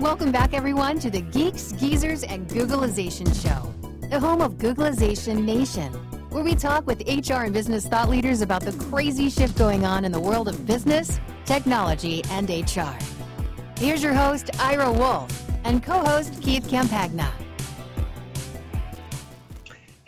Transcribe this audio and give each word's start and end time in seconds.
Welcome 0.00 0.32
back, 0.32 0.54
everyone, 0.54 0.98
to 1.00 1.10
the 1.10 1.20
Geeks, 1.20 1.72
Geezers, 1.72 2.24
and 2.24 2.48
Googlization 2.48 3.26
Show, 3.42 3.74
the 4.08 4.18
home 4.18 4.40
of 4.40 4.54
Googlization 4.54 5.44
Nation, 5.44 5.92
where 6.30 6.42
we 6.42 6.54
talk 6.54 6.86
with 6.86 7.02
HR 7.06 7.44
and 7.44 7.52
business 7.52 7.86
thought 7.86 8.08
leaders 8.08 8.40
about 8.40 8.62
the 8.62 8.72
crazy 8.84 9.28
shift 9.28 9.58
going 9.58 9.84
on 9.84 10.06
in 10.06 10.10
the 10.10 10.18
world 10.18 10.48
of 10.48 10.66
business, 10.66 11.20
technology, 11.44 12.24
and 12.30 12.48
HR. 12.48 12.96
Here's 13.76 14.02
your 14.02 14.14
host, 14.14 14.48
Ira 14.58 14.90
Wolfe, 14.90 15.46
and 15.64 15.82
co 15.82 15.98
host 15.98 16.40
Keith 16.40 16.66
Campagna. 16.66 17.30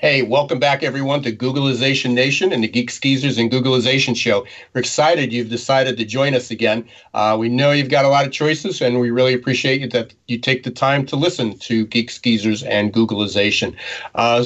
Hey, 0.03 0.23
welcome 0.23 0.59
back, 0.59 0.83
everyone, 0.83 1.23
to 1.23 1.31
Googlization 1.31 2.13
Nation 2.13 2.53
and 2.53 2.65
the 2.65 2.67
Geeks 2.67 2.99
Geezers 2.99 3.39
and 3.39 3.53
Googlization 3.53 4.17
Show. 4.17 4.45
We're 4.75 4.81
excited 4.81 5.33
you've 5.33 5.49
decided 5.49 5.97
to 5.97 6.05
join 6.05 6.35
us 6.35 6.51
again. 6.51 6.89
Uh, 7.15 7.37
we 7.39 7.49
know 7.49 7.71
you've 7.71 7.89
got 7.89 8.05
a 8.05 8.09
lot 8.09 8.27
of 8.27 8.33
choices, 8.33 8.83
and 8.83 8.99
we 8.99 9.13
really 9.13 9.33
appreciate 9.33 9.93
that 9.93 10.13
you 10.27 10.39
take 10.39 10.65
the 10.65 10.73
time 10.73 11.07
to 11.07 11.15
listen 11.15 11.57
to 11.61 11.87
Geeks 11.87 12.19
Geezers 12.19 12.65
and 12.65 12.93
Googlization. 12.93 13.77
Uh, 14.17 14.45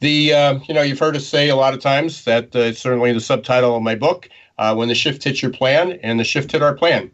the 0.00 0.32
uh, 0.32 0.58
you 0.66 0.72
know 0.72 0.80
you've 0.80 1.00
heard 1.00 1.16
us 1.16 1.26
say 1.26 1.50
a 1.50 1.56
lot 1.56 1.74
of 1.74 1.80
times 1.80 2.24
that 2.24 2.56
uh, 2.56 2.72
certainly 2.72 3.12
the 3.12 3.20
subtitle 3.20 3.76
of 3.76 3.82
my 3.82 3.94
book, 3.94 4.30
uh, 4.56 4.74
"When 4.74 4.88
the 4.88 4.94
Shift 4.94 5.22
Hits 5.22 5.42
Your 5.42 5.52
Plan," 5.52 6.00
and 6.02 6.18
the 6.18 6.24
shift 6.24 6.52
hit 6.52 6.62
our 6.62 6.74
plan. 6.74 7.10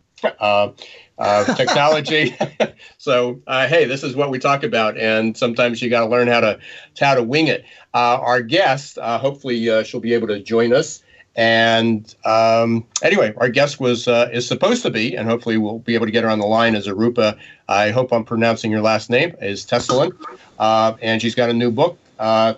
Uh, 1.20 1.44
technology. 1.54 2.34
so 2.98 3.42
uh, 3.46 3.68
hey, 3.68 3.84
this 3.84 4.02
is 4.02 4.16
what 4.16 4.30
we 4.30 4.38
talk 4.38 4.62
about, 4.62 4.96
and 4.96 5.36
sometimes 5.36 5.82
you 5.82 5.90
got 5.90 6.00
to 6.00 6.06
learn 6.06 6.26
how 6.28 6.40
to 6.40 6.58
how 6.98 7.14
to 7.14 7.22
wing 7.22 7.46
it. 7.46 7.62
Uh, 7.92 8.16
our 8.22 8.40
guest, 8.40 8.96
uh, 8.96 9.18
hopefully, 9.18 9.68
uh, 9.68 9.82
she'll 9.82 10.00
be 10.00 10.14
able 10.14 10.28
to 10.28 10.40
join 10.40 10.72
us. 10.72 11.02
And 11.36 12.12
um, 12.24 12.86
anyway, 13.02 13.34
our 13.36 13.50
guest 13.50 13.80
was 13.80 14.08
uh, 14.08 14.30
is 14.32 14.48
supposed 14.48 14.82
to 14.82 14.90
be, 14.90 15.14
and 15.14 15.28
hopefully 15.28 15.58
we'll 15.58 15.80
be 15.80 15.94
able 15.94 16.06
to 16.06 16.12
get 16.12 16.24
her 16.24 16.30
on 16.30 16.38
the 16.38 16.46
line 16.46 16.74
as 16.74 16.86
Arupa. 16.86 17.38
I 17.68 17.90
hope 17.90 18.14
I'm 18.14 18.24
pronouncing 18.24 18.70
your 18.70 18.80
last 18.80 19.10
name 19.10 19.36
is 19.42 19.66
Tesolin, 19.66 20.12
and 20.58 21.20
she's 21.20 21.34
got 21.34 21.50
a 21.50 21.54
new 21.54 21.70
book 21.70 21.98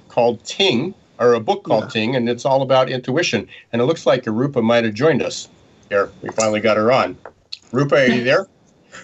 called 0.07 0.45
Ting, 0.45 0.95
or 1.19 1.35
a 1.35 1.41
book 1.41 1.65
called 1.65 1.85
yeah. 1.85 2.01
Ting, 2.01 2.17
and 2.17 2.29
it's 2.29 2.45
all 2.45 2.63
about 2.63 2.89
intuition. 2.89 3.49
And 3.73 3.83
it 3.83 3.87
looks 3.87 4.07
like 4.07 4.23
Arupa 4.23 4.63
might 4.63 4.85
have 4.85 4.95
joined 4.95 5.21
us. 5.21 5.49
Here, 5.89 6.13
we 6.23 6.31
finally 6.31 6.61
got 6.61 6.77
her 6.77 6.93
on. 6.93 7.19
Rupa, 7.73 7.97
are 7.97 8.07
you 8.07 8.23
there? 8.23 8.47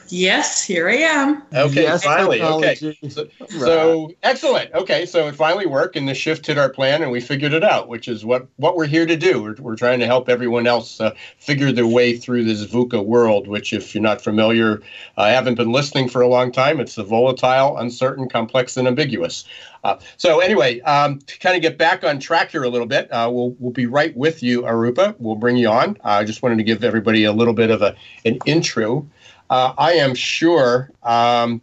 Yes, 0.08 0.64
here 0.64 0.88
I 0.88 0.96
am. 0.96 1.42
Okay, 1.52 1.82
yes, 1.82 2.04
finally. 2.04 2.42
Okay. 2.42 2.74
So, 3.08 3.28
right. 3.40 3.50
so, 3.50 4.12
excellent. 4.22 4.72
Okay, 4.74 5.06
so 5.06 5.28
it 5.28 5.34
finally 5.34 5.66
worked 5.66 5.96
and 5.96 6.08
the 6.08 6.14
shift 6.14 6.46
hit 6.46 6.58
our 6.58 6.68
plan 6.68 7.02
and 7.02 7.10
we 7.10 7.20
figured 7.20 7.52
it 7.52 7.64
out, 7.64 7.88
which 7.88 8.08
is 8.08 8.24
what, 8.24 8.46
what 8.56 8.76
we're 8.76 8.86
here 8.86 9.06
to 9.06 9.16
do. 9.16 9.42
We're, 9.42 9.56
we're 9.58 9.76
trying 9.76 10.00
to 10.00 10.06
help 10.06 10.28
everyone 10.28 10.66
else 10.66 11.00
uh, 11.00 11.14
figure 11.38 11.72
their 11.72 11.86
way 11.86 12.16
through 12.16 12.44
this 12.44 12.64
VUCA 12.64 13.04
world, 13.04 13.48
which, 13.48 13.72
if 13.72 13.94
you're 13.94 14.02
not 14.02 14.20
familiar, 14.20 14.82
I 15.16 15.30
uh, 15.30 15.34
haven't 15.34 15.56
been 15.56 15.72
listening 15.72 16.08
for 16.08 16.22
a 16.22 16.28
long 16.28 16.52
time. 16.52 16.80
It's 16.80 16.94
the 16.94 17.04
volatile, 17.04 17.76
uncertain, 17.78 18.28
complex, 18.28 18.76
and 18.76 18.88
ambiguous. 18.88 19.44
Uh, 19.84 19.98
so 20.16 20.40
anyway, 20.40 20.80
um, 20.80 21.18
to 21.20 21.38
kind 21.38 21.56
of 21.56 21.62
get 21.62 21.78
back 21.78 22.04
on 22.04 22.18
track 22.18 22.50
here 22.50 22.64
a 22.64 22.68
little 22.68 22.86
bit, 22.86 23.10
uh, 23.12 23.30
we'll 23.32 23.50
we'll 23.58 23.72
be 23.72 23.86
right 23.86 24.16
with 24.16 24.42
you, 24.42 24.62
Arupa. 24.62 25.14
We'll 25.18 25.36
bring 25.36 25.56
you 25.56 25.68
on. 25.68 25.96
I 26.02 26.24
just 26.24 26.42
wanted 26.42 26.58
to 26.58 26.64
give 26.64 26.82
everybody 26.82 27.24
a 27.24 27.32
little 27.32 27.54
bit 27.54 27.70
of 27.70 27.82
a 27.82 27.94
an 28.24 28.38
intro 28.44 29.08
uh, 29.50 29.74
I 29.78 29.92
am 29.92 30.14
sure. 30.14 30.90
Um, 31.02 31.60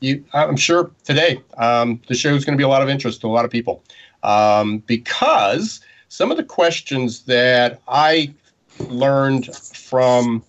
you, 0.00 0.24
I'm 0.32 0.56
sure 0.56 0.90
today 1.04 1.40
um, 1.56 2.00
the 2.08 2.14
show 2.14 2.34
is 2.34 2.44
going 2.44 2.56
to 2.56 2.58
be 2.58 2.64
a 2.64 2.68
lot 2.68 2.82
of 2.82 2.88
interest 2.88 3.20
to 3.20 3.26
a 3.26 3.28
lot 3.28 3.44
of 3.44 3.50
people 3.50 3.84
um, 4.22 4.78
because 4.78 5.80
some 6.08 6.30
of 6.30 6.36
the 6.36 6.44
questions 6.44 7.22
that 7.24 7.80
I 7.86 8.32
learned 8.88 9.54
from 9.54 10.42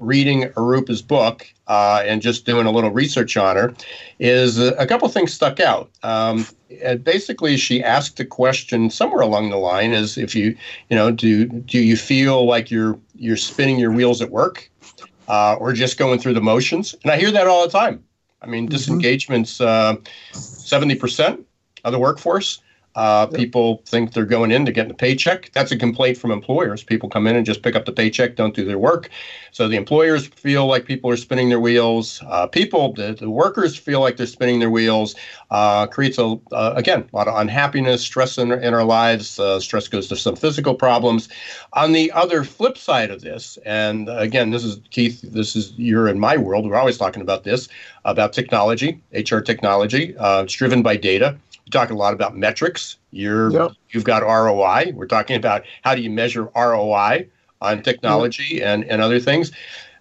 reading 0.00 0.44
Arupa's 0.56 1.00
book 1.00 1.46
uh, 1.68 2.02
and 2.04 2.20
just 2.20 2.44
doing 2.44 2.66
a 2.66 2.70
little 2.70 2.90
research 2.90 3.36
on 3.36 3.56
her 3.56 3.74
is 4.18 4.58
a, 4.58 4.72
a 4.74 4.86
couple 4.86 5.08
things 5.08 5.32
stuck 5.32 5.58
out. 5.58 5.90
Um, 6.02 6.46
basically, 7.02 7.56
she 7.56 7.82
asked 7.82 8.20
a 8.20 8.24
question 8.24 8.90
somewhere 8.90 9.22
along 9.22 9.50
the 9.50 9.56
line: 9.56 9.92
"Is 9.92 10.18
if 10.18 10.34
you, 10.34 10.56
you 10.90 10.96
know, 10.96 11.10
do 11.10 11.46
do 11.46 11.78
you 11.78 11.96
feel 11.96 12.46
like 12.46 12.70
you're 12.70 12.98
you're 13.14 13.36
spinning 13.36 13.78
your 13.78 13.90
wheels 13.90 14.20
at 14.20 14.30
work?" 14.30 14.70
Uh, 15.28 15.56
or 15.58 15.72
just 15.72 15.98
going 15.98 16.18
through 16.18 16.34
the 16.34 16.40
motions. 16.40 16.94
And 17.02 17.12
I 17.12 17.18
hear 17.18 17.30
that 17.32 17.46
all 17.46 17.66
the 17.66 17.72
time. 17.72 18.04
I 18.42 18.46
mean, 18.46 18.64
mm-hmm. 18.64 18.70
disengagement's 18.70 19.60
uh, 19.60 19.96
70% 20.32 21.44
of 21.84 21.92
the 21.92 21.98
workforce. 21.98 22.60
Uh, 22.96 23.28
yep. 23.30 23.38
People 23.38 23.82
think 23.84 24.14
they're 24.14 24.24
going 24.24 24.50
in 24.50 24.64
to 24.64 24.72
get 24.72 24.90
a 24.90 24.94
paycheck. 24.94 25.50
That's 25.52 25.70
a 25.70 25.76
complaint 25.76 26.16
from 26.16 26.30
employers. 26.30 26.82
People 26.82 27.10
come 27.10 27.26
in 27.26 27.36
and 27.36 27.44
just 27.44 27.62
pick 27.62 27.76
up 27.76 27.84
the 27.84 27.92
paycheck, 27.92 28.36
don't 28.36 28.54
do 28.54 28.64
their 28.64 28.78
work. 28.78 29.10
So 29.52 29.68
the 29.68 29.76
employers 29.76 30.26
feel 30.26 30.66
like 30.66 30.86
people 30.86 31.10
are 31.10 31.16
spinning 31.16 31.50
their 31.50 31.60
wheels. 31.60 32.22
Uh, 32.26 32.46
people, 32.46 32.94
the, 32.94 33.14
the, 33.14 33.30
workers 33.30 33.76
feel 33.76 34.00
like 34.00 34.16
they're 34.16 34.26
spinning 34.26 34.60
their 34.60 34.70
wheels. 34.70 35.14
Uh, 35.50 35.86
creates 35.86 36.18
a 36.18 36.38
uh, 36.52 36.72
again 36.74 37.08
a 37.12 37.16
lot 37.16 37.28
of 37.28 37.36
unhappiness, 37.36 38.02
stress 38.02 38.38
in, 38.38 38.50
in 38.50 38.74
our 38.74 38.84
lives. 38.84 39.38
Uh, 39.38 39.60
stress 39.60 39.88
goes 39.88 40.08
to 40.08 40.16
some 40.16 40.34
physical 40.34 40.74
problems. 40.74 41.28
On 41.74 41.92
the 41.92 42.10
other 42.12 42.44
flip 42.44 42.78
side 42.78 43.10
of 43.10 43.20
this, 43.20 43.58
and 43.64 44.08
again, 44.08 44.50
this 44.50 44.64
is 44.64 44.80
Keith. 44.90 45.20
This 45.22 45.54
is 45.54 45.72
you're 45.76 46.08
in 46.08 46.18
my 46.18 46.36
world. 46.36 46.68
We're 46.68 46.76
always 46.76 46.98
talking 46.98 47.22
about 47.22 47.44
this 47.44 47.68
about 48.06 48.32
technology, 48.32 49.00
HR 49.12 49.40
technology. 49.40 50.16
Uh, 50.16 50.42
it's 50.42 50.54
driven 50.54 50.82
by 50.82 50.96
data. 50.96 51.36
We 51.66 51.70
talk 51.70 51.90
a 51.90 51.94
lot 51.94 52.14
about 52.14 52.36
metrics. 52.36 52.96
You're 53.10 53.50
yep. 53.50 53.72
you've 53.90 54.04
got 54.04 54.22
ROI. 54.22 54.92
We're 54.94 55.08
talking 55.08 55.36
about 55.36 55.64
how 55.82 55.96
do 55.96 56.00
you 56.00 56.10
measure 56.10 56.48
ROI 56.54 57.28
on 57.60 57.82
technology 57.82 58.62
and, 58.62 58.84
and 58.84 59.02
other 59.02 59.18
things. 59.18 59.50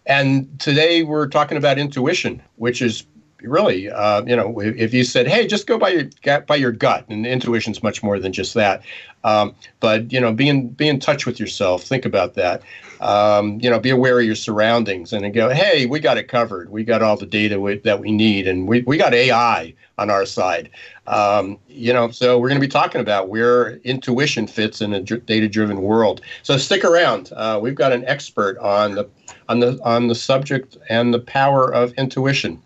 And 0.06 0.60
today 0.60 1.02
we're 1.02 1.28
talking 1.28 1.58
about 1.58 1.80
intuition, 1.80 2.40
which 2.58 2.84
is 2.84 3.08
really, 3.42 3.90
uh, 3.90 4.24
you 4.26 4.36
know, 4.36 4.60
if 4.60 4.94
you 4.94 5.04
said, 5.04 5.28
"Hey, 5.28 5.48
just 5.48 5.66
go 5.66 5.80
by 5.80 5.90
your 5.90 6.42
by 6.42 6.56
your 6.56 6.72
gut," 6.72 7.06
and 7.10 7.26
intuition's 7.26 7.82
much 7.82 8.04
more 8.04 8.20
than 8.20 8.32
just 8.32 8.54
that. 8.54 8.84
Um, 9.24 9.56
but 9.80 10.12
you 10.12 10.22
know, 10.22 10.32
be 10.32 10.48
in 10.48 10.70
be 10.70 10.88
in 10.88 11.00
touch 11.00 11.26
with 11.26 11.40
yourself. 11.40 11.84
Think 11.84 12.06
about 12.06 12.36
that. 12.36 12.62
Um, 13.02 13.60
you 13.60 13.70
know, 13.70 13.80
be 13.80 13.90
aware 13.90 14.20
of 14.20 14.26
your 14.26 14.36
surroundings, 14.36 15.12
and 15.12 15.24
then 15.24 15.32
go, 15.32 15.50
"Hey, 15.50 15.88
we 15.88 16.00
got 16.00 16.18
it 16.18 16.28
covered. 16.28 16.70
We 16.70 16.84
got 16.84 17.02
all 17.02 17.18
the 17.18 17.26
data 17.26 17.60
we, 17.60 17.80
that 17.80 18.00
we 18.00 18.12
need, 18.12 18.48
and 18.48 18.68
we 18.68 18.82
we 18.82 18.98
got 18.98 19.16
AI 19.16 19.74
on 19.98 20.10
our 20.10 20.26
side." 20.26 20.70
Um, 21.08 21.58
you 21.68 21.94
know, 21.94 22.10
so 22.12 22.40
we're 22.40 22.50
going 22.50 22.60
to 22.60 22.68
be 22.68 22.72
talking 22.72 23.02
about 23.02 23.30
where 23.30 23.78
intuition 23.84 24.48
fits 24.48 24.82
in 24.82 24.94
a 24.94 25.02
data-driven 25.02 25.82
world. 25.82 26.22
So 26.44 26.58
stick 26.58 26.84
around. 26.84 27.32
Uh, 27.36 27.60
we've 27.62 27.76
got 27.76 27.92
an 27.92 28.06
expert 28.06 28.58
on 28.60 28.96
the 28.96 29.10
on 29.50 29.60
the 29.60 29.80
on 29.84 30.08
the 30.08 30.16
subject 30.16 30.78
and 30.90 31.14
the 31.14 31.20
power 31.20 31.74
of 31.74 31.94
intuition. 31.94 32.62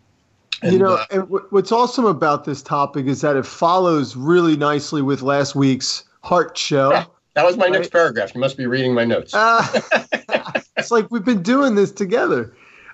And, 0.61 0.73
you 0.73 0.79
know, 0.79 0.95
uh, 0.95 1.05
and 1.11 1.29
what's 1.51 1.71
awesome 1.71 2.05
about 2.05 2.43
this 2.43 2.61
topic 2.61 3.05
is 3.05 3.21
that 3.21 3.37
it 3.37 3.45
follows 3.45 4.15
really 4.15 4.57
nicely 4.57 5.01
with 5.01 5.21
last 5.21 5.55
week's 5.55 6.03
Heart 6.21 6.57
Show. 6.57 6.91
Yeah, 6.91 7.05
that 7.35 7.45
was 7.45 7.55
my 7.55 7.65
right? 7.65 7.73
next 7.73 7.91
paragraph. 7.91 8.35
You 8.35 8.41
must 8.41 8.57
be 8.57 8.65
reading 8.65 8.93
my 8.93 9.05
notes. 9.05 9.33
Uh, 9.33 9.65
it's 10.77 10.91
like 10.91 11.09
we've 11.11 11.23
been 11.23 11.43
doing 11.43 11.75
this 11.75 11.91
together. 11.91 12.53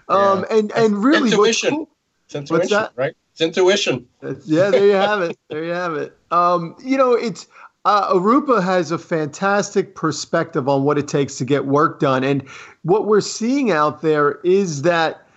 Um, 0.10 0.46
yeah. 0.50 0.58
and 0.58 0.72
and 0.74 1.04
really, 1.04 1.32
intuition. 1.32 1.72
Cool, 1.72 1.90
it's 2.26 2.36
intuition, 2.36 2.88
right? 2.96 3.16
It's 3.36 3.42
intuition. 3.42 4.08
Yeah, 4.46 4.70
there 4.70 4.86
you 4.86 4.94
have 4.94 5.22
it. 5.22 5.38
There 5.50 5.66
you 5.66 5.74
have 5.74 5.96
it. 5.96 6.18
Um, 6.32 6.74
you 6.82 6.98
know, 6.98 7.12
it's 7.12 7.48
uh, 7.84 8.14
Arupa 8.14 8.64
has 8.64 8.92
a 8.92 8.98
fantastic 8.98 9.94
perspective 9.94 10.70
on 10.70 10.86
what 10.86 10.98
it 10.98 11.10
takes 11.10 11.38
to 11.40 11.46
get 11.46 11.66
work 11.66 12.00
done, 12.00 12.24
and 12.24 12.48
what 12.84 13.08
we're 13.08 13.20
seeing 13.20 13.72
out 13.72 14.02
there 14.02 14.40
is 14.46 14.84
that 14.84 15.28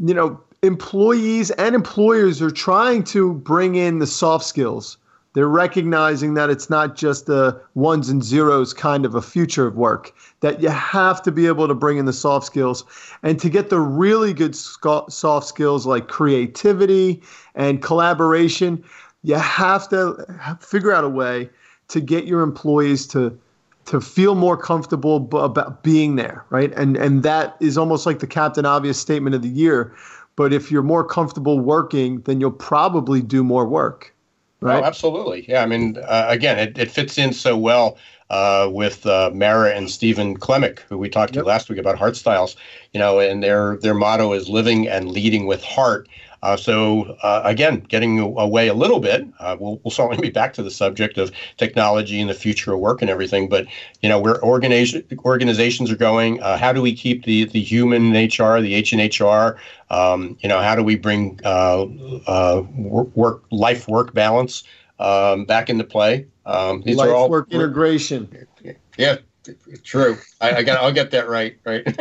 you 0.00 0.12
know 0.12 0.40
employees 0.64 1.52
and 1.52 1.76
employers 1.76 2.42
are 2.42 2.50
trying 2.50 3.04
to 3.04 3.34
bring 3.34 3.76
in 3.76 4.00
the 4.00 4.06
soft 4.06 4.44
skills. 4.44 4.96
They're 5.34 5.48
recognizing 5.48 6.34
that 6.34 6.48
it's 6.48 6.70
not 6.70 6.96
just 6.96 7.28
a 7.28 7.60
ones 7.74 8.08
and 8.08 8.22
zeros 8.22 8.72
kind 8.72 9.04
of 9.04 9.14
a 9.14 9.22
future 9.22 9.66
of 9.66 9.76
work, 9.76 10.14
that 10.40 10.62
you 10.62 10.70
have 10.70 11.20
to 11.22 11.32
be 11.32 11.46
able 11.46 11.68
to 11.68 11.74
bring 11.74 11.98
in 11.98 12.06
the 12.06 12.12
soft 12.12 12.46
skills. 12.46 12.84
And 13.22 13.38
to 13.40 13.50
get 13.50 13.68
the 13.68 13.80
really 13.80 14.32
good 14.32 14.56
soft 14.56 15.46
skills 15.46 15.86
like 15.86 16.08
creativity 16.08 17.22
and 17.54 17.82
collaboration, 17.82 18.82
you 19.22 19.34
have 19.34 19.88
to 19.90 20.24
figure 20.60 20.92
out 20.92 21.04
a 21.04 21.08
way 21.08 21.50
to 21.88 22.00
get 22.00 22.24
your 22.24 22.40
employees 22.40 23.06
to 23.08 23.38
to 23.86 24.00
feel 24.00 24.34
more 24.34 24.56
comfortable 24.56 25.28
about 25.32 25.82
being 25.82 26.16
there, 26.16 26.44
right? 26.48 26.72
And 26.74 26.96
and 26.96 27.22
that 27.22 27.56
is 27.60 27.76
almost 27.76 28.06
like 28.06 28.20
the 28.20 28.26
captain 28.26 28.64
obvious 28.64 28.98
statement 28.98 29.34
of 29.34 29.42
the 29.42 29.48
year 29.48 29.94
but 30.36 30.52
if 30.52 30.70
you're 30.70 30.82
more 30.82 31.04
comfortable 31.04 31.60
working, 31.60 32.20
then 32.22 32.40
you'll 32.40 32.50
probably 32.50 33.22
do 33.22 33.44
more 33.44 33.66
work. 33.66 34.13
Right? 34.64 34.82
Oh, 34.82 34.86
absolutely. 34.86 35.44
Yeah. 35.46 35.62
I 35.62 35.66
mean, 35.66 35.98
uh, 35.98 36.24
again, 36.26 36.58
it, 36.58 36.78
it 36.78 36.90
fits 36.90 37.18
in 37.18 37.34
so 37.34 37.54
well 37.54 37.98
uh, 38.30 38.66
with 38.72 39.04
uh, 39.04 39.30
Mara 39.34 39.74
and 39.74 39.90
Stephen 39.90 40.38
Klemich, 40.38 40.78
who 40.88 40.96
we 40.96 41.10
talked 41.10 41.34
yep. 41.34 41.44
to 41.44 41.46
last 41.46 41.68
week 41.68 41.78
about 41.78 41.98
heart 41.98 42.16
styles. 42.16 42.56
You 42.94 42.98
know, 42.98 43.18
and 43.20 43.42
their 43.42 43.76
their 43.82 43.92
motto 43.92 44.32
is 44.32 44.48
living 44.48 44.88
and 44.88 45.10
leading 45.10 45.44
with 45.44 45.62
heart. 45.62 46.08
Uh, 46.44 46.58
so 46.58 47.16
uh, 47.22 47.40
again, 47.42 47.80
getting 47.88 48.18
away 48.18 48.68
a 48.68 48.74
little 48.74 49.00
bit, 49.00 49.26
uh, 49.40 49.56
we'll, 49.58 49.80
we'll 49.82 49.90
certainly 49.90 50.20
be 50.20 50.28
back 50.28 50.52
to 50.52 50.62
the 50.62 50.70
subject 50.70 51.16
of 51.16 51.32
technology 51.56 52.20
and 52.20 52.28
the 52.28 52.34
future 52.34 52.74
of 52.74 52.80
work 52.80 53.00
and 53.00 53.10
everything. 53.10 53.48
But 53.48 53.66
you 54.02 54.10
know, 54.10 54.20
where 54.20 54.42
organization 54.44 55.02
organizations 55.24 55.90
are 55.90 55.96
going, 55.96 56.42
uh, 56.42 56.58
how 56.58 56.70
do 56.74 56.82
we 56.82 56.94
keep 56.94 57.24
the 57.24 57.46
the 57.46 57.62
human 57.62 58.12
HR, 58.12 58.60
the 58.60 58.74
H 58.74 58.92
and 58.92 59.00
HR? 59.00 59.58
Um, 59.88 60.36
you 60.40 60.48
know, 60.50 60.60
how 60.60 60.76
do 60.76 60.82
we 60.82 60.96
bring 60.96 61.40
uh, 61.46 61.86
uh, 62.26 62.62
work 62.74 63.42
life 63.50 63.88
work 63.88 64.12
balance 64.12 64.64
um, 64.98 65.46
back 65.46 65.70
into 65.70 65.84
play? 65.84 66.26
Um, 66.44 66.82
these 66.82 66.96
life 66.96 67.08
are 67.08 67.14
all 67.14 67.30
work 67.30 67.50
integration. 67.50 68.46
Yeah, 68.98 69.16
True. 69.82 70.18
I, 70.40 70.56
I, 70.56 70.62
got. 70.62 70.82
I'll 70.82 70.92
get 70.92 71.10
that 71.10 71.28
right. 71.28 71.56
Right. 71.64 71.86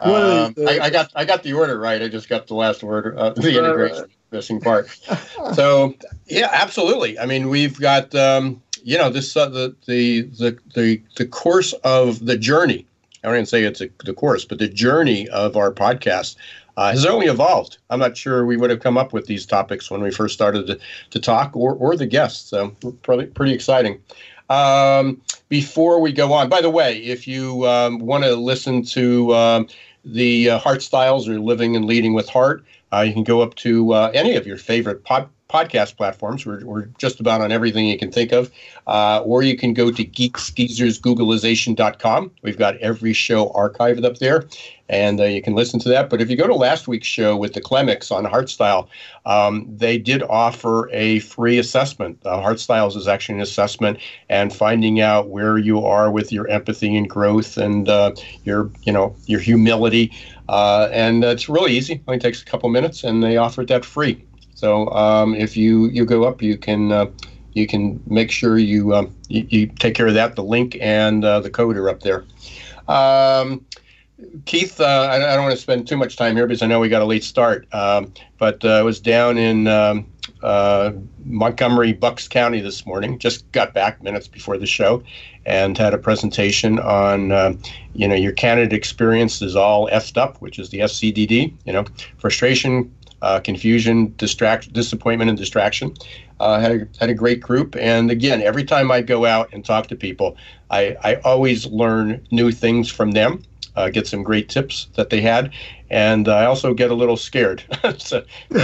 um, 0.00 0.54
I, 0.66 0.78
I, 0.82 0.90
got. 0.90 1.12
I 1.14 1.24
got 1.24 1.42
the 1.42 1.52
order 1.52 1.78
right. 1.78 2.02
I 2.02 2.08
just 2.08 2.28
got 2.28 2.46
the 2.46 2.54
last 2.54 2.82
word. 2.82 3.16
Uh, 3.16 3.30
the 3.36 3.58
integration 3.58 4.06
missing 4.30 4.60
part. 4.60 4.88
so 5.54 5.94
yeah, 6.26 6.48
absolutely. 6.52 7.18
I 7.18 7.26
mean, 7.26 7.48
we've 7.48 7.78
got. 7.78 8.14
Um, 8.14 8.62
you 8.82 8.96
know, 8.96 9.10
this 9.10 9.36
uh, 9.36 9.48
the, 9.48 9.74
the 9.86 10.22
the 10.22 10.58
the 10.74 11.02
the 11.16 11.26
course 11.26 11.72
of 11.84 12.24
the 12.24 12.36
journey. 12.36 12.86
I 13.22 13.28
don't 13.28 13.36
even 13.36 13.46
say 13.46 13.64
it's 13.64 13.82
a, 13.82 13.90
the 14.04 14.14
course, 14.14 14.46
but 14.46 14.58
the 14.58 14.68
journey 14.68 15.28
of 15.28 15.54
our 15.54 15.70
podcast 15.70 16.36
uh, 16.78 16.90
has 16.90 17.04
only 17.04 17.26
evolved. 17.26 17.76
I'm 17.90 18.00
not 18.00 18.16
sure 18.16 18.46
we 18.46 18.56
would 18.56 18.70
have 18.70 18.80
come 18.80 18.96
up 18.96 19.12
with 19.12 19.26
these 19.26 19.44
topics 19.44 19.90
when 19.90 20.02
we 20.02 20.10
first 20.10 20.32
started 20.32 20.66
to, 20.66 20.78
to 21.10 21.20
talk, 21.20 21.54
or 21.54 21.74
or 21.74 21.96
the 21.96 22.06
guests. 22.06 22.48
So 22.48 22.70
pretty 23.02 23.26
pretty 23.26 23.52
exciting. 23.52 24.00
Um, 24.50 25.22
before 25.48 26.00
we 26.00 26.12
go 26.12 26.32
on, 26.32 26.48
by 26.48 26.60
the 26.60 26.70
way, 26.70 26.98
if 26.98 27.26
you 27.26 27.66
um, 27.66 28.00
want 28.00 28.24
to 28.24 28.34
listen 28.34 28.82
to 28.86 29.34
um, 29.34 29.68
the 30.04 30.50
uh, 30.50 30.58
Heart 30.58 30.82
Styles 30.82 31.28
or 31.28 31.38
Living 31.38 31.76
and 31.76 31.84
Leading 31.84 32.14
with 32.14 32.28
Heart, 32.28 32.64
uh, 32.92 33.00
you 33.00 33.12
can 33.12 33.24
go 33.24 33.40
up 33.40 33.54
to 33.56 33.92
uh, 33.92 34.10
any 34.12 34.34
of 34.34 34.46
your 34.46 34.56
favorite 34.56 35.04
pod- 35.04 35.28
podcast 35.50 35.96
platforms. 35.96 36.46
We're, 36.46 36.64
we're 36.64 36.84
just 36.98 37.18
about 37.20 37.40
on 37.40 37.50
everything 37.50 37.86
you 37.86 37.98
can 37.98 38.12
think 38.12 38.30
of. 38.32 38.52
Uh, 38.86 39.22
or 39.24 39.42
you 39.42 39.56
can 39.56 39.72
go 39.74 39.90
to 39.90 40.04
geeksgeezersgooglization.com. 40.04 42.30
We've 42.42 42.58
got 42.58 42.76
every 42.78 43.12
show 43.12 43.50
archived 43.50 44.04
up 44.04 44.18
there, 44.18 44.46
and 44.88 45.20
uh, 45.20 45.24
you 45.24 45.42
can 45.42 45.54
listen 45.54 45.78
to 45.80 45.88
that. 45.88 46.08
But 46.10 46.20
if 46.20 46.30
you 46.30 46.36
go 46.36 46.46
to 46.46 46.54
last 46.54 46.86
week's 46.88 47.06
show 47.06 47.36
with 47.36 47.54
the 47.54 47.60
Klemichs 47.60 48.10
on 48.10 48.24
Heartstyle, 48.24 48.88
um, 49.26 49.66
they 49.68 49.98
did 49.98 50.22
offer 50.24 50.90
a 50.92 51.20
free 51.20 51.58
assessment. 51.58 52.18
Uh, 52.24 52.40
Heartstyles 52.40 52.96
is 52.96 53.06
actually 53.08 53.36
an 53.36 53.42
assessment, 53.42 53.98
and 54.28 54.52
finding 54.52 55.00
out 55.00 55.28
where 55.28 55.58
you 55.58 55.84
are 55.84 56.10
with 56.10 56.32
your 56.32 56.48
empathy 56.48 56.96
and 56.96 57.10
growth 57.10 57.56
and 57.56 57.88
uh, 57.88 58.12
your, 58.44 58.70
you 58.82 58.92
know, 58.92 59.14
your 59.26 59.40
humility. 59.40 60.12
Uh, 60.48 60.88
and 60.90 61.22
it's 61.22 61.48
really 61.48 61.70
easy. 61.72 61.94
It 61.94 62.02
only 62.08 62.18
takes 62.18 62.42
a 62.42 62.44
couple 62.44 62.68
minutes, 62.70 63.04
and 63.04 63.22
they 63.22 63.36
offered 63.36 63.68
that 63.68 63.84
free. 63.84 64.24
So 64.60 64.90
um, 64.90 65.34
if 65.34 65.56
you 65.56 65.86
you 65.86 66.04
go 66.04 66.24
up, 66.24 66.42
you 66.42 66.58
can 66.58 66.92
uh, 66.92 67.06
you 67.54 67.66
can 67.66 68.02
make 68.06 68.30
sure 68.30 68.58
you, 68.58 68.94
um, 68.94 69.16
you, 69.28 69.46
you 69.48 69.66
take 69.66 69.94
care 69.94 70.06
of 70.06 70.12
that. 70.12 70.36
The 70.36 70.44
link 70.44 70.76
and 70.82 71.24
uh, 71.24 71.40
the 71.40 71.48
code 71.48 71.78
are 71.78 71.88
up 71.88 72.00
there. 72.00 72.24
Um, 72.86 73.64
Keith, 74.44 74.78
uh, 74.78 74.84
I, 74.84 75.14
I, 75.14 75.34
don't 75.34 75.44
want 75.44 75.54
to 75.54 75.60
spend 75.60 75.88
too 75.88 75.96
much 75.96 76.16
time 76.16 76.36
here 76.36 76.46
because 76.46 76.60
I 76.60 76.66
know 76.66 76.78
we 76.78 76.90
got 76.90 77.00
a 77.00 77.06
late 77.06 77.24
start. 77.24 77.66
Um, 77.72 78.12
but 78.36 78.62
uh, 78.62 78.68
I 78.68 78.82
was 78.82 79.00
down 79.00 79.38
in 79.38 79.66
um, 79.66 80.06
uh, 80.42 80.92
Montgomery, 81.24 81.94
Bucks 81.94 82.28
County 82.28 82.60
this 82.60 82.84
morning. 82.84 83.18
Just 83.18 83.50
got 83.52 83.72
back 83.72 84.02
minutes 84.02 84.28
before 84.28 84.58
the 84.58 84.66
show, 84.66 85.02
and 85.46 85.78
had 85.78 85.94
a 85.94 85.98
presentation 85.98 86.78
on, 86.78 87.32
uh, 87.32 87.54
you 87.94 88.06
know, 88.06 88.14
your 88.14 88.32
candidate 88.32 88.74
experience 88.74 89.40
is 89.40 89.56
all 89.56 89.88
effed 89.88 90.18
up, 90.18 90.36
which 90.42 90.58
is 90.58 90.68
the 90.68 90.80
FCDD. 90.80 91.54
You 91.64 91.72
know, 91.72 91.84
frustration, 92.18 92.94
uh, 93.22 93.40
confusion, 93.40 94.14
distract, 94.16 94.72
disappointment, 94.72 95.28
and 95.28 95.38
distraction. 95.38 95.94
Uh, 96.38 96.58
had 96.58 96.72
a 96.72 96.88
had 96.98 97.10
a 97.10 97.14
great 97.14 97.40
group, 97.40 97.76
and 97.76 98.10
again, 98.10 98.40
every 98.40 98.64
time 98.64 98.90
I 98.90 99.02
go 99.02 99.26
out 99.26 99.50
and 99.52 99.64
talk 99.64 99.88
to 99.88 99.96
people, 99.96 100.36
I 100.70 100.96
I 101.02 101.14
always 101.16 101.66
learn 101.66 102.26
new 102.30 102.50
things 102.50 102.90
from 102.90 103.10
them. 103.10 103.42
Uh, 103.76 103.88
get 103.88 104.06
some 104.06 104.22
great 104.22 104.48
tips 104.48 104.88
that 104.96 105.10
they 105.10 105.20
had, 105.20 105.52
and 105.90 106.28
I 106.28 106.46
also 106.46 106.74
get 106.74 106.90
a 106.90 106.94
little 106.94 107.16
scared 107.16 107.62
so, 107.98 108.24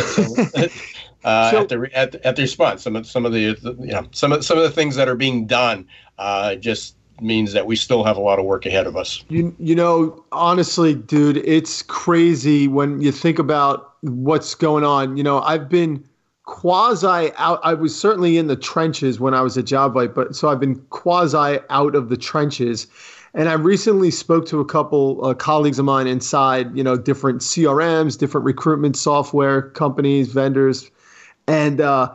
uh, 1.24 1.50
so, 1.50 1.60
at 1.60 1.68
the 1.68 1.90
at, 1.92 2.14
at 2.16 2.36
the 2.36 2.42
response. 2.42 2.82
Some 2.82 2.96
of 2.96 3.06
some 3.06 3.26
of 3.26 3.32
the 3.32 3.58
you 3.62 3.92
know 3.92 4.08
some 4.12 4.32
of 4.32 4.44
some 4.44 4.56
of 4.56 4.64
the 4.64 4.70
things 4.70 4.96
that 4.96 5.08
are 5.08 5.14
being 5.14 5.46
done 5.46 5.86
uh, 6.18 6.54
just 6.54 6.96
means 7.20 7.52
that 7.52 7.66
we 7.66 7.76
still 7.76 8.04
have 8.04 8.16
a 8.16 8.20
lot 8.20 8.38
of 8.38 8.44
work 8.44 8.66
ahead 8.66 8.86
of 8.86 8.96
us. 8.96 9.24
You 9.28 9.54
you 9.58 9.74
know, 9.74 10.24
honestly, 10.32 10.94
dude, 10.94 11.38
it's 11.38 11.82
crazy 11.82 12.68
when 12.68 13.00
you 13.00 13.12
think 13.12 13.38
about 13.38 13.94
what's 14.02 14.54
going 14.54 14.84
on. 14.84 15.16
You 15.16 15.22
know, 15.22 15.40
I've 15.40 15.68
been 15.68 16.04
quasi 16.44 17.32
out. 17.36 17.60
I 17.62 17.74
was 17.74 17.98
certainly 17.98 18.38
in 18.38 18.46
the 18.46 18.56
trenches 18.56 19.20
when 19.20 19.34
I 19.34 19.42
was 19.42 19.58
at 19.58 19.64
JobVite, 19.64 20.14
but 20.14 20.34
so 20.34 20.48
I've 20.48 20.60
been 20.60 20.76
quasi 20.90 21.58
out 21.70 21.94
of 21.94 22.08
the 22.08 22.16
trenches. 22.16 22.86
And 23.34 23.50
I 23.50 23.52
recently 23.52 24.10
spoke 24.10 24.46
to 24.46 24.60
a 24.60 24.64
couple 24.64 25.22
uh, 25.22 25.34
colleagues 25.34 25.78
of 25.78 25.84
mine 25.84 26.06
inside, 26.06 26.74
you 26.74 26.82
know, 26.82 26.96
different 26.96 27.42
CRMs, 27.42 28.16
different 28.16 28.46
recruitment 28.46 28.96
software 28.96 29.62
companies, 29.70 30.32
vendors, 30.32 30.90
and 31.46 31.80
uh, 31.82 32.14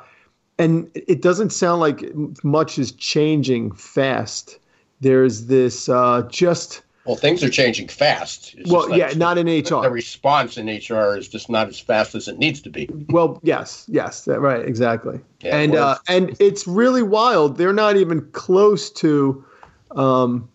and 0.58 0.90
it 0.96 1.22
doesn't 1.22 1.52
sound 1.52 1.80
like 1.80 2.04
much 2.44 2.80
is 2.80 2.92
changing 2.94 3.72
fast. 3.74 4.58
There's 5.02 5.48
this 5.48 5.90
uh, 5.90 6.28
just 6.30 6.84
well, 7.06 7.16
things 7.16 7.44
are 7.44 7.50
changing 7.50 7.88
fast. 7.88 8.54
It's 8.58 8.72
well, 8.72 8.96
yeah, 8.96 9.12
not 9.16 9.40
in 9.40 9.48
HR. 9.48 9.82
The 9.82 9.90
response 9.90 10.58
in 10.58 10.68
HR 10.68 11.18
is 11.18 11.28
just 11.28 11.50
not 11.50 11.68
as 11.68 11.80
fast 11.80 12.14
as 12.14 12.28
it 12.28 12.38
needs 12.38 12.62
to 12.62 12.70
be. 12.70 12.88
Well, 13.10 13.40
yes, 13.42 13.86
yes, 13.88 14.28
right, 14.28 14.64
exactly. 14.64 15.20
Yeah, 15.42 15.58
and 15.58 15.74
well, 15.74 15.88
uh, 15.90 15.98
and 16.08 16.36
it's 16.40 16.68
really 16.68 17.02
wild. 17.02 17.58
They're 17.58 17.74
not 17.74 17.98
even 17.98 18.22
close 18.34 18.92
to 18.92 19.44
um, 19.96 20.48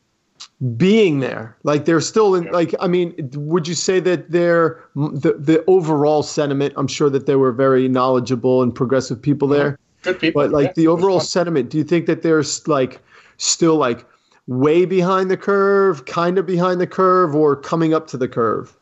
being 0.77 1.19
there. 1.19 1.57
Like 1.65 1.85
they're 1.85 2.01
still 2.01 2.37
in. 2.37 2.45
Yeah. 2.45 2.53
Like 2.53 2.75
I 2.79 2.87
mean, 2.87 3.15
would 3.35 3.67
you 3.67 3.75
say 3.75 3.99
that 4.01 4.31
they're 4.31 4.81
the 4.95 5.35
the 5.39 5.65
overall 5.67 6.23
sentiment? 6.23 6.75
I'm 6.77 6.89
sure 6.89 7.11
that 7.11 7.27
there 7.27 7.41
were 7.41 7.53
very 7.53 7.89
knowledgeable 7.89 8.63
and 8.63 8.73
progressive 8.73 9.21
people 9.21 9.49
there. 9.49 9.81
Good 10.03 10.21
people. 10.21 10.43
But 10.43 10.53
like 10.53 10.69
yeah, 10.69 10.73
the 10.77 10.87
overall 10.87 11.19
sentiment, 11.19 11.71
do 11.71 11.79
you 11.79 11.85
think 11.85 12.07
that 12.07 12.23
there's 12.23 12.69
like 12.69 13.01
still 13.37 13.75
like 13.75 14.07
way 14.47 14.85
behind 14.85 15.31
the 15.31 15.37
curve, 15.37 16.07
kind 16.07 16.39
of 16.39 16.47
behind 16.47 16.81
the 16.81 16.87
curve, 16.87 17.35
or 17.35 17.57
coming 17.57 17.95
up 17.95 18.07
to 18.09 18.17
the 18.17 18.29
curve? 18.29 18.77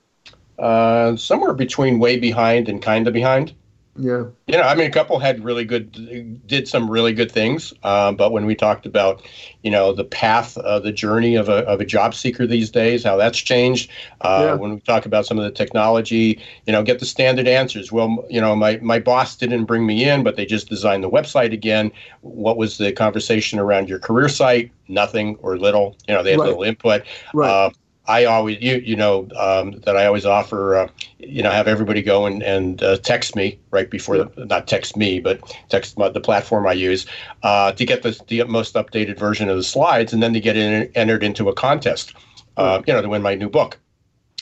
Uh, 0.59 1.16
somewhere 1.16 1.54
between 1.54 1.99
way 1.99 2.18
behind 2.18 2.68
and 2.68 2.80
kind 2.83 3.06
of 3.06 3.14
behind. 3.14 3.54
Yeah. 3.96 4.24
You 4.48 4.56
know, 4.56 4.62
I 4.62 4.74
mean, 4.74 4.88
a 4.88 4.90
couple 4.90 5.18
had 5.20 5.44
really 5.44 5.64
good, 5.64 6.46
did 6.46 6.66
some 6.66 6.90
really 6.90 7.12
good 7.12 7.30
things. 7.30 7.72
Uh, 7.84 8.10
but 8.12 8.32
when 8.32 8.44
we 8.44 8.54
talked 8.54 8.86
about, 8.86 9.22
you 9.62 9.70
know, 9.70 9.92
the 9.92 10.04
path, 10.04 10.58
uh, 10.58 10.80
the 10.80 10.90
journey 10.90 11.36
of 11.36 11.48
a, 11.48 11.58
of 11.66 11.80
a 11.80 11.84
job 11.84 12.14
seeker 12.14 12.46
these 12.46 12.70
days, 12.70 13.04
how 13.04 13.16
that's 13.16 13.38
changed. 13.38 13.90
Uh, 14.20 14.46
yeah. 14.48 14.54
When 14.54 14.74
we 14.74 14.80
talk 14.80 15.06
about 15.06 15.26
some 15.26 15.38
of 15.38 15.44
the 15.44 15.50
technology, 15.50 16.40
you 16.66 16.72
know, 16.72 16.82
get 16.82 16.98
the 16.98 17.06
standard 17.06 17.46
answers. 17.46 17.92
Well, 17.92 18.24
you 18.28 18.40
know, 18.40 18.56
my, 18.56 18.78
my 18.78 18.98
boss 18.98 19.36
didn't 19.36 19.66
bring 19.66 19.86
me 19.86 20.08
in, 20.08 20.24
but 20.24 20.34
they 20.34 20.44
just 20.44 20.68
designed 20.68 21.04
the 21.04 21.10
website 21.10 21.52
again. 21.52 21.92
What 22.22 22.56
was 22.56 22.78
the 22.78 22.90
conversation 22.92 23.60
around 23.60 23.88
your 23.88 24.00
career 24.00 24.28
site? 24.28 24.72
Nothing 24.88 25.36
or 25.40 25.56
little. 25.56 25.96
You 26.08 26.14
know, 26.14 26.22
they 26.22 26.32
had 26.32 26.40
right. 26.40 26.48
little 26.48 26.64
input. 26.64 27.04
Right. 27.32 27.48
Uh, 27.48 27.70
I 28.06 28.26
always, 28.26 28.61
you 28.61 28.76
you 28.84 28.96
know, 28.96 29.28
um, 29.37 29.80
that 29.84 29.96
I 29.96 30.04
always 30.04 30.26
offer, 30.26 30.76
uh, 30.76 30.88
you 31.18 31.42
know, 31.42 31.50
have 31.50 31.66
everybody 31.66 32.02
go 32.02 32.26
and, 32.26 32.42
and 32.42 32.82
uh, 32.82 32.99
text 32.99 33.34
me 33.34 33.58
right 33.70 33.88
before, 33.88 34.18
the, 34.18 34.44
not 34.44 34.68
text 34.68 34.96
me, 34.96 35.20
but 35.20 35.40
text 35.70 35.96
my, 35.96 36.11
the 36.11 36.20
platform 36.20 36.66
I 36.66 36.75
use 36.75 37.06
uh, 37.42 37.73
to 37.73 37.84
get 37.87 38.02
the, 38.02 38.20
the 38.28 38.44
most 38.44 38.75
updated 38.75 39.18
version 39.18 39.49
of 39.49 39.56
the 39.56 39.62
slides 39.62 40.12
and 40.12 40.23
then 40.23 40.34
to 40.34 40.40
get 40.40 40.56
in, 40.56 40.90
entered 40.94 41.23
into 41.23 41.49
a 41.49 41.54
contest, 41.54 42.14
uh, 42.58 42.82
you 42.87 42.92
know, 42.92 43.00
to 43.00 43.08
win 43.08 43.23
my 43.23 43.34
new 43.34 43.49
book. 43.49 43.78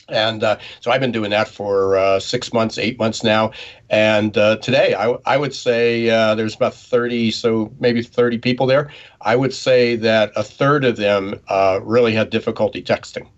And 0.09 0.43
uh, 0.43 0.57
so 0.81 0.91
I've 0.91 0.99
been 0.99 1.13
doing 1.13 1.29
that 1.29 1.47
for 1.47 1.95
uh, 1.95 2.19
six 2.19 2.51
months, 2.51 2.77
eight 2.77 2.99
months 2.99 3.23
now. 3.23 3.51
And 3.89 4.33
today, 4.33 4.93
I, 4.93 5.15
I 5.25 5.37
would 5.37 5.55
say 5.55 6.07
there's 6.35 6.55
about 6.55 6.73
30, 6.73 7.31
so 7.31 7.71
maybe 7.79 8.03
30 8.03 8.39
people 8.39 8.65
there. 8.65 8.91
I 9.21 9.37
would 9.37 9.53
say 9.53 9.95
that 9.95 10.33
a 10.35 10.43
third 10.43 10.83
of 10.83 10.97
them 10.97 11.39
really 11.81 12.13
had 12.13 12.29
difficulty 12.29 12.83
texting. 12.83 13.29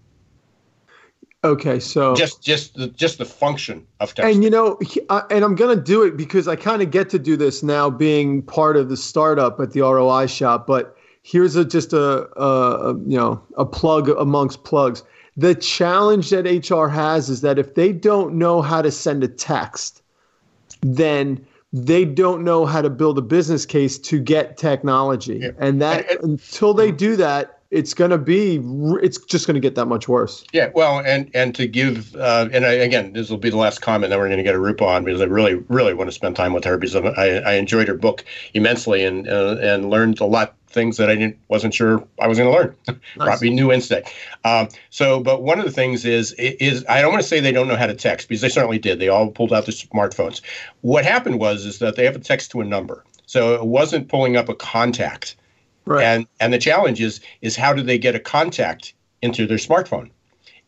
Okay, 1.46 1.80
so 1.80 2.16
just 2.16 2.42
just 2.42 2.74
the 2.74 2.88
just 2.88 3.20
the 3.20 3.26
function 3.26 3.86
of 4.00 4.16
texting. 4.16 4.34
And 4.34 4.44
you 4.44 4.50
know, 4.50 4.80
uh, 5.10 5.22
and 5.30 5.46
I'm 5.46 5.54
gonna 5.54 5.76
do 5.76 6.02
it 6.02 6.18
because 6.18 6.48
I 6.48 6.56
kind 6.56 6.82
of 6.82 6.90
get 6.90 7.10
to 7.12 7.20
do 7.20 7.38
this 7.38 7.62
now, 7.62 7.88
being 7.90 8.42
part 8.42 8.78
of 8.78 8.90
the 8.90 8.98
startup 8.98 9.60
at 9.60 9.72
the 9.72 9.82
ROI 9.82 10.26
shop. 10.26 10.66
But 10.66 10.98
here's 11.22 11.56
a 11.56 11.64
just 11.64 11.94
a, 11.94 12.28
a, 12.42 12.90
a 12.90 12.94
you 13.02 13.18
know 13.18 13.42
a 13.58 13.66
plug 13.66 14.10
amongst 14.10 14.64
plugs. 14.64 15.04
The 15.38 15.54
challenge 15.54 16.32
that 16.32 16.46
HR 16.46 16.88
has 16.88 17.30
is 17.30 17.42
that 17.42 17.60
if 17.60 17.76
they 17.76 17.94
don't 17.94 18.34
know 18.34 18.64
how 18.64 18.82
to 18.82 18.90
send 18.90 19.24
a 19.24 19.28
text, 19.28 20.02
then 20.82 21.46
they 21.72 22.06
don't 22.06 22.44
know 22.44 22.66
how 22.66 22.82
to 22.82 22.90
build 22.90 23.20
a 23.20 23.22
business 23.22 23.68
case 23.68 24.00
to 24.00 24.20
get 24.20 24.58
technology. 24.58 25.40
Yeah. 25.44 25.50
And 25.60 25.80
that 25.82 26.10
and, 26.10 26.20
and, 26.22 26.30
until 26.32 26.74
they 26.74 26.92
do 26.92 27.16
that, 27.18 27.55
it's 27.72 27.94
going 27.94 28.12
to 28.12 28.18
be 28.18 28.62
it's 29.02 29.18
just 29.26 29.48
going 29.48 29.56
to 29.56 29.60
get 29.60 29.76
that 29.76 29.86
much 29.86 30.08
worse. 30.08 30.44
Yeah, 30.54 30.70
well, 30.74 31.00
and 31.00 31.30
and 31.34 31.56
to 31.56 31.68
give 31.68 32.16
uh, 32.16 32.48
and 32.52 32.66
I, 32.66 32.74
again, 32.74 33.14
this 33.14 33.30
will 33.30 33.38
be 33.38 33.50
the 33.50 33.58
last 33.58 33.82
comment 33.82 34.12
that 34.12 34.20
we're 34.20 34.28
going 34.28 34.38
to 34.38 34.44
get 34.44 34.56
a 34.56 34.58
Arupa 34.58 34.84
on 34.84 35.04
because 35.04 35.22
I 35.22 35.26
really 35.26 35.56
really 35.70 35.94
want 35.94 36.08
to 36.08 36.14
spend 36.14 36.36
time 36.36 36.54
with 36.54 36.64
her 36.64 36.78
because 36.78 36.96
I, 36.96 37.40
I 37.40 37.54
enjoyed 37.54 37.88
her 37.88 37.96
book 37.96 38.24
immensely 38.54 39.04
and 39.04 39.28
uh, 39.28 39.58
and 39.62 39.90
learned 39.90 40.20
a 40.20 40.26
lot 40.26 40.56
things 40.76 40.98
that 40.98 41.10
I 41.10 41.16
didn't 41.16 41.40
wasn't 41.48 41.74
sure 41.74 42.06
I 42.22 42.28
was 42.28 42.38
going 42.38 42.52
to 42.52 42.58
learn. 42.58 42.76
Nice. 43.18 43.26
Brought 43.26 43.42
me 43.42 43.50
new 43.50 43.72
insight. 43.72 44.14
Um, 44.44 44.68
so, 44.90 45.22
but 45.22 45.42
one 45.42 45.58
of 45.58 45.66
the 45.66 45.72
things 45.72 46.04
is 46.04 46.34
is 46.34 46.84
I 46.90 47.02
don't 47.02 47.12
want 47.12 47.24
to 47.24 47.28
say 47.28 47.40
they 47.40 47.54
don't 47.54 47.68
know 47.68 47.78
how 47.78 47.88
to 47.88 47.94
text 47.94 48.28
because 48.28 48.42
they 48.42 48.50
certainly 48.50 48.78
did. 48.78 49.00
They 49.00 49.08
all 49.08 49.32
pulled 49.32 49.54
out 49.54 49.66
their 49.66 49.74
smartphones. 49.74 50.42
What 50.82 51.06
happened 51.06 51.40
was 51.40 51.66
is 51.66 51.80
that 51.80 51.96
they 51.96 52.04
have 52.04 52.16
a 52.16 52.20
text 52.20 52.52
to 52.52 52.62
a 52.62 52.66
number, 52.66 53.06
so 53.26 53.56
it 53.56 53.66
wasn't 53.66 54.10
pulling 54.10 54.36
up 54.36 54.50
a 54.50 54.56
contact 54.56 55.38
Right. 55.86 56.04
And 56.04 56.28
and 56.40 56.54
the 56.54 56.58
challenge 56.58 57.02
is 57.02 57.22
is 57.42 57.56
how 57.56 57.74
do 57.74 57.82
they 57.82 57.98
get 57.98 58.16
a 58.16 58.20
contact 58.20 58.94
into 59.22 59.46
their 59.46 59.58
smartphone? 59.58 60.10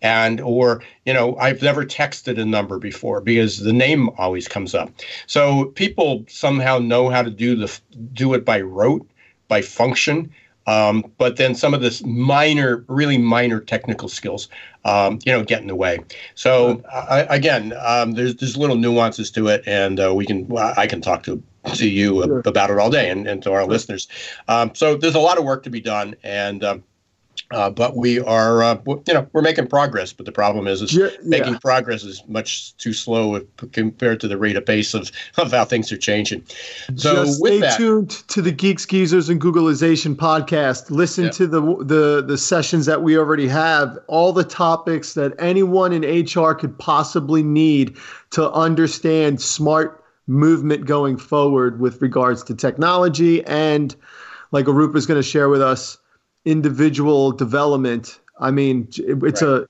And 0.01 0.39
or 0.41 0.83
you 1.05 1.13
know 1.13 1.35
I've 1.37 1.61
never 1.61 1.85
texted 1.85 2.39
a 2.39 2.45
number 2.45 2.77
before 2.77 3.19
because 3.21 3.59
the 3.59 3.73
name 3.73 4.09
always 4.17 4.47
comes 4.47 4.75
up. 4.75 4.91
So 5.25 5.65
people 5.65 6.23
somehow 6.27 6.77
know 6.77 7.09
how 7.09 7.23
to 7.23 7.31
do 7.31 7.55
the 7.55 7.79
do 8.13 8.33
it 8.33 8.45
by 8.45 8.61
rote, 8.61 9.07
by 9.47 9.61
function. 9.61 10.31
Um, 10.67 11.09
but 11.17 11.37
then 11.37 11.55
some 11.55 11.73
of 11.73 11.79
this 11.79 12.03
minor, 12.03 12.83
really 12.89 13.17
minor 13.17 13.61
technical 13.61 14.09
skills, 14.09 14.49
um, 14.83 15.17
you 15.25 15.31
know, 15.31 15.41
get 15.41 15.61
in 15.61 15.67
the 15.67 15.75
way. 15.75 15.99
So 16.35 16.83
uh, 16.91 17.25
again, 17.29 17.73
um, 17.79 18.11
there's 18.11 18.35
there's 18.35 18.57
little 18.57 18.75
nuances 18.75 19.31
to 19.31 19.47
it, 19.47 19.63
and 19.65 19.97
uh, 19.99 20.13
we 20.13 20.25
can 20.25 20.45
I 20.57 20.85
can 20.85 20.99
talk 20.99 21.23
to 21.23 21.41
to 21.75 21.87
you 21.87 22.23
sure. 22.23 22.41
about 22.45 22.69
it 22.69 22.77
all 22.77 22.89
day 22.89 23.09
and, 23.09 23.27
and 23.27 23.43
to 23.43 23.51
our 23.51 23.65
listeners. 23.65 24.07
Um, 24.47 24.73
so 24.73 24.95
there's 24.95 25.15
a 25.15 25.19
lot 25.19 25.37
of 25.37 25.43
work 25.43 25.63
to 25.63 25.69
be 25.69 25.81
done, 25.81 26.15
and 26.23 26.63
um, 26.63 26.83
uh, 27.51 27.69
but 27.69 27.95
we 27.95 28.19
are, 28.19 28.61
uh, 28.61 28.77
you 28.85 29.13
know, 29.13 29.27
we're 29.31 29.41
making 29.41 29.67
progress. 29.67 30.11
But 30.11 30.25
the 30.25 30.31
problem 30.31 30.67
is, 30.67 30.81
is 30.81 30.93
yeah, 30.93 31.09
making 31.23 31.53
yeah. 31.53 31.59
progress 31.59 32.03
is 32.03 32.21
much 32.27 32.75
too 32.77 32.91
slow 32.91 33.39
compared 33.71 34.19
to 34.19 34.27
the 34.27 34.37
rate 34.37 34.57
of 34.57 34.65
pace 34.65 34.93
of, 34.93 35.11
of 35.37 35.51
how 35.51 35.63
things 35.63 35.91
are 35.91 35.97
changing. 35.97 36.43
So 36.95 37.23
Just 37.23 37.39
stay 37.39 37.59
that, 37.61 37.77
tuned 37.77 38.09
to 38.09 38.41
the 38.41 38.51
Geeks, 38.51 38.85
Geezers, 38.85 39.29
and 39.29 39.39
Googlization 39.39 40.15
podcast. 40.15 40.91
Listen 40.91 41.25
yeah. 41.25 41.31
to 41.31 41.47
the 41.47 41.61
the 41.83 42.23
the 42.25 42.37
sessions 42.37 42.85
that 42.85 43.01
we 43.01 43.17
already 43.17 43.47
have. 43.47 43.97
All 44.07 44.33
the 44.33 44.43
topics 44.43 45.13
that 45.13 45.33
anyone 45.39 45.93
in 45.93 46.03
HR 46.03 46.53
could 46.53 46.77
possibly 46.77 47.43
need 47.43 47.95
to 48.31 48.51
understand 48.51 49.41
smart 49.41 50.03
movement 50.27 50.85
going 50.85 51.17
forward 51.17 51.79
with 51.79 52.01
regards 52.01 52.43
to 52.43 52.53
technology 52.53 53.43
and 53.45 53.95
like 54.51 54.65
Arupa 54.65 54.95
is 54.95 55.05
going 55.05 55.19
to 55.19 55.27
share 55.27 55.49
with 55.49 55.61
us 55.61 55.97
individual 56.45 57.31
development. 57.31 58.19
I 58.39 58.51
mean, 58.51 58.87
it's 58.97 59.41
right. 59.41 59.49
a 59.49 59.67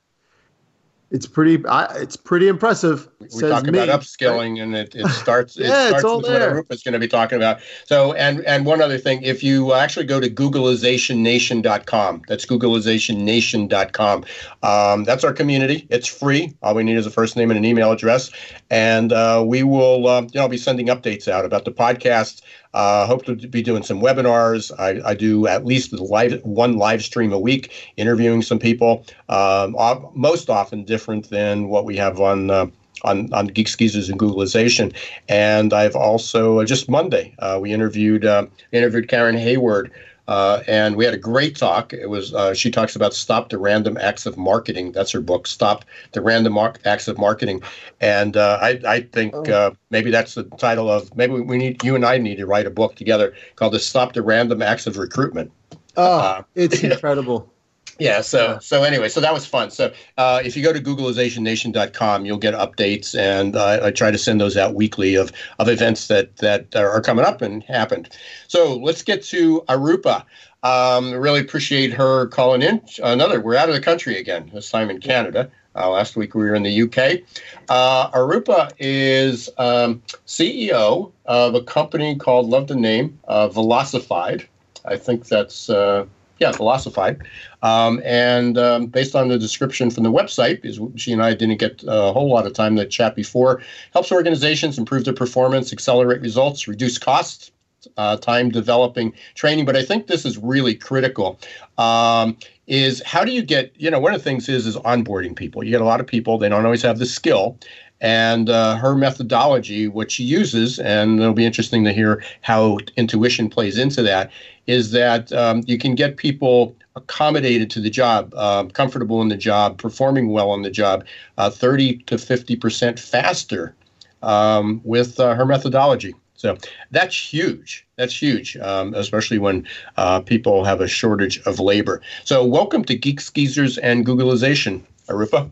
it's 1.10 1.26
pretty 1.26 1.64
it's 1.68 2.18
pretty 2.18 2.50
impressive. 2.50 3.08
We 3.20 3.42
talk 3.42 3.64
me. 3.64 3.70
about 3.70 3.88
upskilling, 4.02 4.62
and 4.62 4.76
it, 4.76 4.94
it 4.94 5.08
starts 5.12 5.58
yeah, 5.58 5.86
it 5.86 6.00
starts 6.00 6.04
with 6.04 6.26
there. 6.26 6.56
what 6.56 6.66
Arupa 6.66 6.74
is 6.74 6.84
going 6.84 6.94
to 6.94 7.00
be 7.00 7.08
talking 7.08 7.38
about. 7.38 7.62
So, 7.86 8.14
and 8.14 8.42
and 8.46 8.66
one 8.66 8.82
other 8.82 8.98
thing, 8.98 9.22
if 9.22 9.42
you 9.42 9.74
actually 9.74 10.06
go 10.06 10.20
to 10.20 10.30
GooglizationNation.com, 10.30 12.24
that's 12.28 12.46
GooglizationNation.com. 12.46 14.26
Um, 14.64 15.04
that's 15.06 15.24
our 15.24 15.34
community. 15.34 15.88
It's 15.90 16.08
free. 16.08 16.54
All 16.62 16.76
we 16.76 16.84
need 16.84 16.98
is 16.98 17.06
a 17.06 17.12
first 17.12 17.38
name 17.38 17.52
and 17.52 17.58
an 17.58 17.64
email 17.64 17.92
address, 17.94 18.30
and 18.70 19.14
uh, 19.14 19.44
we 19.46 19.64
will 19.64 20.08
um, 20.10 20.28
you 20.34 20.42
know 20.42 20.50
be 20.50 20.58
sending 20.58 20.88
updates 20.88 21.30
out 21.30 21.46
about 21.46 21.64
the 21.64 21.72
podcast. 21.72 22.42
Uh, 22.74 23.06
hope 23.06 23.26
to 23.26 23.36
be 23.36 23.62
doing 23.62 23.84
some 23.84 24.02
webinars. 24.02 24.72
I, 24.80 25.10
I 25.10 25.14
do 25.14 25.48
at 25.48 25.66
least 25.66 25.94
live, 25.94 26.42
one 26.44 26.78
live 26.78 27.04
stream 27.04 27.34
a 27.34 27.40
week, 27.40 27.72
interviewing 27.98 28.42
some 28.42 28.60
people. 28.60 29.06
Um, 29.30 29.76
most 30.14 30.50
often 30.50 30.84
different 30.84 31.30
than 31.30 31.70
what 31.70 31.86
we 31.86 31.96
have 31.98 32.20
on. 32.20 32.50
Uh, 32.50 32.68
on, 33.04 33.32
on 33.32 33.46
Geek 33.46 33.78
Geezers 33.78 34.10
and 34.10 34.20
Googlization. 34.20 34.92
And 35.30 35.72
I've 35.72 35.96
also, 35.96 36.60
uh, 36.60 36.66
just 36.66 36.90
Monday, 36.90 37.36
uh, 37.40 37.60
we 37.62 37.72
interviewed 37.72 38.26
uh, 38.26 38.48
interviewed 38.72 39.08
Karen 39.08 39.38
Hayward, 39.38 39.92
uh, 40.28 40.62
and 40.68 40.96
we 40.96 41.06
had 41.06 41.14
a 41.14 41.18
great 41.18 41.56
talk. 41.56 41.94
It 41.94 42.10
was 42.10 42.34
uh, 42.34 42.54
she 42.54 42.70
talks 42.70 42.96
about 42.96 43.14
stop 43.14 43.50
the 43.50 43.58
random 43.58 43.98
acts 43.98 44.26
of 44.26 44.38
marketing. 44.38 44.92
That's 44.92 45.12
her 45.12 45.22
book, 45.22 45.48
Stop 45.48 45.86
the 46.12 46.22
Random 46.22 46.54
Mar- 46.54 46.76
Acts 46.86 47.08
of 47.08 47.18
Marketing. 47.18 47.62
And 48.02 48.36
uh, 48.36 48.60
I, 48.62 48.80
I 48.86 49.02
think 49.02 49.34
oh. 49.36 49.44
uh, 49.44 49.72
maybe 49.90 50.12
that's 50.12 50.36
the 50.36 50.44
title 50.44 50.90
of 50.90 51.16
maybe 51.16 51.34
we 51.34 51.58
need 51.58 51.84
you 51.84 51.96
and 51.96 52.06
I 52.06 52.18
need 52.18 52.38
to 52.38 52.46
write 52.46 52.66
a 52.66 52.72
book 52.72 52.96
together 52.96 53.34
called 53.56 53.74
the 53.74 53.80
Stop 53.80 54.14
the 54.14 54.22
Random 54.22 54.62
Acts 54.62 54.88
of 54.88 54.98
Recruitment. 54.98 55.52
Oh, 55.96 56.20
uh, 56.20 56.44
it's 56.56 56.84
incredible 56.84 57.52
yeah 58.00 58.22
so 58.22 58.58
so 58.62 58.84
anyway 58.84 59.10
so 59.10 59.20
that 59.20 59.34
was 59.34 59.46
fun. 59.46 59.72
So 59.72 59.94
uh, 60.18 60.42
if 60.44 60.56
you 60.56 60.64
go 60.64 60.74
to 60.74 60.80
googlizationnation.com 60.80 62.26
you'll 62.26 62.38
get 62.38 62.54
updates 62.54 63.18
and 63.18 63.56
uh, 63.56 63.80
i 63.84 63.92
try 63.92 64.12
to 64.12 64.18
send 64.18 64.42
those 64.42 64.58
out 64.58 64.76
weekly 64.76 65.16
of 65.16 65.32
of 65.60 65.70
events 65.70 66.08
that 66.08 66.38
that 66.38 66.76
are 66.76 67.02
coming 67.02 67.26
up 67.26 67.42
and 67.42 67.64
happened. 67.64 68.10
So 68.48 68.76
let's 68.78 69.04
get 69.04 69.24
to 69.26 69.62
arupa. 69.70 70.24
Um, 70.64 71.14
really 71.14 71.40
appreciate 71.40 71.94
her 71.94 72.28
calling 72.28 72.62
in. 72.62 72.82
Another 73.04 73.40
we're 73.40 73.56
out 73.56 73.70
of 73.70 73.76
the 73.76 73.82
country 73.82 74.18
again 74.18 74.50
this 74.54 74.70
time 74.70 74.90
in 74.90 75.00
canada. 75.00 75.50
Uh, 75.78 75.92
last 75.92 76.16
week 76.16 76.34
we 76.34 76.44
were 76.44 76.56
in 76.56 76.64
the 76.64 76.82
UK. 76.82 77.22
Uh, 77.70 78.10
Arupa 78.12 78.72
is 78.80 79.48
um, 79.60 80.02
CEO 80.26 81.12
of 81.26 81.54
a 81.54 81.62
company 81.62 82.16
called, 82.16 82.50
love 82.50 82.68
the 82.68 82.76
name, 82.76 83.20
uh, 83.28 83.48
Velocified. 83.48 84.48
I 84.86 84.98
think 84.98 85.28
that's 85.28 85.70
uh, 85.70 86.06
yeah, 86.40 86.52
Velocified. 86.52 87.22
Um, 87.62 88.02
and 88.04 88.58
um, 88.58 88.88
based 88.88 89.16
on 89.16 89.28
the 89.28 89.38
description 89.38 89.90
from 89.90 90.04
the 90.04 90.12
website, 90.12 90.62
because 90.62 90.80
she 90.96 91.12
and 91.12 91.24
I 91.24 91.34
didn't 91.34 91.58
get 91.58 91.84
a 91.88 92.12
whole 92.12 92.30
lot 92.30 92.46
of 92.46 92.54
time 92.54 92.76
to 92.76 92.86
chat 92.86 93.16
before, 93.16 93.62
helps 93.94 94.12
organizations 94.12 94.78
improve 94.78 95.06
their 95.06 95.14
performance, 95.14 95.74
accelerate 95.74 96.22
results, 96.22 96.68
reduce 96.68 96.98
costs, 96.98 97.52
uh, 97.98 98.18
time 98.18 98.50
developing 98.50 99.14
training. 99.36 99.66
But 99.66 99.76
I 99.76 99.84
think 99.84 100.08
this 100.08 100.26
is 100.26 100.38
really 100.38 100.76
critical. 100.76 101.40
Um, 101.78 102.38
is 102.68 103.02
how 103.06 103.24
do 103.24 103.32
you 103.32 103.42
get 103.42 103.72
you 103.78 103.90
know 103.90 104.00
one 104.00 104.14
of 104.14 104.20
the 104.20 104.24
things 104.24 104.50
is 104.50 104.68
is 104.68 104.76
onboarding 104.78 105.36
people 105.36 105.64
you 105.64 105.72
get 105.72 105.80
a 105.80 105.86
lot 105.86 106.02
of 106.02 106.06
people 106.06 106.38
they 106.38 106.50
don't 106.50 106.66
always 106.66 106.82
have 106.82 107.00
the 107.00 107.06
skill 107.06 107.58
and 108.02 108.50
uh, 108.50 108.76
her 108.76 108.96
methodology, 108.96 109.88
what 109.88 110.12
she 110.12 110.24
uses, 110.24 110.80
and 110.80 111.20
it'll 111.20 111.34
be 111.34 111.46
interesting 111.46 111.84
to 111.84 111.94
hear 111.94 112.24
how 112.42 112.78
intuition 112.96 113.50
plays 113.50 113.78
into 113.78 114.04
that, 114.04 114.32
is 114.68 114.92
that 114.92 115.32
um, 115.34 115.64
you 115.66 115.78
can 115.78 115.96
get 115.96 116.18
people 116.18 116.76
accommodated 116.96 117.70
to 117.72 117.80
the 117.80 117.90
job, 117.90 118.34
uh, 118.36 118.66
comfortable 118.66 119.22
in 119.22 119.30
the 119.30 119.38
job, 119.38 119.78
performing 119.78 120.30
well 120.30 120.50
on 120.50 120.62
the 120.62 120.72
job, 120.72 121.06
uh, 121.38 121.50
30 121.50 121.98
to 122.04 122.18
50 122.18 122.56
percent 122.56 123.00
faster 123.00 123.76
um, 124.22 124.82
with 124.84 125.20
uh, 125.20 125.36
her 125.36 125.46
methodology. 125.46 126.16
So 126.36 126.56
that's 126.92 127.16
huge. 127.18 127.88
That's 127.96 128.22
huge, 128.22 128.58
um, 128.58 128.94
especially 128.94 129.40
when 129.40 129.68
uh, 129.98 130.20
people 130.22 130.64
have 130.66 130.82
a 130.82 130.88
shortage 130.88 131.40
of 131.48 131.60
labor. 131.60 132.02
So 132.26 132.46
welcome 132.46 132.84
to 132.86 132.96
Geeks 132.96 133.32
Geezers 133.32 133.80
and 133.80 134.06
Googlization, 134.06 134.84
Arupa. 135.10 135.50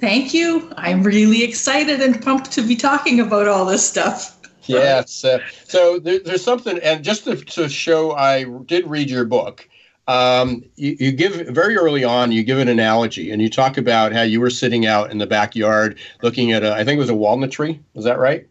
Thank 0.00 0.32
you. 0.32 0.72
I'm 0.78 1.02
really 1.02 1.44
excited 1.44 2.00
and 2.00 2.22
pumped 2.22 2.50
to 2.52 2.62
be 2.62 2.74
talking 2.74 3.20
about 3.20 3.46
all 3.46 3.66
this 3.66 3.86
stuff. 3.86 4.38
Yes. 4.64 5.24
Uh, 5.24 5.40
so 5.64 5.98
there, 5.98 6.20
there's 6.20 6.42
something, 6.42 6.78
and 6.78 7.04
just 7.04 7.24
to, 7.24 7.36
to, 7.36 7.68
show, 7.68 8.12
I 8.12 8.44
did 8.64 8.86
read 8.86 9.10
your 9.10 9.26
book. 9.26 9.68
Um, 10.08 10.64
you, 10.76 10.96
you, 10.98 11.12
give 11.12 11.34
very 11.48 11.76
early 11.76 12.02
on, 12.02 12.32
you 12.32 12.42
give 12.42 12.58
an 12.58 12.68
analogy, 12.68 13.30
and 13.30 13.42
you 13.42 13.50
talk 13.50 13.76
about 13.76 14.12
how 14.12 14.22
you 14.22 14.40
were 14.40 14.48
sitting 14.48 14.86
out 14.86 15.10
in 15.10 15.18
the 15.18 15.26
backyard 15.26 15.98
looking 16.22 16.50
at 16.52 16.62
a, 16.62 16.72
I 16.72 16.82
think 16.82 16.96
it 16.96 17.00
was 17.00 17.10
a 17.10 17.14
walnut 17.14 17.50
tree. 17.50 17.78
Is 17.94 18.04
that 18.04 18.18
right? 18.18 18.48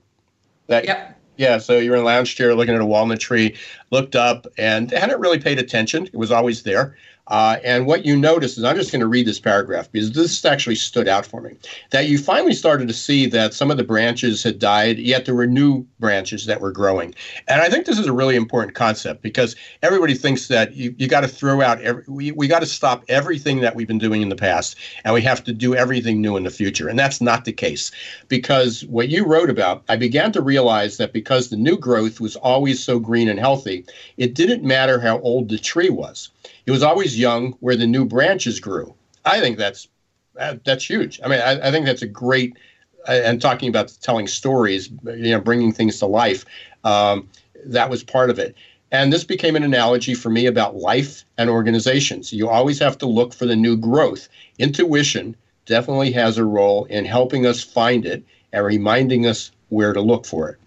That, 0.67 0.85
yep. 0.85 1.19
Yeah, 1.37 1.57
so 1.57 1.77
you 1.77 1.89
were 1.89 1.95
in 1.95 2.03
a 2.03 2.05
lounge 2.05 2.35
chair 2.35 2.53
looking 2.53 2.75
at 2.75 2.81
a 2.81 2.85
walnut 2.85 3.21
tree, 3.21 3.55
looked 3.91 4.15
up, 4.15 4.45
and 4.57 4.91
hadn't 4.91 5.19
really 5.19 5.39
paid 5.39 5.57
attention. 5.57 6.05
It 6.05 6.15
was 6.15 6.31
always 6.31 6.63
there. 6.63 6.95
Uh, 7.29 7.57
and 7.63 7.85
what 7.85 8.05
you 8.05 8.17
notice 8.17 8.57
is 8.57 8.63
I'm 8.63 8.75
just 8.75 8.91
going 8.91 9.01
to 9.01 9.07
read 9.07 9.27
this 9.27 9.39
paragraph 9.39 9.91
because 9.91 10.11
this 10.11 10.43
actually 10.43 10.75
stood 10.75 11.07
out 11.07 11.25
for 11.25 11.41
me 11.41 11.55
that 11.91 12.07
you 12.07 12.17
finally 12.17 12.53
started 12.53 12.87
to 12.87 12.93
see 12.93 13.27
that 13.27 13.53
some 13.53 13.69
of 13.69 13.77
the 13.77 13.83
branches 13.83 14.43
had 14.43 14.57
died, 14.57 14.97
yet 14.97 15.25
there 15.25 15.35
were 15.35 15.45
new 15.45 15.85
branches 15.99 16.47
that 16.47 16.59
were 16.59 16.71
growing. 16.71 17.13
And 17.47 17.61
I 17.61 17.69
think 17.69 17.85
this 17.85 17.99
is 17.99 18.07
a 18.07 18.13
really 18.13 18.35
important 18.35 18.75
concept 18.75 19.21
because 19.21 19.55
everybody 19.83 20.15
thinks 20.15 20.47
that 20.47 20.73
you, 20.73 20.95
you 20.97 21.07
got 21.07 21.21
to 21.21 21.27
throw 21.27 21.61
out, 21.61 21.79
every, 21.81 22.03
we, 22.07 22.31
we 22.31 22.47
got 22.47 22.59
to 22.59 22.65
stop 22.65 23.03
everything 23.07 23.59
that 23.61 23.75
we've 23.75 23.87
been 23.87 23.99
doing 23.99 24.21
in 24.21 24.29
the 24.29 24.35
past 24.35 24.75
and 25.03 25.13
we 25.13 25.21
have 25.21 25.43
to 25.43 25.53
do 25.53 25.75
everything 25.75 26.21
new 26.21 26.35
in 26.35 26.43
the 26.43 26.49
future. 26.49 26.87
And 26.87 26.97
that's 26.97 27.21
not 27.21 27.45
the 27.45 27.53
case 27.53 27.91
because 28.27 28.85
what 28.85 29.09
you 29.09 29.25
wrote 29.25 29.49
about, 29.49 29.83
I 29.87 29.97
began 29.97 30.31
to 30.31 30.41
realize 30.41 30.97
that 30.97 31.13
because 31.13 31.49
the 31.49 31.57
new 31.57 31.77
growth 31.77 32.19
was 32.19 32.35
always 32.37 32.83
so 32.83 32.97
green 32.99 33.29
and 33.29 33.39
healthy, 33.39 33.85
it 34.17 34.33
didn't 34.33 34.63
matter 34.63 34.99
how 34.99 35.19
old 35.19 35.49
the 35.49 35.59
tree 35.59 35.89
was. 35.89 36.31
It 36.69 36.71
was 36.71 36.83
always 36.83 37.17
young 37.17 37.53
where 37.61 37.75
the 37.75 37.87
new 37.87 38.05
branches 38.05 38.59
grew. 38.59 38.93
I 39.25 39.39
think 39.39 39.57
that's 39.57 39.87
that's 40.35 40.87
huge. 40.87 41.19
I 41.25 41.27
mean, 41.27 41.39
I, 41.39 41.67
I 41.67 41.71
think 41.71 41.87
that's 41.87 42.03
a 42.03 42.07
great 42.07 42.55
and 43.07 43.41
talking 43.41 43.69
about 43.69 43.91
telling 44.03 44.27
stories, 44.27 44.91
you 45.03 45.31
know, 45.31 45.41
bringing 45.41 45.71
things 45.73 45.97
to 45.97 46.05
life. 46.05 46.45
Um, 46.83 47.27
that 47.65 47.89
was 47.89 48.03
part 48.03 48.29
of 48.29 48.37
it. 48.37 48.53
And 48.91 49.11
this 49.11 49.23
became 49.23 49.55
an 49.55 49.63
analogy 49.63 50.13
for 50.13 50.29
me 50.29 50.45
about 50.45 50.75
life 50.75 51.25
and 51.39 51.49
organizations. 51.49 52.31
You 52.31 52.49
always 52.49 52.77
have 52.77 52.99
to 52.99 53.07
look 53.07 53.33
for 53.33 53.47
the 53.47 53.55
new 53.55 53.75
growth. 53.75 54.29
Intuition 54.59 55.35
definitely 55.65 56.11
has 56.11 56.37
a 56.37 56.45
role 56.45 56.85
in 56.85 57.03
helping 57.03 57.47
us 57.47 57.63
find 57.63 58.05
it 58.05 58.23
and 58.53 58.63
reminding 58.63 59.25
us 59.25 59.49
where 59.69 59.93
to 59.93 60.01
look 60.01 60.23
for 60.23 60.49
it. 60.49 60.59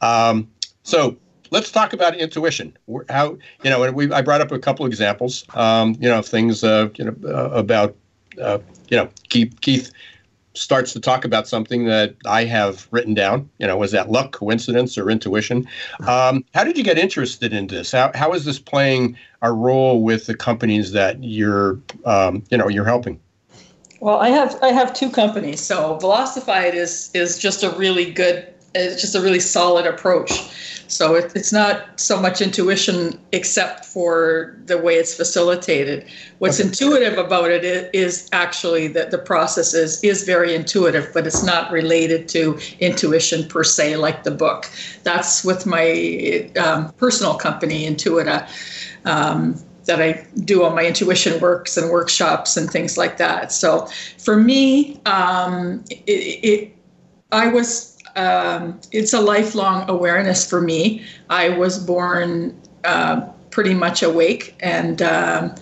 Um, 0.00 0.48
so 0.84 1.16
let's 1.54 1.70
talk 1.70 1.92
about 1.92 2.16
intuition. 2.16 2.76
How 3.08 3.38
you 3.62 3.70
know, 3.70 3.82
and 3.84 3.96
we 3.96 4.12
I 4.12 4.20
brought 4.20 4.40
up 4.40 4.52
a 4.52 4.58
couple 4.58 4.84
examples. 4.84 5.44
Um, 5.54 5.96
you 6.00 6.08
know, 6.08 6.20
things 6.20 6.62
uh, 6.62 6.88
you 6.96 7.04
know 7.04 7.16
uh, 7.24 7.50
about 7.50 7.96
uh, 8.42 8.58
you 8.90 8.96
know 8.98 9.08
Keith 9.30 9.60
Keith 9.62 9.90
starts 10.54 10.92
to 10.92 11.00
talk 11.00 11.24
about 11.24 11.48
something 11.48 11.84
that 11.86 12.14
I 12.26 12.44
have 12.44 12.86
written 12.90 13.14
down. 13.14 13.48
You 13.58 13.66
know, 13.66 13.76
was 13.76 13.92
that 13.92 14.10
luck, 14.10 14.32
coincidence, 14.32 14.98
or 14.98 15.10
intuition? 15.10 15.66
Um, 16.06 16.44
how 16.54 16.64
did 16.64 16.76
you 16.76 16.84
get 16.84 16.98
interested 16.98 17.52
in 17.52 17.66
this? 17.66 17.92
How, 17.92 18.12
how 18.14 18.32
is 18.32 18.44
this 18.44 18.58
playing 18.58 19.16
a 19.42 19.52
role 19.52 20.02
with 20.02 20.26
the 20.26 20.36
companies 20.36 20.92
that 20.92 21.22
you're, 21.22 21.80
um, 22.04 22.44
you 22.50 22.58
know, 22.58 22.68
you're 22.68 22.84
helping? 22.84 23.18
Well, 23.98 24.18
I 24.18 24.28
have 24.28 24.56
I 24.62 24.68
have 24.68 24.92
two 24.92 25.10
companies. 25.10 25.60
So 25.60 25.98
Velocified 26.00 26.74
is 26.74 27.10
is 27.14 27.38
just 27.38 27.62
a 27.64 27.70
really 27.70 28.10
good, 28.10 28.53
it's 28.74 29.00
just 29.00 29.14
a 29.14 29.20
really 29.20 29.40
solid 29.40 29.86
approach. 29.86 30.32
So 30.88 31.14
it, 31.14 31.32
it's 31.34 31.52
not 31.52 31.98
so 31.98 32.20
much 32.20 32.40
intuition 32.40 33.18
except 33.32 33.84
for 33.84 34.56
the 34.66 34.78
way 34.78 34.94
it's 34.94 35.14
facilitated. 35.14 36.06
What's 36.38 36.60
okay. 36.60 36.68
intuitive 36.68 37.18
about 37.18 37.50
it 37.50 37.90
is 37.94 38.28
actually 38.32 38.88
that 38.88 39.10
the 39.10 39.18
process 39.18 39.74
is, 39.74 40.02
is 40.04 40.24
very 40.24 40.54
intuitive, 40.54 41.10
but 41.14 41.26
it's 41.26 41.42
not 41.42 41.72
related 41.72 42.28
to 42.30 42.58
intuition 42.80 43.48
per 43.48 43.64
se, 43.64 43.96
like 43.96 44.24
the 44.24 44.30
book. 44.30 44.70
That's 45.04 45.44
with 45.44 45.66
my 45.66 46.50
um, 46.58 46.92
personal 46.92 47.34
company, 47.34 47.88
Intuita. 47.88 48.48
Um, 49.04 49.56
that 49.86 50.00
I 50.00 50.26
do 50.44 50.62
all 50.62 50.70
my 50.70 50.86
intuition 50.86 51.38
works 51.40 51.76
and 51.76 51.90
workshops 51.90 52.56
and 52.56 52.70
things 52.70 52.96
like 52.96 53.18
that. 53.18 53.52
So 53.52 53.86
for 54.18 54.34
me, 54.34 54.98
um, 55.04 55.84
it, 55.90 56.10
it, 56.10 56.76
I 57.30 57.48
was 57.48 57.93
um, 58.16 58.80
it's 58.92 59.12
a 59.12 59.20
lifelong 59.20 59.88
awareness 59.88 60.48
for 60.48 60.60
me. 60.60 61.04
I 61.30 61.50
was 61.50 61.78
born 61.78 62.58
uh, 62.84 63.28
pretty 63.50 63.74
much 63.74 64.02
awake 64.02 64.56
and 64.60 65.02
um, 65.02 65.54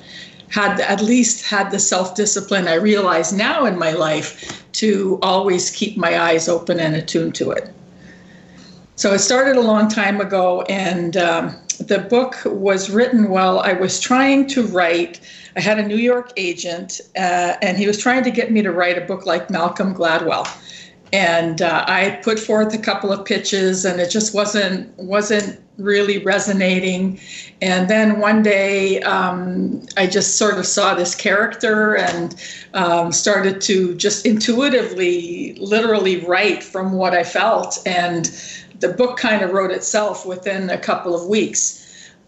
had 0.48 0.80
at 0.80 1.00
least 1.00 1.46
had 1.46 1.70
the 1.70 1.78
self 1.78 2.14
discipline 2.14 2.68
I 2.68 2.74
realize 2.74 3.32
now 3.32 3.64
in 3.64 3.78
my 3.78 3.92
life 3.92 4.62
to 4.72 5.18
always 5.22 5.70
keep 5.70 5.96
my 5.96 6.20
eyes 6.20 6.48
open 6.48 6.80
and 6.80 6.94
attuned 6.94 7.34
to 7.36 7.50
it. 7.50 7.72
So 8.96 9.12
it 9.14 9.20
started 9.20 9.56
a 9.56 9.60
long 9.60 9.88
time 9.88 10.20
ago, 10.20 10.62
and 10.62 11.16
um, 11.16 11.56
the 11.80 11.98
book 11.98 12.36
was 12.44 12.90
written 12.90 13.30
while 13.30 13.60
I 13.60 13.72
was 13.72 13.98
trying 13.98 14.46
to 14.48 14.66
write. 14.66 15.20
I 15.56 15.60
had 15.60 15.78
a 15.78 15.86
New 15.86 15.96
York 15.96 16.32
agent, 16.36 17.00
uh, 17.16 17.54
and 17.62 17.76
he 17.78 17.86
was 17.86 17.98
trying 17.98 18.22
to 18.24 18.30
get 18.30 18.52
me 18.52 18.62
to 18.62 18.70
write 18.70 18.98
a 18.98 19.00
book 19.00 19.24
like 19.26 19.50
Malcolm 19.50 19.94
Gladwell 19.94 20.46
and 21.12 21.60
uh, 21.60 21.84
I 21.86 22.20
put 22.22 22.38
forth 22.38 22.72
a 22.74 22.78
couple 22.78 23.12
of 23.12 23.24
pitches, 23.24 23.84
and 23.84 24.00
it 24.00 24.10
just 24.10 24.34
wasn't 24.34 24.96
wasn't 24.98 25.60
really 25.78 26.18
resonating. 26.18 27.20
And 27.60 27.88
then 27.88 28.20
one 28.20 28.42
day, 28.42 29.00
um, 29.02 29.82
I 29.96 30.06
just 30.06 30.36
sort 30.36 30.58
of 30.58 30.66
saw 30.66 30.94
this 30.94 31.14
character 31.14 31.96
and 31.96 32.34
um, 32.74 33.12
started 33.12 33.60
to 33.62 33.94
just 33.94 34.26
intuitively, 34.26 35.54
literally 35.54 36.24
write 36.24 36.62
from 36.62 36.92
what 36.92 37.14
I 37.14 37.24
felt, 37.24 37.78
and 37.86 38.26
the 38.80 38.88
book 38.88 39.18
kind 39.18 39.42
of 39.42 39.52
wrote 39.52 39.70
itself 39.70 40.26
within 40.26 40.70
a 40.70 40.78
couple 40.78 41.14
of 41.14 41.28
weeks. 41.28 41.78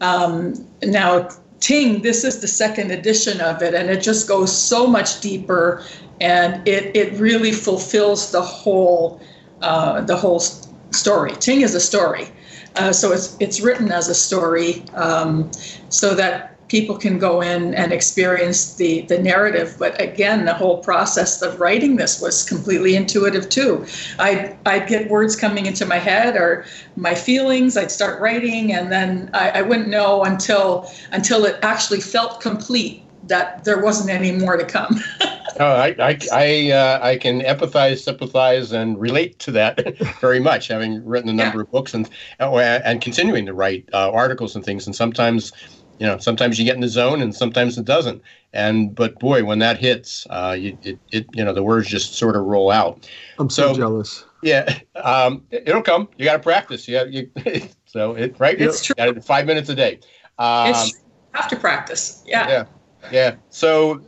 Um, 0.01 0.67
now 0.83 1.29
Ting, 1.65 2.03
this 2.03 2.25
is 2.25 2.41
the 2.41 2.47
second 2.47 2.91
edition 2.91 3.41
of 3.41 3.63
it, 3.63 3.73
and 3.73 3.89
it 3.89 4.03
just 4.03 4.29
goes 4.29 4.55
so 4.55 4.87
much 4.87 5.23
deeper 5.23 5.83
and 6.21 6.69
it 6.69 6.95
it 6.95 7.15
really 7.15 7.53
fulfills 7.53 8.31
the 8.33 8.43
whole 8.43 9.19
uh, 9.63 10.03
the 10.03 10.15
whole 10.15 10.41
story. 10.41 11.33
Ting 11.37 11.63
is 11.63 11.75
a 11.75 11.81
story, 11.81 12.29
uh, 12.77 12.93
so 12.93 13.13
it's 13.13 13.35
it's 13.41 13.63
written 13.63 13.91
as 13.91 14.11
a 14.11 14.15
story 14.15 14.85
um, 14.93 15.51
so 15.89 16.15
that 16.15 16.54
people 16.69 16.97
can 16.97 17.19
go 17.19 17.41
in 17.41 17.75
and 17.75 17.93
experience 17.93 18.75
the 18.75 19.03
the 19.03 19.19
narrative. 19.19 19.77
But 19.79 20.01
again, 20.01 20.45
the 20.45 20.55
whole 20.55 20.79
process 20.79 21.43
of 21.43 21.61
writing 21.61 21.97
this 21.97 22.21
was 22.21 22.45
completely 22.45 22.97
intuitive 22.97 23.49
too. 23.49 23.87
I 24.19 24.57
I'd 24.67 24.89
get 24.89 25.11
words 25.11 25.37
coming 25.37 25.67
into 25.67 25.87
my 25.87 25.99
head 25.99 26.37
or 26.37 26.65
my 26.97 27.15
feelings. 27.15 27.77
I'd 27.77 27.91
start 27.91 28.21
writing, 28.21 28.73
and 28.73 28.91
then 28.91 29.31
I, 29.35 29.51
I 29.51 29.63
wouldn't 29.63 29.89
know 29.89 30.25
until 30.25 30.91
until 31.13 31.45
it 31.45 31.59
actually 31.63 32.01
felt 32.01 32.41
complete 32.41 33.05
that 33.29 33.65
there 33.65 33.83
wasn't 33.83 34.11
any 34.11 34.33
more 34.33 34.57
to 34.57 34.65
come. 34.65 35.01
oh, 35.61 35.67
I 35.67 35.95
I 35.99 36.19
I, 36.33 36.71
uh, 36.73 36.99
I, 37.03 37.17
can 37.17 37.41
empathize, 37.41 37.99
sympathize, 37.99 38.73
and 38.73 39.01
relate 39.01 39.39
to 39.41 39.51
that 39.53 39.97
very 40.21 40.41
much. 40.41 40.69
Having 40.69 41.05
written 41.05 41.31
a 41.31 41.33
number 41.33 41.59
yeah. 41.59 41.63
of 41.63 41.71
books 41.71 41.95
and 41.95 42.09
uh, 42.41 42.55
and 42.85 43.01
continuing 43.01 43.47
to 43.47 43.55
write 43.55 43.89
uh, 43.93 44.11
articles 44.11 44.55
and 44.55 44.65
things, 44.65 44.87
and 44.87 44.95
sometimes, 44.95 45.53
you 45.99 46.07
know, 46.07 46.19
sometimes 46.19 46.59
you 46.59 46.65
get 46.65 46.75
in 46.75 46.81
the 46.81 46.89
zone, 46.89 47.23
and 47.23 47.35
sometimes 47.35 47.79
it 47.79 47.85
doesn't. 47.85 48.23
And 48.53 48.95
but 48.95 49.19
boy, 49.19 49.45
when 49.45 49.59
that 49.61 49.79
hits, 49.79 50.27
uh, 50.31 50.57
you, 50.59 50.77
it, 50.83 50.99
it 51.13 51.27
you 51.35 51.45
know 51.45 51.53
the 51.53 51.63
words 51.63 51.89
just 51.89 52.15
sort 52.15 52.37
of 52.37 52.45
roll 52.45 52.71
out. 52.71 53.09
I'm 53.39 53.51
so, 53.51 53.73
so 53.73 53.79
jealous. 53.79 54.25
Yeah, 54.43 54.79
um, 54.97 55.45
it'll 55.51 55.83
come. 55.83 56.09
You 56.17 56.25
got 56.25 56.35
to 56.35 56.43
practice. 56.43 56.89
Yeah, 56.89 57.05
you, 57.05 57.31
so 57.87 58.15
it 58.15 58.37
right. 58.39 58.61
It's 58.61 58.85
true. 58.85 59.21
five 59.21 59.47
minutes 59.47 59.69
a 59.69 59.75
day. 59.75 60.01
Um, 60.39 60.71
it's 60.71 60.91
true. 60.91 61.01
have 61.33 61.49
to 61.49 61.57
practice. 61.57 62.23
Yeah. 62.27 62.49
Yeah. 62.49 62.65
Yeah. 63.13 63.37
So, 63.51 64.03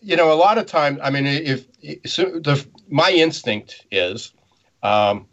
you 0.00 0.16
know, 0.16 0.32
a 0.32 0.34
lot 0.34 0.58
of 0.58 0.66
time, 0.66 0.98
I 1.02 1.10
mean, 1.10 1.26
if 1.26 1.66
so 2.06 2.24
the 2.24 2.66
my 2.88 3.10
instinct 3.10 3.86
is 3.90 4.32
um, 4.82 5.26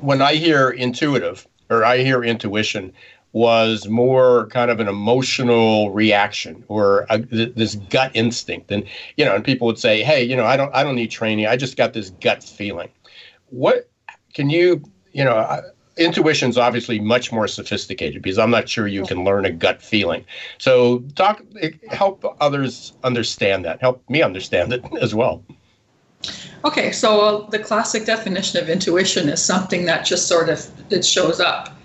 when 0.00 0.20
I 0.20 0.34
hear 0.34 0.70
intuitive 0.70 1.46
or 1.70 1.84
I 1.84 1.98
hear 1.98 2.22
intuition 2.22 2.92
was 3.32 3.86
more 3.88 4.46
kind 4.46 4.70
of 4.70 4.80
an 4.80 4.88
emotional 4.88 5.90
reaction 5.90 6.64
or 6.68 7.06
a, 7.10 7.18
this 7.18 7.74
gut 7.90 8.10
instinct 8.14 8.70
and 8.70 8.84
you 9.16 9.24
know 9.24 9.34
and 9.34 9.44
people 9.44 9.66
would 9.66 9.78
say 9.78 10.02
hey 10.02 10.22
you 10.22 10.34
know 10.34 10.46
i 10.46 10.56
don't 10.56 10.74
i 10.74 10.82
don't 10.82 10.96
need 10.96 11.10
training 11.10 11.46
i 11.46 11.56
just 11.56 11.76
got 11.76 11.92
this 11.92 12.10
gut 12.20 12.42
feeling 12.42 12.88
what 13.50 13.90
can 14.32 14.48
you 14.48 14.82
you 15.12 15.22
know 15.22 15.62
intuition 15.98 16.48
is 16.48 16.56
obviously 16.56 17.00
much 17.00 17.32
more 17.32 17.48
sophisticated 17.48 18.22
because 18.22 18.38
I'm 18.38 18.50
not 18.50 18.68
sure 18.68 18.86
you 18.86 19.04
can 19.04 19.24
learn 19.24 19.44
a 19.44 19.50
gut 19.50 19.82
feeling. 19.82 20.24
So 20.58 21.00
talk, 21.16 21.42
help 21.90 22.24
others 22.40 22.92
understand 23.04 23.64
that. 23.64 23.80
Help 23.80 24.08
me 24.08 24.22
understand 24.22 24.72
it 24.72 24.84
as 25.00 25.14
well. 25.14 25.44
Okay, 26.64 26.90
so 26.90 27.20
uh, 27.20 27.50
the 27.50 27.58
classic 27.58 28.04
definition 28.04 28.60
of 28.60 28.68
intuition 28.68 29.28
is 29.28 29.42
something 29.44 29.84
that 29.86 30.04
just 30.04 30.26
sort 30.26 30.48
of 30.48 30.66
it 30.90 31.04
shows 31.04 31.40
up. 31.40 31.77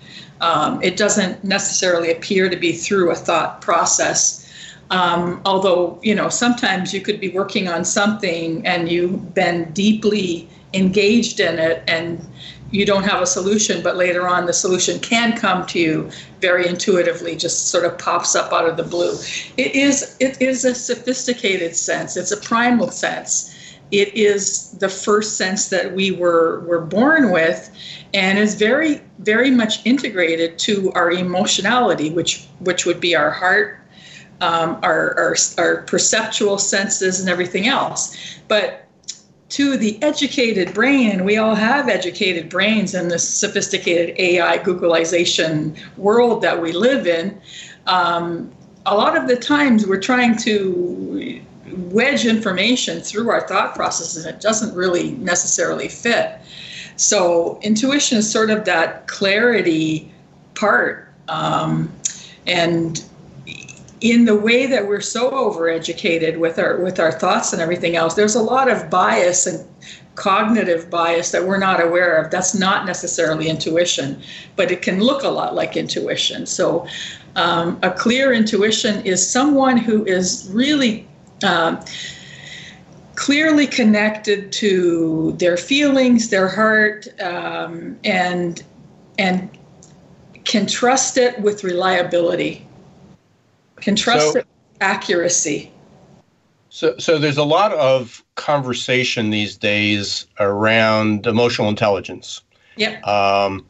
Um, 0.43 0.83
it 0.83 0.97
doesn't 0.97 1.41
necessarily 1.45 2.11
appear 2.11 2.49
to 2.49 2.57
be 2.57 2.73
through 2.73 3.11
a 3.11 3.15
thought 3.15 3.61
process. 3.61 4.45
Um, 4.89 5.41
although 5.45 5.97
you 6.03 6.13
know 6.13 6.27
sometimes 6.27 6.93
you 6.93 6.99
could 6.99 7.21
be 7.21 7.29
working 7.29 7.69
on 7.69 7.85
something 7.85 8.67
and 8.67 8.91
you've 8.91 9.33
been 9.33 9.71
deeply 9.71 10.49
engaged 10.73 11.39
in 11.39 11.59
it 11.59 11.81
and 11.87 12.27
you 12.71 12.85
don't 12.85 13.03
have 13.03 13.21
a 13.21 13.25
solution, 13.25 13.81
but 13.81 13.95
later 13.95 14.27
on 14.27 14.45
the 14.45 14.51
solution 14.51 14.99
can 14.99 15.37
come 15.37 15.65
to 15.67 15.79
you 15.79 16.09
very 16.41 16.67
intuitively, 16.67 17.35
just 17.35 17.69
sort 17.69 17.85
of 17.85 17.97
pops 17.97 18.35
up 18.35 18.51
out 18.51 18.67
of 18.67 18.75
the 18.75 18.83
blue. 18.83 19.13
It 19.55 19.73
is 19.75 20.17
it 20.19 20.41
is 20.41 20.65
a 20.65 20.75
sophisticated 20.75 21.73
sense. 21.73 22.17
It's 22.17 22.33
a 22.33 22.37
primal 22.37 22.91
sense. 22.91 23.52
It 23.93 24.15
is 24.15 24.71
the 24.71 24.89
first 24.89 25.37
sense 25.37 25.69
that 25.69 25.93
we 25.93 26.09
were 26.09 26.61
were 26.61 26.81
born 26.81 27.31
with, 27.31 27.69
and 28.11 28.39
is 28.39 28.55
very 28.55 29.03
very 29.19 29.51
much 29.51 29.85
integrated 29.85 30.57
to 30.59 30.91
our 30.93 31.11
emotionality, 31.11 32.09
which 32.09 32.47
which 32.59 32.87
would 32.87 32.99
be 32.99 33.15
our 33.15 33.29
heart, 33.29 33.79
um, 34.41 34.79
our, 34.81 35.13
our 35.19 35.35
our 35.59 35.81
perceptual 35.83 36.57
senses, 36.57 37.19
and 37.19 37.29
everything 37.29 37.67
else. 37.67 38.17
But 38.47 38.87
to 39.49 39.77
the 39.77 40.01
educated 40.01 40.73
brain, 40.73 41.11
and 41.11 41.23
we 41.23 41.37
all 41.37 41.53
have 41.53 41.87
educated 41.87 42.49
brains 42.49 42.95
in 42.95 43.09
this 43.09 43.29
sophisticated 43.29 44.15
AI 44.17 44.57
Googlization 44.57 45.77
world 45.97 46.41
that 46.41 46.59
we 46.59 46.71
live 46.71 47.05
in. 47.05 47.39
Um, 47.85 48.51
a 48.87 48.95
lot 48.95 49.15
of 49.15 49.27
the 49.27 49.35
times 49.35 49.85
we're 49.85 50.01
trying 50.01 50.35
to 50.37 51.43
wedge 51.73 52.25
information 52.25 53.01
through 53.01 53.29
our 53.29 53.47
thought 53.47 53.75
processes 53.75 54.25
and 54.25 54.35
it 54.35 54.41
doesn't 54.41 54.75
really 54.75 55.11
necessarily 55.11 55.87
fit. 55.87 56.39
So, 56.95 57.59
intuition 57.61 58.19
is 58.19 58.31
sort 58.31 58.49
of 58.49 58.65
that 58.65 59.07
clarity 59.07 60.11
part. 60.53 61.09
Um, 61.27 61.91
and 62.45 63.03
in 64.01 64.25
the 64.25 64.35
way 64.35 64.65
that 64.67 64.87
we're 64.87 65.01
so 65.01 65.31
overeducated 65.31 66.37
with 66.37 66.59
our 66.59 66.77
with 66.77 66.99
our 66.99 67.11
thoughts 67.11 67.53
and 67.53 67.61
everything 67.61 67.95
else 67.95 68.15
there's 68.15 68.35
a 68.35 68.41
lot 68.41 68.69
of 68.69 68.89
bias 68.89 69.47
and 69.47 69.65
cognitive 70.15 70.89
bias 70.89 71.31
that 71.31 71.45
we're 71.45 71.57
not 71.57 71.81
aware 71.81 72.15
of. 72.17 72.31
That's 72.31 72.53
not 72.53 72.85
necessarily 72.85 73.49
intuition, 73.49 74.21
but 74.55 74.71
it 74.71 74.81
can 74.81 74.99
look 74.99 75.23
a 75.23 75.29
lot 75.29 75.55
like 75.55 75.75
intuition. 75.75 76.45
So, 76.45 76.87
um, 77.35 77.79
a 77.81 77.89
clear 77.89 78.31
intuition 78.31 79.03
is 79.05 79.27
someone 79.27 79.77
who 79.77 80.05
is 80.05 80.49
really 80.51 81.07
um, 81.43 81.79
clearly 83.15 83.67
connected 83.67 84.51
to 84.53 85.33
their 85.37 85.57
feelings, 85.57 86.29
their 86.29 86.47
heart, 86.47 87.07
um, 87.21 87.97
and 88.03 88.63
and 89.17 89.49
can 90.43 90.65
trust 90.65 91.17
it 91.17 91.39
with 91.39 91.63
reliability, 91.63 92.67
can 93.77 93.95
trust 93.95 94.33
so, 94.33 94.39
it 94.39 94.45
with 94.45 94.81
accuracy. 94.81 95.71
So, 96.69 96.97
so 96.97 97.19
there's 97.19 97.37
a 97.37 97.43
lot 97.43 97.71
of 97.73 98.23
conversation 98.35 99.29
these 99.29 99.55
days 99.55 100.25
around 100.39 101.27
emotional 101.27 101.69
intelligence. 101.69 102.41
Yeah. 102.77 102.99
Um, 103.01 103.67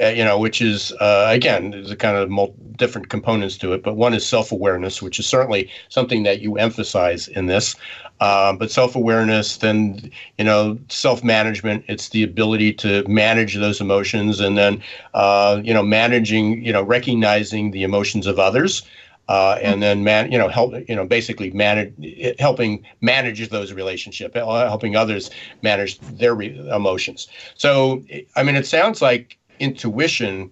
uh, 0.00 0.08
you 0.08 0.22
know, 0.22 0.38
which 0.38 0.62
is 0.62 0.92
uh, 1.00 1.26
again, 1.30 1.70
there's 1.70 1.90
a 1.90 1.96
kind 1.96 2.16
of 2.16 2.30
multi- 2.30 2.54
different 2.76 3.08
components 3.08 3.56
to 3.58 3.72
it, 3.72 3.82
but 3.82 3.96
one 3.96 4.14
is 4.14 4.26
self-awareness, 4.26 5.02
which 5.02 5.18
is 5.18 5.26
certainly 5.26 5.70
something 5.88 6.22
that 6.24 6.40
you 6.40 6.56
emphasize 6.56 7.28
in 7.28 7.46
this. 7.46 7.76
Uh, 8.20 8.52
but 8.54 8.70
self-awareness, 8.70 9.58
then 9.58 10.10
you 10.38 10.44
know, 10.44 10.78
self-management. 10.88 11.84
It's 11.88 12.08
the 12.08 12.22
ability 12.22 12.72
to 12.74 13.04
manage 13.06 13.56
those 13.56 13.80
emotions, 13.80 14.40
and 14.40 14.56
then 14.56 14.82
uh, 15.14 15.60
you 15.62 15.74
know, 15.74 15.82
managing, 15.82 16.64
you 16.64 16.72
know, 16.72 16.82
recognizing 16.82 17.72
the 17.72 17.82
emotions 17.82 18.26
of 18.26 18.38
others. 18.38 18.82
Uh, 19.28 19.58
and 19.60 19.82
then 19.82 20.04
man, 20.04 20.30
you 20.30 20.38
know, 20.38 20.46
help, 20.48 20.72
you 20.88 20.94
know, 20.94 21.04
basically 21.04 21.50
manage, 21.50 21.92
helping 22.38 22.86
manage 23.00 23.48
those 23.48 23.72
relationships, 23.72 24.36
helping 24.36 24.94
others 24.94 25.30
manage 25.62 25.98
their 25.98 26.32
re- 26.32 26.56
emotions. 26.72 27.26
So, 27.56 28.04
I 28.36 28.44
mean, 28.44 28.54
it 28.54 28.66
sounds 28.66 29.02
like 29.02 29.36
intuition 29.58 30.50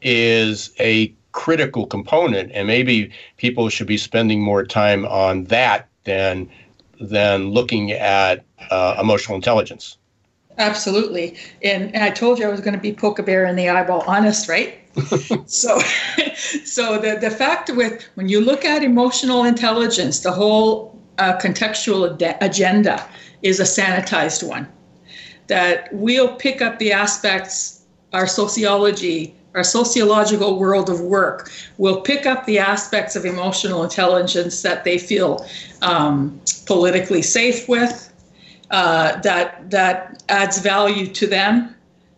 is 0.00 0.70
a 0.78 1.12
critical 1.34 1.84
component, 1.86 2.50
and 2.52 2.66
maybe 2.66 3.10
people 3.36 3.68
should 3.68 3.88
be 3.88 3.98
spending 3.98 4.40
more 4.40 4.64
time 4.64 5.04
on 5.04 5.44
that 5.44 5.88
than 6.04 6.48
than 7.00 7.50
looking 7.50 7.90
at 7.92 8.44
uh, 8.70 8.96
emotional 8.98 9.34
intelligence. 9.34 9.98
Absolutely, 10.56 11.36
and, 11.62 11.92
and 11.94 12.04
I 12.04 12.10
told 12.10 12.38
you 12.38 12.46
I 12.46 12.48
was 12.48 12.60
going 12.60 12.74
to 12.74 12.80
be 12.80 12.92
poke 12.92 13.18
a 13.18 13.22
bear 13.22 13.44
in 13.44 13.56
the 13.56 13.68
eyeball, 13.68 14.04
honest, 14.06 14.48
right? 14.48 14.78
so, 15.46 15.80
so 16.64 16.98
the 16.98 17.18
the 17.20 17.30
fact 17.30 17.68
with 17.74 18.08
when 18.14 18.28
you 18.28 18.40
look 18.40 18.64
at 18.64 18.82
emotional 18.82 19.44
intelligence, 19.44 20.20
the 20.20 20.32
whole 20.32 20.96
uh, 21.18 21.36
contextual 21.38 22.22
ad- 22.22 22.38
agenda 22.40 23.06
is 23.42 23.58
a 23.58 23.64
sanitized 23.64 24.48
one. 24.48 24.68
That 25.48 25.88
we'll 25.92 26.36
pick 26.36 26.62
up 26.62 26.78
the 26.78 26.92
aspects 26.92 27.82
our 28.12 28.28
sociology, 28.28 29.34
our 29.54 29.64
sociological 29.64 30.58
world 30.58 30.90
of 30.90 31.00
work 31.00 31.50
will 31.78 32.00
pick 32.00 32.26
up 32.26 32.44
the 32.44 32.58
aspects 32.58 33.14
of 33.16 33.24
emotional 33.24 33.84
intelligence 33.84 34.62
that 34.62 34.84
they 34.84 34.98
feel 34.98 35.46
um, 35.82 36.40
politically 36.66 37.22
safe 37.22 37.68
with, 37.68 38.12
uh, 38.70 39.20
that 39.20 39.70
that 39.70 40.22
adds 40.28 40.58
value 40.58 41.06
to 41.06 41.26
them, 41.26 41.74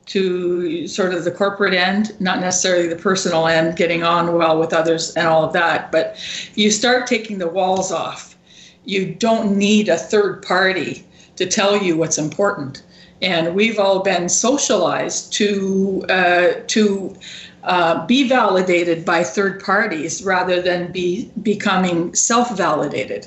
to 0.06 0.86
sort 0.86 1.12
of 1.12 1.24
the 1.24 1.30
corporate 1.30 1.74
end, 1.74 2.18
not 2.20 2.40
necessarily 2.40 2.86
the 2.86 2.96
personal 2.96 3.48
end, 3.48 3.76
getting 3.76 4.02
on 4.02 4.34
well 4.34 4.58
with 4.58 4.72
others 4.72 5.12
and 5.14 5.26
all 5.26 5.44
of 5.44 5.52
that. 5.52 5.90
But 5.90 6.16
you 6.54 6.70
start 6.70 7.06
taking 7.06 7.38
the 7.38 7.48
walls 7.48 7.90
off. 7.90 8.36
You 8.84 9.14
don't 9.14 9.58
need 9.58 9.88
a 9.88 9.98
third 9.98 10.42
party 10.42 11.04
to 11.34 11.44
tell 11.44 11.76
you 11.76 11.96
what's 11.96 12.18
important 12.18 12.82
and 13.22 13.54
we've 13.54 13.78
all 13.78 14.00
been 14.00 14.28
socialized 14.28 15.32
to 15.34 16.04
uh, 16.08 16.52
to 16.66 17.16
uh, 17.64 18.06
be 18.06 18.28
validated 18.28 19.04
by 19.04 19.24
third 19.24 19.62
parties 19.62 20.22
rather 20.22 20.62
than 20.62 20.92
be 20.92 21.30
becoming 21.42 22.14
self-validated. 22.14 23.26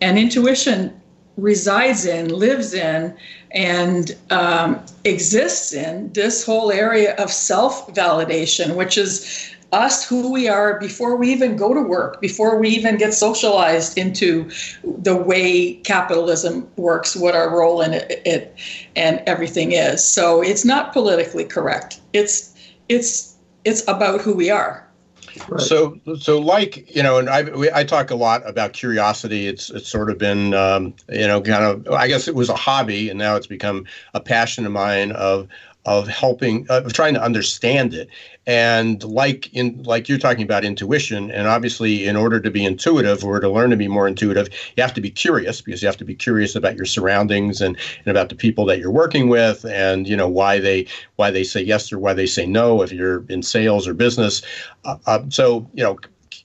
And 0.00 0.18
intuition 0.18 1.00
resides 1.36 2.06
in, 2.06 2.28
lives 2.28 2.74
in, 2.74 3.14
and 3.52 4.16
um, 4.30 4.80
exists 5.04 5.72
in 5.72 6.12
this 6.12 6.44
whole 6.44 6.72
area 6.72 7.14
of 7.16 7.30
self-validation, 7.30 8.74
which 8.74 8.98
is 8.98 9.54
us 9.72 10.08
who 10.08 10.32
we 10.32 10.48
are 10.48 10.78
before 10.78 11.16
we 11.16 11.32
even 11.32 11.56
go 11.56 11.74
to 11.74 11.80
work, 11.80 12.20
before 12.20 12.58
we 12.58 12.68
even 12.68 12.96
get 12.96 13.12
socialized 13.12 13.98
into 13.98 14.50
the 14.84 15.16
way 15.16 15.74
capitalism 15.76 16.68
works, 16.76 17.16
what 17.16 17.34
our 17.34 17.56
role 17.56 17.80
in 17.80 17.94
it, 17.94 18.22
it 18.24 18.56
and 18.94 19.22
everything 19.26 19.72
is. 19.72 20.06
So 20.06 20.42
it's 20.42 20.64
not 20.64 20.92
politically 20.92 21.44
correct. 21.44 22.00
It's 22.12 22.54
it's 22.88 23.36
it's 23.64 23.86
about 23.88 24.20
who 24.20 24.34
we 24.34 24.50
are. 24.50 24.86
Right. 25.48 25.60
So, 25.60 26.00
so 26.18 26.38
like 26.38 26.94
you 26.94 27.02
know, 27.02 27.18
and 27.18 27.28
I 27.28 27.44
I 27.74 27.84
talk 27.84 28.10
a 28.10 28.14
lot 28.14 28.48
about 28.48 28.72
curiosity. 28.72 29.48
It's 29.48 29.70
it's 29.70 29.88
sort 29.88 30.10
of 30.10 30.18
been 30.18 30.54
um, 30.54 30.94
you 31.10 31.26
know 31.26 31.40
kind 31.42 31.64
of 31.64 31.92
I 31.92 32.08
guess 32.08 32.28
it 32.28 32.34
was 32.34 32.48
a 32.48 32.56
hobby, 32.56 33.10
and 33.10 33.18
now 33.18 33.36
it's 33.36 33.46
become 33.46 33.84
a 34.14 34.20
passion 34.20 34.64
of 34.64 34.72
mine 34.72 35.12
of 35.12 35.48
of 35.86 36.08
helping 36.08 36.66
of 36.68 36.92
trying 36.92 37.14
to 37.14 37.22
understand 37.22 37.94
it. 37.94 38.08
And 38.44 39.02
like 39.04 39.52
in 39.54 39.82
like 39.84 40.08
you're 40.08 40.18
talking 40.18 40.42
about 40.42 40.64
intuition 40.64 41.30
and 41.30 41.48
obviously 41.48 42.06
in 42.06 42.16
order 42.16 42.40
to 42.40 42.50
be 42.50 42.64
intuitive 42.64 43.24
or 43.24 43.40
to 43.40 43.48
learn 43.48 43.70
to 43.70 43.76
be 43.76 43.88
more 43.88 44.06
intuitive 44.06 44.48
you 44.76 44.82
have 44.82 44.94
to 44.94 45.00
be 45.00 45.10
curious 45.10 45.60
because 45.60 45.82
you 45.82 45.86
have 45.86 45.96
to 45.96 46.04
be 46.04 46.14
curious 46.14 46.54
about 46.54 46.76
your 46.76 46.86
surroundings 46.86 47.60
and, 47.60 47.76
and 48.04 48.08
about 48.08 48.28
the 48.28 48.34
people 48.34 48.64
that 48.66 48.78
you're 48.78 48.90
working 48.90 49.28
with 49.28 49.64
and 49.64 50.06
you 50.08 50.16
know 50.16 50.28
why 50.28 50.58
they 50.60 50.86
why 51.16 51.30
they 51.30 51.42
say 51.44 51.60
yes 51.60 51.92
or 51.92 51.98
why 51.98 52.12
they 52.12 52.26
say 52.26 52.46
no 52.46 52.82
if 52.82 52.92
you're 52.92 53.24
in 53.28 53.42
sales 53.42 53.88
or 53.88 53.94
business. 53.94 54.42
Uh, 54.84 54.96
uh, 55.06 55.20
so 55.28 55.68
you 55.74 55.82
know 55.82 55.98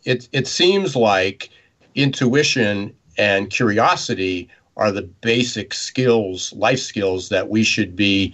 it 0.06 0.28
it 0.32 0.48
seems 0.48 0.96
like 0.96 1.50
intuition 1.96 2.96
and 3.18 3.50
curiosity 3.50 4.48
are 4.78 4.92
the 4.92 5.02
basic 5.02 5.74
skills 5.74 6.54
life 6.54 6.80
skills 6.80 7.30
that 7.30 7.50
we 7.50 7.64
should 7.64 7.96
be 7.96 8.34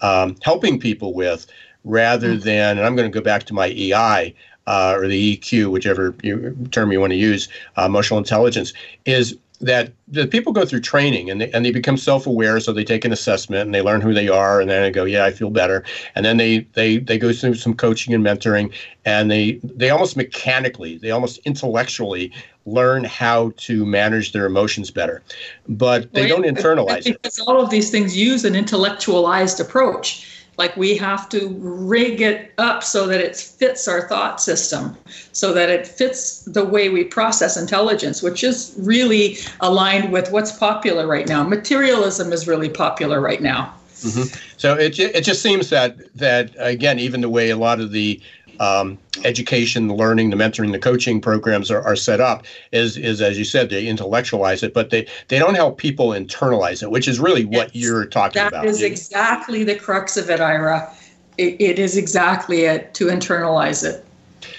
um, 0.00 0.36
helping 0.42 0.78
people 0.78 1.14
with 1.14 1.46
rather 1.84 2.30
mm-hmm. 2.30 2.44
than, 2.44 2.78
and 2.78 2.86
I'm 2.86 2.96
going 2.96 3.10
to 3.10 3.14
go 3.14 3.24
back 3.24 3.44
to 3.44 3.54
my 3.54 3.68
EI 3.68 4.34
uh, 4.66 4.94
or 4.96 5.06
the 5.06 5.36
EQ, 5.36 5.70
whichever 5.70 6.14
you, 6.22 6.56
term 6.70 6.90
you 6.90 7.00
want 7.00 7.12
to 7.12 7.16
use, 7.16 7.48
uh, 7.78 7.84
emotional 7.84 8.18
intelligence, 8.18 8.72
is 9.04 9.36
that 9.60 9.92
the 10.08 10.26
people 10.26 10.52
go 10.52 10.64
through 10.64 10.80
training 10.80 11.30
and 11.30 11.40
they, 11.40 11.50
and 11.52 11.64
they 11.64 11.70
become 11.70 11.96
self-aware 11.96 12.60
so 12.60 12.72
they 12.72 12.84
take 12.84 13.04
an 13.04 13.12
assessment 13.12 13.62
and 13.62 13.74
they 13.74 13.82
learn 13.82 14.00
who 14.00 14.12
they 14.12 14.28
are 14.28 14.60
and 14.60 14.70
then 14.70 14.82
they 14.82 14.90
go 14.90 15.04
yeah 15.04 15.24
i 15.24 15.30
feel 15.30 15.50
better. 15.50 15.84
And 16.14 16.24
then 16.24 16.36
they 16.36 16.60
they 16.74 16.98
they 16.98 17.18
go 17.18 17.32
through 17.32 17.54
some 17.54 17.74
coaching 17.74 18.14
and 18.14 18.24
mentoring 18.24 18.72
and 19.04 19.30
they 19.30 19.60
they 19.62 19.90
almost 19.90 20.16
mechanically 20.16 20.98
they 20.98 21.10
almost 21.10 21.38
intellectually 21.44 22.32
learn 22.66 23.04
how 23.04 23.52
to 23.56 23.86
manage 23.86 24.32
their 24.32 24.44
emotions 24.44 24.90
better. 24.90 25.22
But 25.68 26.12
they 26.12 26.26
don't 26.26 26.44
internalize 26.44 27.06
it. 27.06 27.22
because 27.22 27.38
all 27.38 27.60
of 27.60 27.70
these 27.70 27.90
things 27.90 28.16
use 28.16 28.44
an 28.44 28.56
intellectualized 28.56 29.60
approach 29.60 30.35
like 30.58 30.76
we 30.76 30.96
have 30.96 31.28
to 31.28 31.48
rig 31.58 32.20
it 32.20 32.52
up 32.58 32.82
so 32.82 33.06
that 33.06 33.20
it 33.20 33.36
fits 33.36 33.86
our 33.88 34.08
thought 34.08 34.40
system 34.40 34.96
so 35.32 35.52
that 35.52 35.68
it 35.68 35.86
fits 35.86 36.40
the 36.42 36.64
way 36.64 36.88
we 36.88 37.04
process 37.04 37.56
intelligence 37.56 38.22
which 38.22 38.42
is 38.42 38.74
really 38.78 39.36
aligned 39.60 40.12
with 40.12 40.30
what's 40.30 40.52
popular 40.52 41.06
right 41.06 41.28
now 41.28 41.42
materialism 41.42 42.32
is 42.32 42.46
really 42.46 42.68
popular 42.68 43.20
right 43.20 43.42
now 43.42 43.72
mm-hmm. 44.00 44.22
so 44.56 44.74
it, 44.74 44.98
it 44.98 45.22
just 45.22 45.42
seems 45.42 45.70
that 45.70 45.96
that 46.14 46.54
again 46.58 46.98
even 46.98 47.20
the 47.20 47.30
way 47.30 47.50
a 47.50 47.56
lot 47.56 47.80
of 47.80 47.92
the 47.92 48.20
um, 48.60 48.98
education, 49.24 49.88
the 49.88 49.94
learning, 49.94 50.30
the 50.30 50.36
mentoring, 50.36 50.72
the 50.72 50.78
coaching 50.78 51.20
programs 51.20 51.70
are, 51.70 51.82
are 51.82 51.96
set 51.96 52.20
up 52.20 52.44
is 52.72 52.96
is 52.96 53.20
as 53.20 53.38
you 53.38 53.44
said 53.44 53.70
they 53.70 53.86
intellectualize 53.86 54.62
it, 54.62 54.74
but 54.74 54.90
they 54.90 55.06
they 55.28 55.38
don't 55.38 55.54
help 55.54 55.78
people 55.78 56.08
internalize 56.08 56.82
it, 56.82 56.90
which 56.90 57.08
is 57.08 57.18
really 57.18 57.44
what 57.44 57.74
yes, 57.74 57.84
you're 57.84 58.06
talking 58.06 58.40
that 58.40 58.48
about. 58.48 58.64
That 58.64 58.70
is 58.70 58.82
exactly 58.82 59.64
the 59.64 59.76
crux 59.76 60.16
of 60.16 60.30
it, 60.30 60.40
Ira. 60.40 60.92
it, 61.38 61.60
it 61.60 61.78
is 61.78 61.96
exactly 61.96 62.62
it 62.62 62.94
to 62.94 63.06
internalize 63.06 63.84
it. 63.84 64.04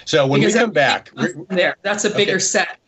So 0.05 0.25
when 0.25 0.39
because 0.39 0.53
we 0.53 0.59
come 0.59 0.71
back, 0.71 1.11
there 1.49 1.75
that's 1.81 2.05
a 2.05 2.09
bigger 2.09 2.33
okay. 2.33 2.39
set. 2.39 2.79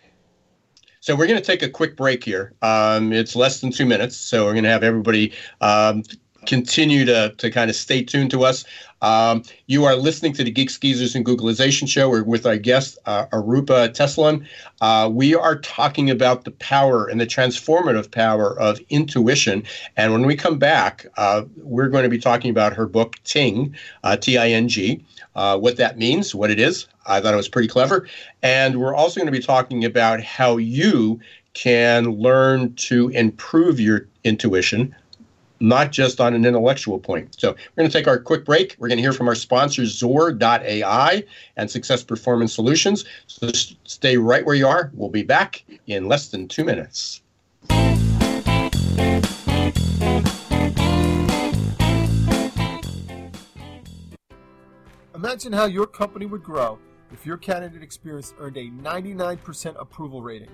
So 1.02 1.16
we're 1.16 1.28
going 1.28 1.40
to 1.40 1.46
take 1.46 1.64
a 1.64 1.70
quick 1.70 1.96
break 1.96 2.24
here. 2.24 2.54
Um, 2.62 3.14
it's 3.14 3.36
less 3.36 3.62
than 3.62 3.72
two 3.72 3.86
minutes, 3.86 4.18
so 4.18 4.46
we're 4.46 4.52
going 4.52 4.66
to 4.66 4.70
have 4.70 4.84
everybody 4.84 5.34
um, 5.62 6.04
continue 6.46 7.06
to, 7.06 7.34
to 7.38 7.52
kind 7.52 7.70
of 7.70 7.76
stay 7.76 8.04
tuned 8.04 8.32
to 8.32 8.44
us. 8.44 8.66
Um, 9.02 9.44
you 9.68 9.86
are 9.86 9.96
listening 9.96 10.34
to 10.34 10.44
the 10.44 10.52
Geeks 10.52 10.78
Geezers 10.78 11.16
and 11.16 11.26
Googlization 11.26 11.88
show. 11.88 12.10
We're 12.10 12.24
with 12.24 12.46
our 12.46 12.58
guest, 12.58 12.98
uh, 13.06 13.28
Arupa 13.28 13.90
Tesolin. 13.90 14.46
Uh, 14.82 15.10
we 15.12 15.36
are 15.36 15.58
talking 15.60 16.10
about 16.10 16.44
the 16.44 16.52
power 16.52 17.08
and 17.08 17.20
the 17.22 17.26
transformative 17.26 18.12
power 18.12 18.60
of 18.60 18.80
intuition. 18.90 19.64
And 19.96 20.12
when 20.12 20.26
we 20.26 20.36
come 20.36 20.60
back, 20.60 21.06
uh, 21.16 21.44
we're 21.58 21.88
going 21.88 22.04
to 22.04 22.10
be 22.10 22.20
talking 22.20 22.52
about 22.52 22.74
her 22.74 22.88
book, 22.88 23.16
Ting, 23.24 23.74
uh, 24.04 24.18
T 24.18 24.38
I 24.38 24.50
N 24.50 24.68
G, 24.68 25.02
uh, 25.36 25.58
what 25.58 25.78
that 25.78 25.98
means, 25.98 26.36
what 26.36 26.52
it 26.52 26.60
is. 26.60 26.88
I 27.06 27.22
thought 27.22 27.34
it 27.34 27.38
was 27.38 27.50
pretty 27.50 27.70
clever. 27.70 28.08
And 28.44 28.82
we're 28.82 28.96
also 28.96 29.20
going 29.20 29.32
to 29.32 29.40
be 29.40 29.44
talking 29.44 29.86
about 29.86 30.22
how 30.22 30.58
you 30.58 31.22
can 31.54 32.12
learn 32.12 32.74
to 32.76 33.10
improve 33.10 33.80
your 33.80 34.08
intuition 34.24 34.94
not 35.60 35.92
just 35.92 36.22
on 36.22 36.34
an 36.34 36.46
intellectual 36.46 37.00
point. 37.00 37.36
So 37.40 37.52
we're 37.52 37.82
going 37.82 37.90
to 37.90 37.98
take 37.98 38.08
our 38.08 38.20
quick 38.20 38.46
break. 38.46 38.76
We're 38.80 38.88
going 38.88 38.98
to 38.98 39.04
hear 39.04 39.14
from 39.14 39.28
our 39.28 39.36
sponsors, 39.36 40.00
XOR.ai 40.00 41.24
and 41.58 41.70
Success 41.70 42.04
Performance 42.04 42.54
Solutions. 42.54 43.06
So 43.28 43.50
stay 43.52 44.18
right 44.18 44.46
where 44.46 44.56
you 44.56 44.68
are. 44.68 44.92
We'll 44.94 45.10
be 45.10 45.24
back 45.24 45.64
in 45.88 46.08
less 46.08 46.30
than 46.30 46.48
two 46.48 46.64
minutes. 46.64 47.22
Imagine 55.16 55.52
how 55.52 55.66
your 55.66 55.86
company 55.86 56.26
would 56.26 56.44
grow 56.44 56.80
if 57.12 57.26
your 57.26 57.36
candidate 57.36 57.84
experience 57.84 58.34
earned 58.40 58.56
a 58.56 58.70
99% 58.70 59.76
approval 59.80 60.22
rating. 60.22 60.50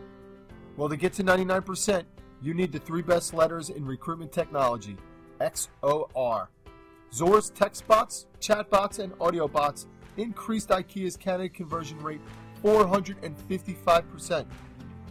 Well, 0.76 0.90
to 0.90 0.98
get 0.98 1.14
to 1.14 1.24
99%, 1.24 2.04
you 2.46 2.54
need 2.54 2.72
the 2.72 2.80
three 2.80 3.02
best 3.02 3.34
letters 3.34 3.72
in 3.72 3.84
recruitment 3.84 4.32
technology 4.32 4.96
XOR. 5.42 6.48
XOR's 7.12 7.50
text 7.50 7.88
bots, 7.88 8.28
chat 8.40 8.70
bots, 8.70 9.00
and 9.00 9.12
audio 9.20 9.48
bots 9.48 9.88
increased 10.18 10.70
IKEA's 10.70 11.18
candidate 11.18 11.56
conversion 11.56 11.98
rate 12.00 12.22
455%. 12.64 14.46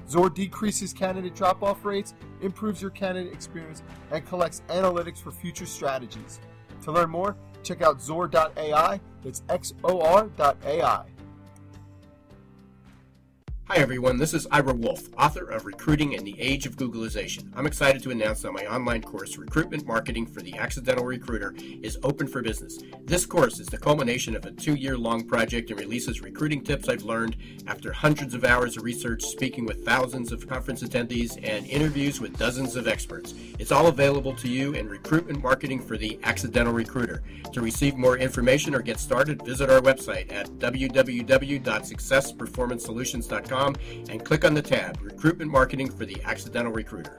XOR 0.08 0.32
decreases 0.32 0.92
candidate 0.92 1.34
drop 1.34 1.62
off 1.64 1.84
rates, 1.84 2.14
improves 2.40 2.80
your 2.80 2.92
candidate 2.92 3.32
experience, 3.32 3.82
and 4.12 4.24
collects 4.24 4.62
analytics 4.68 5.18
for 5.18 5.32
future 5.32 5.66
strategies. 5.66 6.38
To 6.84 6.92
learn 6.92 7.10
more, 7.10 7.36
check 7.64 7.82
out 7.82 7.98
XOR.ai. 7.98 9.00
That's 9.24 9.40
XOR.ai. 9.40 11.13
Hi, 13.68 13.76
everyone. 13.76 14.18
This 14.18 14.34
is 14.34 14.46
Ira 14.50 14.74
Wolfe, 14.74 15.08
author 15.16 15.48
of 15.48 15.64
Recruiting 15.64 16.12
in 16.12 16.22
the 16.22 16.38
Age 16.38 16.66
of 16.66 16.76
Googlization. 16.76 17.50
I'm 17.56 17.66
excited 17.66 18.02
to 18.02 18.10
announce 18.10 18.42
that 18.42 18.52
my 18.52 18.66
online 18.66 19.00
course, 19.00 19.38
Recruitment 19.38 19.86
Marketing 19.86 20.26
for 20.26 20.42
the 20.42 20.58
Accidental 20.58 21.06
Recruiter, 21.06 21.54
is 21.82 21.98
open 22.02 22.26
for 22.26 22.42
business. 22.42 22.78
This 23.04 23.24
course 23.24 23.60
is 23.60 23.68
the 23.68 23.78
culmination 23.78 24.36
of 24.36 24.44
a 24.44 24.50
two 24.50 24.74
year 24.74 24.98
long 24.98 25.26
project 25.26 25.70
and 25.70 25.80
releases 25.80 26.20
recruiting 26.20 26.62
tips 26.62 26.90
I've 26.90 27.04
learned 27.04 27.38
after 27.66 27.90
hundreds 27.90 28.34
of 28.34 28.44
hours 28.44 28.76
of 28.76 28.82
research, 28.82 29.22
speaking 29.22 29.64
with 29.64 29.82
thousands 29.82 30.30
of 30.30 30.46
conference 30.46 30.82
attendees, 30.82 31.42
and 31.42 31.66
interviews 31.66 32.20
with 32.20 32.36
dozens 32.36 32.76
of 32.76 32.86
experts. 32.86 33.32
It's 33.58 33.72
all 33.72 33.86
available 33.86 34.34
to 34.34 34.48
you 34.48 34.74
in 34.74 34.90
Recruitment 34.90 35.42
Marketing 35.42 35.80
for 35.80 35.96
the 35.96 36.18
Accidental 36.22 36.74
Recruiter. 36.74 37.22
To 37.54 37.62
receive 37.62 37.96
more 37.96 38.18
information 38.18 38.74
or 38.74 38.82
get 38.82 39.00
started, 39.00 39.42
visit 39.42 39.70
our 39.70 39.80
website 39.80 40.30
at 40.30 40.50
www.successperformancesolutions.com 40.58 43.53
and 43.54 44.24
click 44.24 44.44
on 44.44 44.52
the 44.52 44.62
tab 44.62 44.98
Recruitment 45.00 45.48
Marketing 45.48 45.88
for 45.88 46.04
the 46.04 46.20
Accidental 46.24 46.72
Recruiter. 46.72 47.18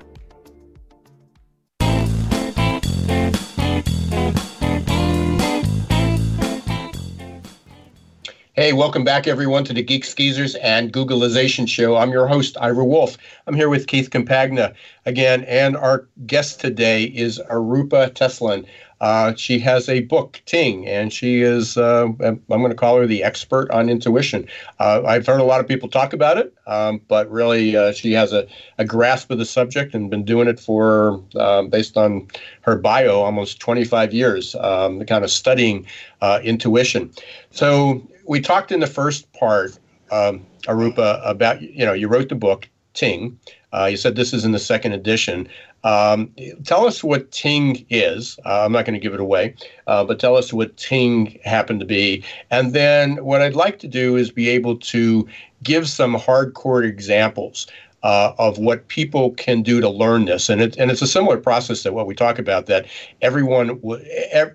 Hey, 8.53 8.71
welcome 8.73 9.03
back, 9.03 9.27
everyone, 9.27 9.63
to 9.65 9.73
the 9.73 9.83
Geeks 9.83 10.13
Geezers 10.13 10.55
and 10.55 10.91
Googlization 10.91 11.67
Show. 11.67 11.95
I'm 11.95 12.11
your 12.11 12.27
host, 12.27 12.57
Ira 12.59 12.85
Wolfe. 12.85 13.17
I'm 13.47 13.53
here 13.53 13.69
with 13.69 13.87
Keith 13.87 14.09
Compagna 14.09 14.73
again, 15.05 15.43
and 15.45 15.75
our 15.75 16.07
guest 16.25 16.59
today 16.59 17.03
is 17.03 17.37
Arupa 17.49 18.11
Tesolin. 18.11 18.65
Uh, 19.01 19.33
she 19.35 19.59
has 19.59 19.89
a 19.89 20.01
book, 20.01 20.41
Ting, 20.45 20.87
and 20.87 21.11
she 21.11 21.41
is, 21.41 21.77
uh, 21.77 22.07
I'm 22.21 22.41
going 22.47 22.69
to 22.69 22.75
call 22.75 22.97
her 22.97 23.05
the 23.05 23.23
expert 23.23 23.69
on 23.71 23.89
intuition. 23.89 24.47
Uh, 24.79 25.03
I've 25.05 25.25
heard 25.25 25.41
a 25.41 25.43
lot 25.43 25.59
of 25.59 25.67
people 25.67 25.89
talk 25.89 26.13
about 26.13 26.37
it, 26.37 26.53
um, 26.65 27.01
but 27.07 27.29
really 27.29 27.75
uh, 27.75 27.91
she 27.91 28.13
has 28.13 28.31
a, 28.31 28.47
a 28.77 28.85
grasp 28.85 29.31
of 29.31 29.37
the 29.37 29.45
subject 29.45 29.93
and 29.93 30.09
been 30.09 30.23
doing 30.23 30.47
it 30.47 30.59
for, 30.59 31.21
um, 31.35 31.69
based 31.69 31.97
on 31.97 32.27
her 32.61 32.77
bio, 32.77 33.21
almost 33.21 33.59
25 33.59 34.13
years, 34.13 34.55
um, 34.55 35.03
kind 35.05 35.23
of 35.23 35.31
studying 35.31 35.85
uh, 36.21 36.39
intuition. 36.43 37.11
So 37.51 38.01
we 38.27 38.39
talked 38.39 38.71
in 38.71 38.79
the 38.79 38.87
first 38.87 39.31
part, 39.33 39.77
um, 40.11 40.45
Arupa, 40.67 41.21
about, 41.23 41.61
you 41.61 41.85
know, 41.85 41.93
you 41.93 42.07
wrote 42.07 42.29
the 42.29 42.35
book, 42.35 42.67
Ting. 42.93 43.37
Uh, 43.75 43.85
you 43.85 43.97
said 43.97 44.15
this 44.15 44.33
is 44.33 44.45
in 44.45 44.51
the 44.51 44.59
second 44.59 44.93
edition. 44.93 45.47
Um, 45.83 46.31
tell 46.63 46.87
us 46.87 47.03
what 47.03 47.31
Ting 47.31 47.85
is. 47.89 48.39
Uh, 48.45 48.65
I'm 48.65 48.71
not 48.71 48.85
going 48.85 48.93
to 48.93 48.99
give 48.99 49.13
it 49.13 49.19
away, 49.19 49.55
uh, 49.87 50.03
but 50.03 50.19
tell 50.19 50.35
us 50.37 50.53
what 50.53 50.77
Ting 50.77 51.39
happened 51.43 51.79
to 51.81 51.85
be. 51.85 52.23
And 52.49 52.73
then 52.73 53.23
what 53.23 53.41
I'd 53.41 53.55
like 53.55 53.79
to 53.79 53.87
do 53.87 54.15
is 54.15 54.31
be 54.31 54.49
able 54.49 54.77
to 54.77 55.27
give 55.61 55.89
some 55.89 56.15
hardcore 56.15 56.87
examples 56.87 57.67
uh, 58.03 58.33
of 58.37 58.59
what 58.59 58.87
people 58.87 59.31
can 59.31 59.63
do 59.63 59.81
to 59.81 59.89
learn 59.89 60.25
this. 60.25 60.47
And, 60.47 60.61
it, 60.61 60.77
and 60.77 60.91
it's 60.91 61.01
a 61.01 61.07
similar 61.07 61.37
process 61.37 61.81
to 61.83 61.91
what 61.91 62.05
we 62.05 62.13
talk 62.13 62.37
about 62.37 62.67
that 62.67 62.85
everyone, 63.23 63.81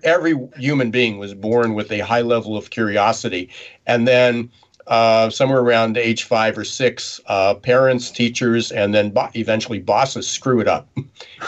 every 0.03 0.35
human 0.57 0.89
being 0.89 1.19
was 1.19 1.33
born 1.33 1.73
with 1.73 1.91
a 1.91 1.99
high 1.99 2.21
level 2.21 2.55
of 2.55 2.69
curiosity. 2.69 3.49
And 3.85 4.07
then 4.07 4.49
uh, 4.91 5.29
somewhere 5.29 5.61
around 5.61 5.95
age 5.95 6.25
five 6.25 6.57
or 6.57 6.65
six, 6.65 7.21
uh, 7.27 7.53
parents, 7.53 8.11
teachers, 8.11 8.73
and 8.73 8.93
then 8.93 9.09
bo- 9.09 9.29
eventually 9.35 9.79
bosses 9.79 10.27
screw 10.27 10.59
it 10.59 10.67
up. 10.67 10.89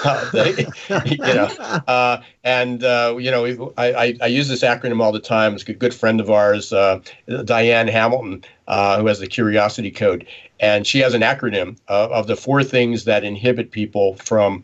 uh, 0.05 0.29
they, 0.31 0.65
you 1.05 1.17
know, 1.17 1.49
uh, 1.87 2.21
and 2.45 2.85
uh, 2.85 3.17
you 3.19 3.29
know, 3.29 3.73
I, 3.77 3.93
I, 3.93 4.17
I, 4.21 4.27
use 4.27 4.47
this 4.47 4.63
acronym 4.63 5.01
all 5.01 5.11
the 5.11 5.19
time. 5.19 5.53
It's 5.55 5.67
a 5.67 5.73
good 5.73 5.93
friend 5.93 6.21
of 6.21 6.31
ours, 6.31 6.71
uh, 6.71 7.01
Diane 7.43 7.89
Hamilton, 7.89 8.45
who 8.65 9.07
has 9.07 9.19
the 9.19 9.27
Curiosity 9.27 9.91
Code, 9.91 10.25
and 10.61 10.87
she 10.87 10.99
has 10.99 11.13
an 11.13 11.21
acronym 11.21 11.77
of 11.89 12.27
the 12.27 12.37
four 12.37 12.63
things 12.63 13.03
that 13.03 13.25
inhibit 13.25 13.71
people 13.71 14.15
from 14.15 14.63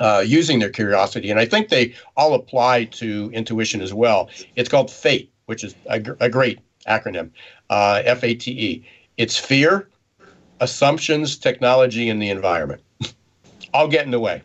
uh, 0.00 0.24
using 0.26 0.58
their 0.58 0.70
curiosity. 0.70 1.30
And 1.30 1.38
I 1.38 1.46
think 1.46 1.68
they 1.68 1.94
all 2.16 2.34
apply 2.34 2.86
to 2.86 3.30
intuition 3.32 3.80
as 3.80 3.94
well. 3.94 4.30
It's 4.56 4.68
called 4.68 4.90
FATE, 4.90 5.30
which 5.46 5.62
is 5.62 5.76
a, 5.86 6.02
a 6.18 6.28
great 6.28 6.58
acronym 6.86 7.30
uh, 7.70 8.02
F 8.04 8.24
A 8.24 8.34
T 8.34 8.50
E. 8.50 8.88
It's 9.16 9.36
fear, 9.36 9.88
assumptions, 10.60 11.36
technology, 11.36 12.08
and 12.08 12.20
the 12.22 12.30
environment. 12.30 12.82
All 13.74 13.88
get 13.88 14.04
in 14.04 14.10
the 14.10 14.20
way. 14.20 14.42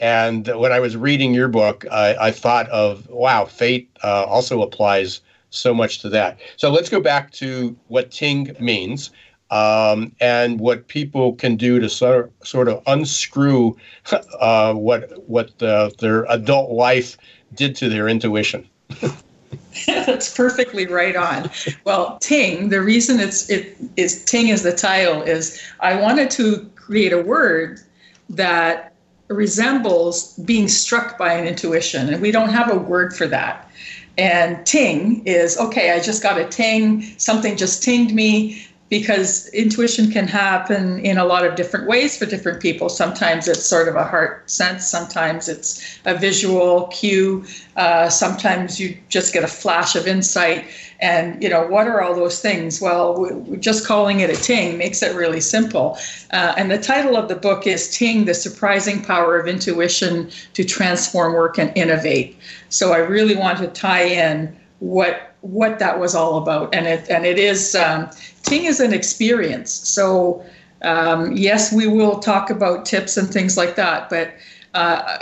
And 0.00 0.46
when 0.46 0.72
I 0.72 0.80
was 0.80 0.96
reading 0.96 1.32
your 1.32 1.48
book, 1.48 1.84
I, 1.90 2.16
I 2.16 2.30
thought 2.30 2.68
of, 2.68 3.08
wow, 3.08 3.44
fate 3.44 3.90
uh, 4.02 4.24
also 4.24 4.62
applies 4.62 5.20
so 5.50 5.72
much 5.72 6.00
to 6.00 6.08
that. 6.10 6.40
So 6.56 6.70
let's 6.70 6.88
go 6.88 7.00
back 7.00 7.30
to 7.32 7.76
what 7.88 8.10
Ting 8.10 8.54
means 8.58 9.10
um, 9.50 10.12
and 10.20 10.58
what 10.58 10.88
people 10.88 11.34
can 11.34 11.56
do 11.56 11.78
to 11.78 11.88
sort 11.88 12.24
of, 12.24 12.46
sort 12.46 12.68
of 12.68 12.82
unscrew 12.86 13.76
uh, 14.40 14.74
what, 14.74 15.28
what 15.28 15.56
the, 15.58 15.94
their 16.00 16.24
adult 16.24 16.70
life 16.70 17.16
did 17.54 17.76
to 17.76 17.88
their 17.88 18.08
intuition. 18.08 18.68
That's 19.86 20.34
perfectly 20.34 20.86
right 20.86 21.16
on. 21.16 21.50
Well, 21.84 22.18
Ting, 22.18 22.68
the 22.68 22.80
reason 22.80 23.20
it's 23.20 23.48
it 23.50 23.76
is 23.96 24.24
Ting 24.24 24.48
is 24.48 24.62
the 24.62 24.74
title 24.74 25.22
is 25.22 25.60
I 25.80 26.00
wanted 26.00 26.30
to 26.32 26.70
create 26.74 27.12
a 27.12 27.22
word 27.22 27.80
that 28.28 28.94
resembles 29.28 30.34
being 30.40 30.68
struck 30.68 31.18
by 31.18 31.34
an 31.34 31.46
intuition, 31.46 32.12
and 32.12 32.20
we 32.20 32.30
don't 32.30 32.50
have 32.50 32.70
a 32.70 32.78
word 32.78 33.16
for 33.16 33.26
that. 33.28 33.70
And 34.16 34.64
ting 34.64 35.26
is 35.26 35.58
okay, 35.58 35.92
I 35.92 36.00
just 36.00 36.22
got 36.22 36.38
a 36.38 36.44
ting, 36.44 37.02
something 37.18 37.56
just 37.56 37.82
tinged 37.82 38.14
me 38.14 38.64
because 38.90 39.48
intuition 39.48 40.10
can 40.10 40.28
happen 40.28 40.98
in 41.00 41.16
a 41.16 41.24
lot 41.24 41.44
of 41.44 41.56
different 41.56 41.86
ways 41.88 42.16
for 42.16 42.26
different 42.26 42.60
people. 42.60 42.88
Sometimes 42.88 43.48
it's 43.48 43.64
sort 43.64 43.88
of 43.88 43.96
a 43.96 44.04
heart 44.04 44.48
sense, 44.50 44.86
sometimes 44.86 45.48
it's 45.48 45.98
a 46.04 46.16
visual 46.16 46.88
cue, 46.88 47.44
uh, 47.76 48.08
sometimes 48.08 48.78
you 48.78 48.96
just 49.08 49.32
get 49.32 49.42
a 49.42 49.48
flash 49.48 49.96
of 49.96 50.06
insight. 50.06 50.66
And, 51.00 51.42
you 51.42 51.48
know, 51.48 51.66
what 51.66 51.88
are 51.88 52.02
all 52.02 52.14
those 52.14 52.40
things? 52.40 52.80
Well, 52.80 53.44
just 53.58 53.86
calling 53.86 54.20
it 54.20 54.30
a 54.30 54.36
ting 54.36 54.78
makes 54.78 55.02
it 55.02 55.16
really 55.16 55.40
simple. 55.40 55.98
Uh, 56.30 56.54
and 56.56 56.70
the 56.70 56.78
title 56.78 57.16
of 57.16 57.28
the 57.28 57.36
book 57.36 57.66
is 57.66 57.90
Ting, 57.96 58.26
the 58.26 58.34
Surprising 58.34 59.02
Power 59.02 59.38
of 59.38 59.48
Intuition 59.48 60.30
to 60.52 60.64
Transform 60.64 61.32
Work 61.32 61.58
and 61.58 61.72
Innovate. 61.76 62.38
So 62.68 62.92
I 62.92 62.98
really 62.98 63.34
want 63.34 63.58
to 63.58 63.66
tie 63.68 64.04
in 64.04 64.56
what 64.84 65.34
what 65.40 65.78
that 65.78 65.98
was 65.98 66.14
all 66.14 66.38
about. 66.38 66.74
And 66.74 66.86
it 66.86 67.08
and 67.08 67.24
it 67.24 67.38
is 67.38 67.74
um, 67.74 68.10
Ting 68.42 68.64
is 68.64 68.80
an 68.80 68.92
experience. 68.92 69.72
So 69.72 70.44
um, 70.82 71.32
yes, 71.32 71.72
we 71.72 71.86
will 71.86 72.18
talk 72.18 72.50
about 72.50 72.84
tips 72.84 73.16
and 73.16 73.28
things 73.28 73.56
like 73.56 73.76
that, 73.76 74.10
but 74.10 74.34
uh, 74.74 75.18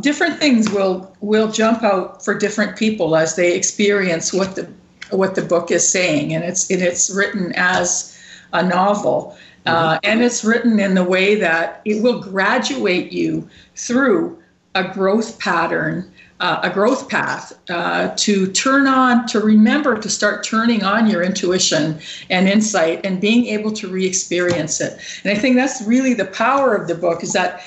different 0.00 0.38
things 0.38 0.70
will 0.70 1.16
will 1.20 1.50
jump 1.50 1.82
out 1.82 2.24
for 2.24 2.34
different 2.34 2.76
people 2.76 3.16
as 3.16 3.36
they 3.36 3.54
experience 3.54 4.32
what 4.32 4.54
the 4.56 4.70
what 5.10 5.34
the 5.34 5.42
book 5.42 5.70
is 5.70 5.88
saying, 5.90 6.34
and 6.34 6.44
it's 6.44 6.70
and 6.70 6.82
it's 6.82 7.10
written 7.10 7.52
as 7.56 8.18
a 8.52 8.62
novel. 8.62 9.36
Uh, 9.64 9.98
and 10.04 10.22
it's 10.22 10.44
written 10.44 10.78
in 10.78 10.94
the 10.94 11.02
way 11.02 11.34
that 11.34 11.80
it 11.84 12.00
will 12.00 12.20
graduate 12.20 13.10
you 13.10 13.48
through 13.74 14.40
a 14.76 14.84
growth 14.84 15.40
pattern 15.40 16.08
uh, 16.40 16.60
a 16.62 16.70
growth 16.70 17.08
path 17.08 17.52
uh, 17.70 18.12
to 18.16 18.46
turn 18.52 18.86
on, 18.86 19.26
to 19.26 19.40
remember 19.40 19.96
to 19.98 20.08
start 20.08 20.44
turning 20.44 20.82
on 20.84 21.06
your 21.08 21.22
intuition 21.22 21.98
and 22.28 22.48
insight 22.48 23.04
and 23.04 23.20
being 23.20 23.46
able 23.46 23.72
to 23.72 23.88
re 23.88 24.04
experience 24.06 24.80
it. 24.80 25.00
And 25.24 25.36
I 25.36 25.40
think 25.40 25.56
that's 25.56 25.82
really 25.86 26.12
the 26.14 26.26
power 26.26 26.74
of 26.74 26.88
the 26.88 26.94
book 26.94 27.22
is 27.22 27.32
that 27.32 27.62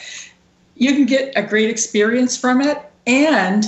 you 0.75 0.93
can 0.93 1.05
get 1.05 1.33
a 1.35 1.41
great 1.43 1.69
experience 1.69 2.37
from 2.37 2.61
it, 2.61 2.77
and 3.07 3.65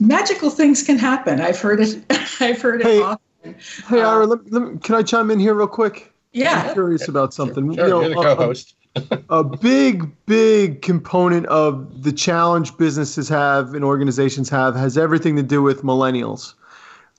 magical 0.00 0.50
things 0.50 0.82
can 0.82 0.98
happen. 0.98 1.40
I've 1.40 1.60
heard 1.60 1.80
it. 1.80 2.02
I've 2.40 2.60
heard 2.60 2.82
Hey, 2.82 2.98
it 2.98 3.02
often. 3.02 3.54
Hey, 3.88 4.00
Um, 4.00 4.06
Ira, 4.06 4.26
let, 4.26 4.52
let 4.52 4.62
me, 4.62 4.78
can 4.78 4.94
I 4.94 5.02
chime 5.02 5.30
in 5.30 5.38
here 5.38 5.54
real 5.54 5.66
quick? 5.68 6.12
Yeah. 6.32 6.64
I'm 6.68 6.72
curious 6.72 7.08
about 7.08 7.32
something. 7.34 7.72
Sure, 7.74 7.84
You 7.84 7.90
know, 7.90 8.00
you're 8.00 8.10
the 8.10 8.16
a- 8.16 8.20
a- 8.32 8.36
co-host. 8.36 8.74
a 9.30 9.44
big, 9.44 10.10
big 10.26 10.82
component 10.82 11.46
of 11.46 12.02
the 12.02 12.12
challenge 12.12 12.76
businesses 12.76 13.28
have 13.28 13.74
and 13.74 13.84
organizations 13.84 14.48
have 14.48 14.74
has 14.76 14.98
everything 14.98 15.36
to 15.36 15.42
do 15.42 15.62
with 15.62 15.82
millennials. 15.82 16.54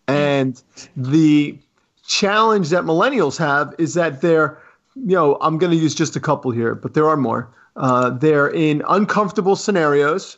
And 0.07 0.61
the 0.97 1.59
challenge 2.05 2.69
that 2.69 2.83
millennials 2.83 3.37
have 3.37 3.75
is 3.77 3.93
that 3.93 4.21
they're, 4.21 4.57
you 4.95 5.15
know, 5.15 5.37
I'm 5.41 5.57
going 5.57 5.71
to 5.71 5.77
use 5.77 5.93
just 5.93 6.15
a 6.15 6.19
couple 6.19 6.51
here, 6.51 6.73
but 6.73 6.95
there 6.95 7.07
are 7.07 7.17
more. 7.17 7.49
Uh, 7.75 8.09
they're 8.09 8.49
in 8.49 8.83
uncomfortable 8.89 9.55
scenarios. 9.55 10.37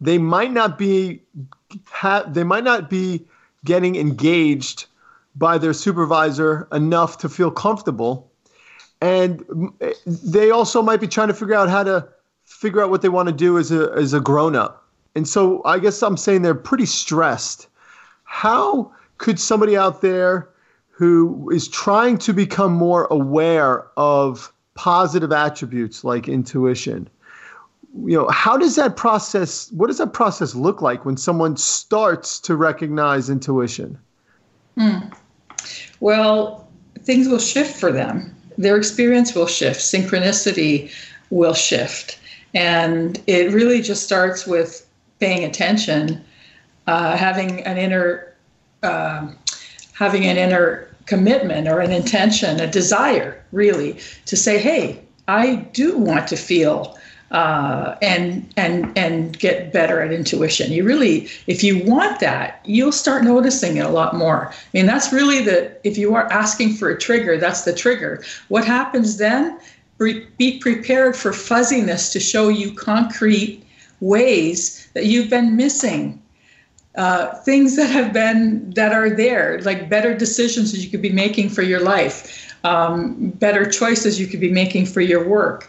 They 0.00 0.18
might 0.18 0.52
not 0.52 0.78
be, 0.78 1.22
ha- 1.86 2.24
they 2.26 2.44
might 2.44 2.64
not 2.64 2.88
be 2.88 3.26
getting 3.64 3.96
engaged 3.96 4.86
by 5.34 5.58
their 5.58 5.72
supervisor 5.72 6.68
enough 6.72 7.18
to 7.18 7.28
feel 7.28 7.50
comfortable 7.50 8.29
and 9.00 9.44
eh, 9.80 9.92
they 10.06 10.50
also 10.50 10.82
might 10.82 11.00
be 11.00 11.08
trying 11.08 11.28
to 11.28 11.34
figure 11.34 11.54
out 11.54 11.68
how 11.68 11.84
to 11.84 12.08
figure 12.44 12.82
out 12.82 12.90
what 12.90 13.02
they 13.02 13.08
want 13.08 13.28
to 13.28 13.34
do 13.34 13.58
as 13.58 13.70
a 13.70 13.92
as 13.96 14.12
a 14.12 14.20
grown 14.20 14.56
up. 14.56 14.84
And 15.14 15.26
so 15.26 15.62
I 15.64 15.78
guess 15.78 16.02
I'm 16.02 16.16
saying 16.16 16.42
they're 16.42 16.54
pretty 16.54 16.86
stressed. 16.86 17.68
How 18.24 18.92
could 19.18 19.40
somebody 19.40 19.76
out 19.76 20.02
there 20.02 20.48
who 20.88 21.50
is 21.50 21.66
trying 21.66 22.18
to 22.18 22.32
become 22.32 22.72
more 22.72 23.06
aware 23.10 23.86
of 23.96 24.52
positive 24.74 25.32
attributes 25.32 26.04
like 26.04 26.28
intuition, 26.28 27.08
you 28.04 28.16
know, 28.16 28.28
how 28.28 28.56
does 28.56 28.76
that 28.76 28.96
process 28.96 29.70
what 29.72 29.88
does 29.88 29.98
that 29.98 30.12
process 30.12 30.54
look 30.54 30.80
like 30.80 31.04
when 31.04 31.16
someone 31.16 31.56
starts 31.56 32.38
to 32.40 32.56
recognize 32.56 33.28
intuition? 33.28 33.98
Hmm. 34.78 35.08
Well, 36.00 36.68
things 37.00 37.28
will 37.28 37.38
shift 37.38 37.78
for 37.78 37.90
them. 37.90 38.36
Their 38.60 38.76
experience 38.76 39.34
will 39.34 39.46
shift, 39.46 39.80
synchronicity 39.80 40.92
will 41.30 41.54
shift. 41.54 42.18
And 42.52 43.18
it 43.26 43.52
really 43.52 43.80
just 43.80 44.02
starts 44.02 44.46
with 44.46 44.86
paying 45.18 45.44
attention, 45.44 46.22
uh, 46.86 47.16
having 47.16 47.62
an 47.62 47.78
inner, 47.78 48.34
um 48.82 49.36
having 49.94 50.24
an 50.24 50.36
inner 50.38 50.88
commitment 51.06 51.68
or 51.68 51.80
an 51.80 51.92
intention, 51.92 52.60
a 52.60 52.66
desire, 52.66 53.30
really, 53.52 53.98
to 54.24 54.36
say, 54.36 54.58
"Hey, 54.58 54.98
I 55.28 55.56
do 55.72 55.96
want 55.98 56.26
to 56.28 56.36
feel 56.36 56.98
uh, 57.30 57.96
and 58.02 58.52
and 58.56 58.96
and 58.98 59.38
get 59.38 59.72
better 59.72 60.00
at 60.00 60.12
intuition. 60.12 60.72
You 60.72 60.84
really, 60.84 61.28
if 61.46 61.62
you 61.62 61.84
want 61.84 62.18
that, 62.20 62.60
you'll 62.64 62.92
start 62.92 63.22
noticing 63.22 63.76
it 63.76 63.86
a 63.86 63.88
lot 63.88 64.16
more. 64.16 64.48
I 64.50 64.54
mean, 64.74 64.86
that's 64.86 65.12
really 65.12 65.42
the 65.42 65.76
if 65.86 65.96
you 65.96 66.14
are 66.14 66.30
asking 66.32 66.74
for 66.74 66.90
a 66.90 66.98
trigger, 66.98 67.38
that's 67.38 67.62
the 67.62 67.72
trigger. 67.72 68.24
What 68.48 68.64
happens 68.64 69.16
then? 69.16 69.58
Be 69.98 70.58
prepared 70.58 71.14
for 71.14 71.32
fuzziness 71.32 72.12
to 72.14 72.20
show 72.20 72.48
you 72.48 72.72
concrete 72.72 73.62
ways 74.00 74.88
that 74.94 75.06
you've 75.06 75.28
been 75.28 75.56
missing. 75.56 76.22
Uh, 76.96 77.34
things 77.42 77.76
that 77.76 77.86
have 77.86 78.12
been 78.12 78.68
that 78.70 78.92
are 78.92 79.10
there, 79.10 79.60
like 79.62 79.88
better 79.88 80.16
decisions 80.16 80.72
that 80.72 80.78
you 80.78 80.90
could 80.90 81.02
be 81.02 81.12
making 81.12 81.48
for 81.48 81.62
your 81.62 81.80
life, 81.80 82.52
um, 82.64 83.30
better 83.38 83.64
choices 83.64 84.18
you 84.18 84.26
could 84.26 84.40
be 84.40 84.50
making 84.50 84.84
for 84.84 85.00
your 85.00 85.26
work 85.28 85.68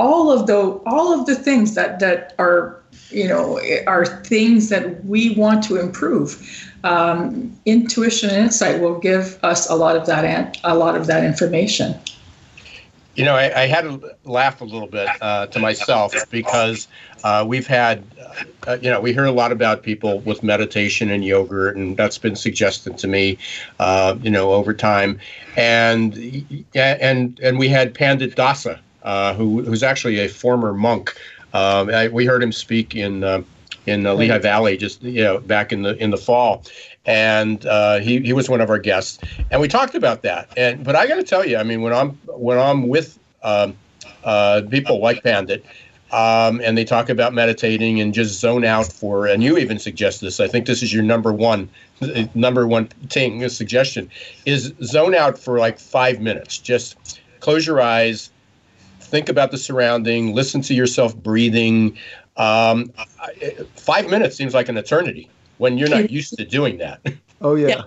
all 0.00 0.32
of 0.32 0.46
the 0.46 0.80
all 0.86 1.12
of 1.12 1.26
the 1.26 1.36
things 1.36 1.74
that 1.74 2.00
that 2.00 2.34
are 2.38 2.80
you 3.10 3.28
know 3.28 3.60
are 3.86 4.06
things 4.06 4.70
that 4.70 5.04
we 5.04 5.34
want 5.34 5.62
to 5.64 5.78
improve. 5.78 6.66
Um, 6.82 7.54
intuition 7.66 8.30
and 8.30 8.38
insight 8.38 8.80
will 8.80 8.98
give 8.98 9.38
us 9.42 9.68
a 9.68 9.74
lot 9.74 9.96
of 9.96 10.06
that 10.06 10.58
a 10.64 10.74
lot 10.74 10.96
of 10.96 11.06
that 11.06 11.22
information. 11.22 11.94
You 13.16 13.26
know, 13.26 13.34
I, 13.34 13.62
I 13.62 13.66
had 13.66 13.82
to 13.82 14.16
laugh 14.24 14.62
a 14.62 14.64
little 14.64 14.86
bit 14.86 15.08
uh, 15.20 15.46
to 15.48 15.58
myself 15.58 16.14
because 16.30 16.88
uh, 17.22 17.44
we've 17.46 17.66
had, 17.66 18.02
uh, 18.66 18.78
you 18.80 18.88
know, 18.88 19.00
we 19.00 19.12
hear 19.12 19.26
a 19.26 19.32
lot 19.32 19.52
about 19.52 19.82
people 19.82 20.20
with 20.20 20.42
meditation 20.42 21.10
and 21.10 21.22
yoga, 21.22 21.68
and 21.68 21.96
that's 21.96 22.16
been 22.16 22.36
suggested 22.36 22.96
to 22.96 23.08
me, 23.08 23.36
uh, 23.78 24.16
you 24.22 24.30
know, 24.30 24.52
over 24.52 24.72
time, 24.72 25.18
and 25.56 26.14
and 26.74 27.38
and 27.40 27.58
we 27.58 27.68
had 27.68 27.92
Pandit 27.92 28.36
Dasa, 28.36 28.78
uh, 29.02 29.34
who 29.34 29.62
who's 29.62 29.82
actually 29.82 30.18
a 30.20 30.28
former 30.28 30.72
monk. 30.72 31.14
Um, 31.52 31.90
I, 31.90 32.08
we 32.08 32.26
heard 32.26 32.42
him 32.42 32.52
speak 32.52 32.94
in 32.94 33.24
uh, 33.24 33.42
in 33.86 34.06
uh, 34.06 34.14
Lehigh 34.14 34.38
Valley 34.38 34.76
just 34.76 35.02
you 35.02 35.22
know 35.22 35.38
back 35.40 35.72
in 35.72 35.82
the 35.82 35.96
in 36.02 36.10
the 36.10 36.16
fall, 36.16 36.64
and 37.06 37.64
uh, 37.66 37.98
he 37.98 38.20
he 38.20 38.32
was 38.32 38.48
one 38.48 38.60
of 38.60 38.70
our 38.70 38.78
guests, 38.78 39.18
and 39.50 39.60
we 39.60 39.68
talked 39.68 39.94
about 39.94 40.22
that. 40.22 40.48
And 40.56 40.84
but 40.84 40.96
I 40.96 41.06
got 41.06 41.16
to 41.16 41.24
tell 41.24 41.44
you, 41.44 41.56
I 41.56 41.62
mean, 41.62 41.82
when 41.82 41.92
I'm 41.92 42.10
when 42.26 42.58
I'm 42.58 42.88
with 42.88 43.18
um, 43.42 43.76
uh, 44.24 44.62
people 44.70 45.00
like 45.00 45.22
Pandit. 45.22 45.64
Um, 46.12 46.60
and 46.64 46.76
they 46.76 46.84
talk 46.84 47.08
about 47.08 47.34
meditating 47.34 48.00
and 48.00 48.12
just 48.12 48.40
zone 48.40 48.64
out 48.64 48.92
for, 48.92 49.28
and 49.28 49.44
you 49.44 49.56
even 49.58 49.78
suggest 49.78 50.20
this. 50.20 50.40
I 50.40 50.48
think 50.48 50.66
this 50.66 50.82
is 50.82 50.92
your 50.92 51.04
number 51.04 51.32
one, 51.32 51.68
number 52.34 52.66
one 52.66 52.86
thing, 52.86 53.48
suggestion, 53.48 54.10
is 54.44 54.72
zone 54.82 55.14
out 55.14 55.38
for 55.38 55.60
like 55.60 55.78
five 55.78 56.20
minutes. 56.20 56.58
Just 56.58 57.20
close 57.38 57.64
your 57.64 57.80
eyes, 57.80 58.30
think 59.10 59.28
about 59.28 59.50
the 59.50 59.58
surrounding, 59.58 60.34
listen 60.34 60.60
to 60.62 60.74
yourself 60.74 61.16
breathing. 61.16 61.98
Um, 62.36 62.92
five 63.76 64.08
minutes 64.08 64.36
seems 64.36 64.54
like 64.54 64.68
an 64.68 64.76
eternity 64.76 65.28
when 65.58 65.76
you're 65.76 65.90
not 65.90 66.10
used 66.10 66.36
to 66.36 66.44
doing 66.44 66.78
that. 66.78 67.00
Oh 67.42 67.54
yeah. 67.54 67.68
Yeah. 67.68 67.82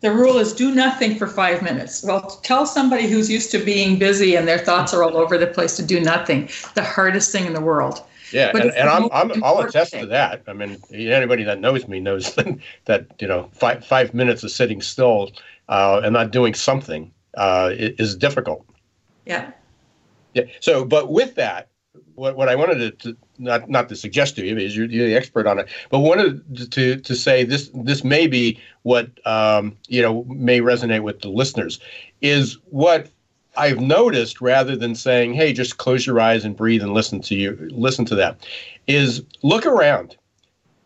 the 0.00 0.10
rule 0.10 0.38
is 0.38 0.52
do 0.52 0.74
nothing 0.74 1.14
for 1.14 1.28
five 1.28 1.62
minutes 1.62 2.02
well 2.02 2.20
tell 2.42 2.66
somebody 2.66 3.06
who's 3.06 3.30
used 3.30 3.52
to 3.52 3.58
being 3.64 3.96
busy 3.96 4.34
and 4.34 4.48
their 4.48 4.58
thoughts 4.58 4.92
are 4.92 5.04
all 5.04 5.16
over 5.16 5.38
the 5.38 5.46
place 5.46 5.76
to 5.76 5.86
do 5.86 6.00
nothing 6.00 6.48
the 6.74 6.82
hardest 6.82 7.30
thing 7.30 7.46
in 7.46 7.52
the 7.52 7.60
world 7.60 8.02
Yeah, 8.32 8.50
But 8.50 8.62
and, 8.62 8.70
and 8.72 8.88
I'm, 8.88 9.04
I'm 9.12 9.30
I'll 9.44 9.60
important 9.60 9.68
attest 9.68 9.92
to 9.92 10.06
that. 10.06 10.42
I 10.48 10.52
mean, 10.52 10.82
anybody 10.90 11.44
that 11.44 11.60
knows 11.60 11.86
me 11.86 12.00
knows 12.00 12.34
that 12.86 13.06
you 13.20 13.28
know 13.28 13.48
five 13.52 13.84
five 13.86 14.14
minutes 14.14 14.42
of 14.42 14.50
sitting 14.50 14.80
still 14.82 15.30
uh, 15.68 16.00
and 16.02 16.12
not 16.12 16.32
doing 16.32 16.54
something 16.54 17.12
uh, 17.36 17.70
is 17.76 18.16
difficult. 18.16 18.66
yeah 19.26 19.52
Yeah. 20.34 20.44
So, 20.60 20.84
but 20.84 21.10
with 21.10 21.34
that, 21.34 21.68
what, 22.14 22.36
what 22.36 22.48
I 22.48 22.54
wanted 22.54 23.00
to, 23.00 23.12
to 23.12 23.16
not 23.38 23.68
not 23.68 23.88
to 23.88 23.96
suggest 23.96 24.36
to 24.36 24.46
you 24.46 24.56
is 24.56 24.76
you're, 24.76 24.86
you're 24.86 25.06
the 25.06 25.16
expert 25.16 25.46
on 25.46 25.58
it, 25.58 25.68
but 25.90 26.00
wanted 26.00 26.70
to 26.72 26.96
to 26.96 27.14
say 27.14 27.44
this 27.44 27.70
this 27.74 28.04
may 28.04 28.26
be 28.26 28.60
what 28.82 29.10
um, 29.26 29.76
you 29.88 30.02
know 30.02 30.24
may 30.24 30.60
resonate 30.60 31.02
with 31.02 31.20
the 31.20 31.28
listeners 31.28 31.78
is 32.20 32.58
what 32.66 33.10
I've 33.56 33.80
noticed 33.80 34.40
rather 34.40 34.76
than 34.76 34.94
saying, 34.94 35.34
"Hey, 35.34 35.52
just 35.52 35.78
close 35.78 36.06
your 36.06 36.20
eyes 36.20 36.44
and 36.44 36.56
breathe 36.56 36.82
and 36.82 36.94
listen 36.94 37.20
to 37.22 37.34
you 37.34 37.68
listen 37.72 38.04
to 38.06 38.14
that," 38.16 38.46
is 38.86 39.22
look 39.42 39.66
around 39.66 40.16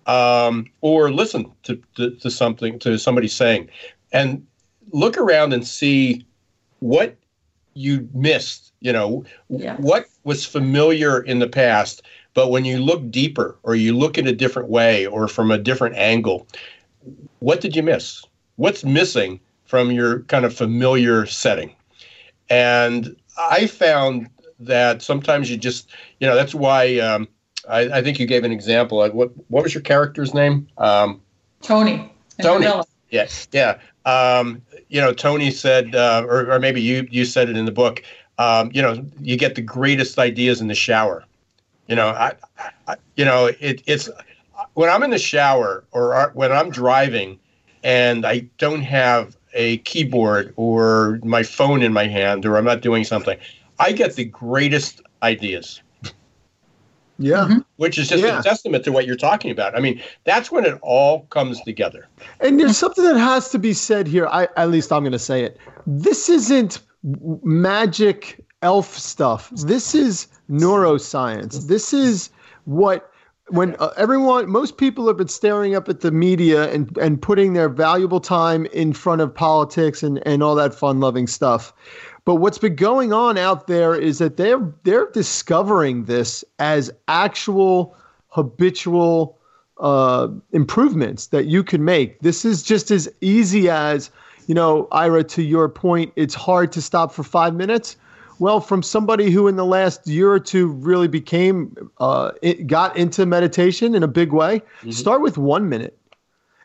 um, 0.06 0.66
or 0.80 1.12
listen 1.12 1.50
to, 1.64 1.80
to 1.96 2.10
to 2.16 2.30
something 2.30 2.78
to 2.80 2.98
somebody 2.98 3.28
saying, 3.28 3.68
and 4.12 4.46
look 4.92 5.16
around 5.18 5.52
and 5.52 5.66
see 5.66 6.26
what 6.80 7.16
you 7.74 8.08
missed. 8.14 8.65
You 8.80 8.92
know, 8.92 9.24
Yeah. 9.48 9.76
what 9.76 10.06
was 10.24 10.44
familiar 10.44 11.20
in 11.20 11.38
the 11.38 11.48
past, 11.48 12.02
but 12.34 12.50
when 12.50 12.64
you 12.64 12.78
look 12.78 13.10
deeper 13.10 13.56
or 13.62 13.74
you 13.74 13.96
look 13.96 14.18
in 14.18 14.26
a 14.26 14.32
different 14.32 14.68
way 14.68 15.06
or 15.06 15.28
from 15.28 15.50
a 15.50 15.58
different 15.58 15.96
angle, 15.96 16.46
what 17.38 17.60
did 17.60 17.74
you 17.74 17.82
miss? 17.82 18.22
What's 18.56 18.84
missing 18.84 19.40
from 19.64 19.90
your 19.90 20.20
kind 20.20 20.44
of 20.44 20.54
familiar 20.54 21.26
setting? 21.26 21.74
And 22.50 23.16
I 23.38 23.66
found 23.66 24.28
that 24.60 25.02
sometimes 25.02 25.50
you 25.50 25.56
just, 25.56 25.90
you 26.20 26.26
know, 26.26 26.34
that's 26.34 26.54
why 26.54 26.98
um, 26.98 27.28
I, 27.68 27.80
I 27.98 28.02
think 28.02 28.18
you 28.18 28.26
gave 28.26 28.44
an 28.44 28.52
example. 28.52 28.98
Like 28.98 29.14
what 29.14 29.30
what 29.48 29.62
was 29.64 29.74
your 29.74 29.82
character's 29.82 30.34
name? 30.34 30.68
Um, 30.78 31.20
tony 31.62 32.12
Tony. 32.40 32.66
Yeah, 33.10 33.28
yeah. 33.52 33.78
Um, 34.04 34.62
you 34.88 35.00
know, 35.00 35.12
Tony 35.12 35.50
said, 35.50 35.94
uh, 35.94 36.24
or, 36.26 36.52
or 36.52 36.58
maybe 36.58 36.80
you 36.80 37.06
you 37.10 37.24
said 37.24 37.48
it 37.48 37.56
in 37.56 37.64
the 37.64 37.72
book. 37.72 38.02
Um, 38.38 38.70
you 38.74 38.82
know, 38.82 39.04
you 39.20 39.36
get 39.36 39.54
the 39.54 39.62
greatest 39.62 40.18
ideas 40.18 40.60
in 40.60 40.68
the 40.68 40.74
shower. 40.74 41.24
You 41.88 41.96
know, 41.96 42.08
I, 42.08 42.34
I 42.86 42.96
you 43.16 43.24
know, 43.24 43.46
it, 43.60 43.82
it's 43.86 44.10
when 44.74 44.90
I'm 44.90 45.02
in 45.02 45.10
the 45.10 45.18
shower 45.18 45.84
or 45.92 46.14
uh, 46.14 46.30
when 46.34 46.52
I'm 46.52 46.70
driving, 46.70 47.38
and 47.82 48.26
I 48.26 48.40
don't 48.58 48.82
have 48.82 49.36
a 49.54 49.78
keyboard 49.78 50.52
or 50.56 51.18
my 51.24 51.42
phone 51.42 51.82
in 51.82 51.92
my 51.92 52.06
hand, 52.06 52.44
or 52.44 52.56
I'm 52.58 52.64
not 52.64 52.82
doing 52.82 53.04
something. 53.04 53.38
I 53.78 53.92
get 53.92 54.14
the 54.16 54.24
greatest 54.24 55.00
ideas 55.22 55.80
Yeah. 57.18 57.46
Mhm. 57.48 57.64
which 57.76 57.96
is 57.98 58.08
just 58.08 58.22
Yeah. 58.22 58.40
a 58.40 58.42
testament 58.42 58.84
to 58.84 58.92
what 58.92 59.06
you're 59.06 59.16
talking 59.16 59.50
about. 59.50 59.74
I 59.74 59.80
mean, 59.80 60.02
that's 60.24 60.50
when 60.52 60.66
it 60.66 60.78
all 60.82 61.20
comes 61.30 61.62
together. 61.62 62.06
And 62.40 62.60
there's 62.60 62.76
something 62.76 63.04
that 63.04 63.16
has 63.16 63.48
to 63.50 63.58
be 63.58 63.72
said 63.72 64.06
here. 64.06 64.26
I 64.26 64.48
at 64.56 64.70
least 64.70 64.92
I'm 64.92 65.02
going 65.02 65.12
to 65.12 65.18
say 65.18 65.42
it. 65.42 65.56
This 65.86 66.28
isn't 66.28 66.80
magic 67.42 68.44
elf 68.62 68.96
stuff. 68.98 69.50
This 69.50 69.94
is 69.94 70.26
neuroscience. 70.50 71.66
This 71.68 71.92
is 71.92 72.30
what 72.64 73.10
when 73.48 73.76
uh, 73.78 73.90
everyone 73.96 74.50
most 74.50 74.76
people 74.76 75.06
have 75.06 75.16
been 75.16 75.28
staring 75.28 75.74
up 75.74 75.88
at 75.88 76.00
the 76.00 76.10
media 76.10 76.72
and 76.72 76.96
and 76.98 77.22
putting 77.22 77.52
their 77.52 77.68
valuable 77.68 78.20
time 78.20 78.66
in 78.66 78.92
front 78.92 79.20
of 79.20 79.34
politics 79.34 80.02
and 80.02 80.20
and 80.26 80.42
all 80.42 80.54
that 80.54 80.74
fun 80.74 81.00
loving 81.00 81.26
stuff 81.26 81.72
but 82.24 82.36
what's 82.36 82.58
been 82.58 82.74
going 82.74 83.12
on 83.12 83.38
out 83.38 83.68
there 83.68 83.94
is 83.94 84.18
that 84.18 84.36
they're 84.36 84.72
they're 84.82 85.08
discovering 85.12 86.04
this 86.06 86.44
as 86.58 86.90
actual 87.06 87.96
habitual 88.28 89.38
uh, 89.78 90.28
improvements 90.52 91.28
that 91.28 91.46
you 91.46 91.62
can 91.62 91.84
make 91.84 92.18
this 92.20 92.44
is 92.44 92.62
just 92.62 92.90
as 92.90 93.08
easy 93.20 93.68
as 93.68 94.10
you 94.46 94.54
know 94.54 94.88
ira 94.92 95.22
to 95.22 95.42
your 95.42 95.68
point 95.68 96.12
it's 96.16 96.34
hard 96.34 96.72
to 96.72 96.80
stop 96.82 97.12
for 97.12 97.22
five 97.22 97.54
minutes 97.54 97.96
well, 98.38 98.60
from 98.60 98.82
somebody 98.82 99.30
who 99.30 99.48
in 99.48 99.56
the 99.56 99.64
last 99.64 100.06
year 100.06 100.30
or 100.30 100.40
two 100.40 100.68
really 100.68 101.08
became, 101.08 101.74
uh, 101.98 102.32
it 102.42 102.66
got 102.66 102.96
into 102.96 103.24
meditation 103.24 103.94
in 103.94 104.02
a 104.02 104.08
big 104.08 104.32
way, 104.32 104.58
mm-hmm. 104.58 104.90
start 104.90 105.22
with 105.22 105.38
one 105.38 105.68
minute. 105.68 105.98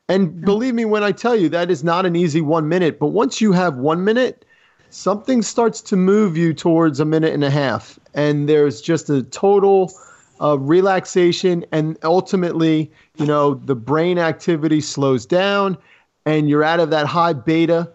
And 0.10 0.42
believe 0.42 0.74
me 0.74 0.84
when 0.84 1.04
I 1.04 1.14
tell 1.14 1.38
you 1.38 1.48
that 1.50 1.72
is 1.72 1.84
not 1.84 2.06
an 2.06 2.18
easy 2.18 2.42
one 2.42 2.68
minute, 2.68 3.00
but 3.00 3.08
once 3.08 3.40
you 3.40 3.54
have 3.54 3.78
one 3.78 4.04
minute, 4.04 4.44
something 4.90 5.42
starts 5.42 5.80
to 5.82 5.96
move 5.96 6.36
you 6.36 6.54
towards 6.54 7.00
a 7.00 7.06
minute 7.06 7.34
and 7.34 7.46
a 7.46 7.50
half. 7.50 7.98
And 8.14 8.50
there's 8.50 8.82
just 8.82 9.10
a 9.10 9.24
total 9.24 9.94
uh, 10.42 10.60
relaxation. 10.60 11.64
And 11.72 11.98
ultimately, 12.04 12.92
you 13.16 13.26
know, 13.26 13.54
the 13.54 13.76
brain 13.76 14.18
activity 14.18 14.82
slows 14.82 15.26
down 15.26 15.78
and 16.26 16.50
you're 16.50 16.64
out 16.64 16.80
of 16.80 16.90
that 16.92 17.06
high 17.06 17.34
beta, 17.34 17.90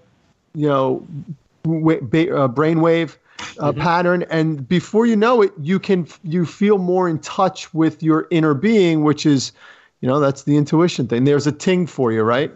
you 0.54 0.68
know, 0.68 1.06
w- 1.64 2.00
ba- 2.02 2.36
uh, 2.36 2.48
brain 2.48 2.80
wave 2.80 3.18
uh, 3.58 3.72
mm-hmm. 3.72 3.80
pattern. 3.80 4.24
And 4.24 4.66
before 4.68 5.06
you 5.06 5.16
know 5.16 5.42
it 5.42 5.52
you 5.60 5.78
can 5.78 6.06
you 6.22 6.46
feel 6.46 6.78
more 6.78 7.08
in 7.08 7.18
touch 7.20 7.72
with 7.74 8.02
your 8.02 8.26
inner 8.30 8.54
being 8.54 9.04
which 9.04 9.26
is 9.26 9.52
you 10.00 10.08
know 10.08 10.20
that's 10.20 10.42
the 10.44 10.56
intuition 10.56 11.06
thing. 11.06 11.24
There's 11.24 11.46
a 11.46 11.52
ting 11.52 11.86
for 11.86 12.12
you 12.12 12.22
right? 12.22 12.52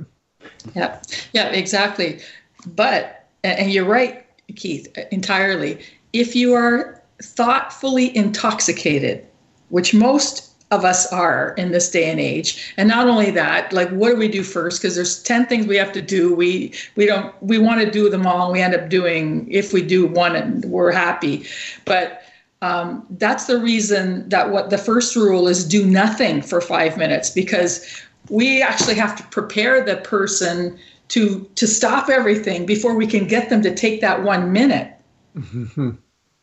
Yeah. 0.75 1.01
Yeah 1.33 1.49
exactly. 1.49 2.21
But 2.67 3.27
and 3.45 3.71
you're 3.71 3.85
right 3.85 4.25
keith 4.57 4.97
entirely. 5.11 5.81
If 6.13 6.35
you 6.35 6.55
are 6.55 7.01
thoughtfully 7.23 8.15
intoxicated 8.17 9.27
which 9.69 9.95
most 9.95 10.50
of 10.71 10.85
us 10.85 11.13
are 11.13 11.53
in 11.57 11.73
this 11.73 11.91
day 11.91 12.11
and 12.11 12.21
age. 12.21 12.73
And 12.77 12.89
not 12.89 13.09
only 13.09 13.31
that 13.33 13.73
like 13.73 13.91
what 13.91 14.11
do 14.11 14.17
we 14.17 14.29
do 14.29 14.43
first? 14.43 14.81
Because 14.81 14.95
there's 14.95 15.23
10 15.23 15.47
things 15.47 15.67
we 15.67 15.77
have 15.77 15.93
to 15.93 16.03
do. 16.03 16.35
We 16.35 16.73
we 16.97 17.07
don't 17.07 17.35
we 17.43 17.59
want 17.59 17.81
to 17.81 17.91
do 17.91 18.09
them 18.09 18.27
all 18.27 18.45
and 18.45 18.53
we 18.53 18.61
end 18.61 18.75
up 18.75 18.89
doing 18.89 19.51
if 19.51 19.73
we 19.73 19.83
do 19.83 20.07
one 20.07 20.37
and 20.37 20.65
we're 20.67 20.93
happy. 20.93 21.45
But 21.85 22.23
um, 22.63 23.07
that's 23.11 23.47
the 23.47 23.59
reason 23.59 24.29
that 24.29 24.51
what 24.51 24.71
the 24.71 24.79
first 24.79 25.17
rule 25.17 25.49
is 25.49 25.65
do 25.67 25.87
nothing 25.87 26.43
for 26.43 26.61
five 26.61 26.97
minutes 26.97 27.31
because 27.31 28.03
we 28.29 28.63
actually 28.63 28.95
have 28.95 29.17
to 29.17 29.23
prepare 29.25 29.85
the 29.85 29.97
person 29.97 30.79
to 31.09 31.49
to 31.57 31.67
stop 31.67 32.09
everything 32.09 32.65
before 32.65 32.95
we 32.95 33.07
can 33.07 33.27
get 33.27 33.49
them 33.49 33.63
to 33.63 33.75
take 33.75 34.01
that 34.03 34.23
one 34.23 34.53
minute. 34.53 34.95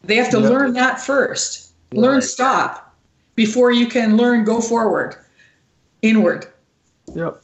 They 0.03 0.15
have 0.15 0.30
to 0.32 0.39
learn 0.39 0.73
that 0.73 0.99
first. 0.99 1.71
Right. 1.91 2.01
learn 2.01 2.21
stop 2.21 2.86
before 3.38 3.71
you 3.71 3.88
can 3.88 4.17
learn 4.17 4.43
go 4.43 4.59
forward, 4.59 5.15
inward. 6.01 6.47
Yep. 7.13 7.41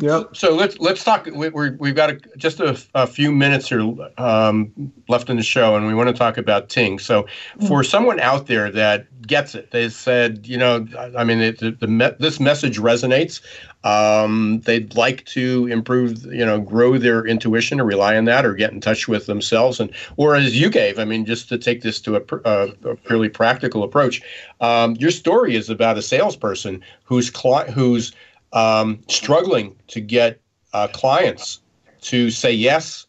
Yep. 0.00 0.34
So 0.34 0.54
let's 0.54 0.78
let's 0.78 1.04
talk. 1.04 1.26
We, 1.26 1.50
we've 1.50 1.94
got 1.94 2.10
a, 2.10 2.20
just 2.38 2.58
a, 2.60 2.80
a, 2.94 3.06
few 3.06 3.30
minutes 3.30 3.68
here 3.68 3.82
um, 4.16 4.92
left 5.08 5.28
in 5.28 5.36
the 5.36 5.42
show, 5.42 5.76
and 5.76 5.86
we 5.86 5.94
want 5.94 6.08
to 6.08 6.14
talk 6.14 6.38
about 6.38 6.70
Ting. 6.70 6.98
So, 6.98 7.26
for 7.68 7.82
mm. 7.82 7.86
someone 7.86 8.18
out 8.18 8.46
there 8.46 8.70
that 8.70 9.26
gets 9.26 9.54
it, 9.54 9.72
they 9.72 9.90
said, 9.90 10.46
you 10.46 10.56
know, 10.56 10.86
I 11.16 11.24
mean, 11.24 11.40
it, 11.40 11.58
the, 11.58 11.72
the 11.72 11.86
me- 11.86 12.12
this 12.18 12.40
message 12.40 12.78
resonates. 12.78 13.40
Um, 13.82 14.60
they'd 14.64 14.94
like 14.94 15.24
to 15.26 15.66
improve, 15.68 16.24
you 16.26 16.44
know, 16.44 16.60
grow 16.60 16.98
their 16.98 17.26
intuition 17.26 17.80
or 17.80 17.84
rely 17.84 18.16
on 18.16 18.24
that, 18.26 18.44
or 18.46 18.54
get 18.54 18.72
in 18.72 18.80
touch 18.80 19.06
with 19.06 19.26
themselves, 19.26 19.80
and 19.80 19.90
or 20.16 20.34
as 20.34 20.58
you 20.58 20.70
gave, 20.70 20.98
I 20.98 21.04
mean, 21.04 21.26
just 21.26 21.48
to 21.50 21.58
take 21.58 21.82
this 21.82 22.00
to 22.02 22.16
a, 22.16 22.22
a, 22.44 22.90
a 22.90 22.96
purely 22.96 23.28
practical 23.28 23.82
approach. 23.82 24.22
Um, 24.62 24.96
your 24.96 25.10
story 25.10 25.56
is 25.56 25.68
about 25.68 25.98
a 25.98 26.02
salesperson 26.02 26.82
who's 27.04 27.28
cli- 27.28 27.70
who's 27.70 28.12
um, 28.52 29.00
struggling 29.08 29.76
to 29.88 30.00
get 30.00 30.40
uh, 30.72 30.88
clients 30.88 31.60
to 32.02 32.30
say 32.30 32.52
yes, 32.52 33.06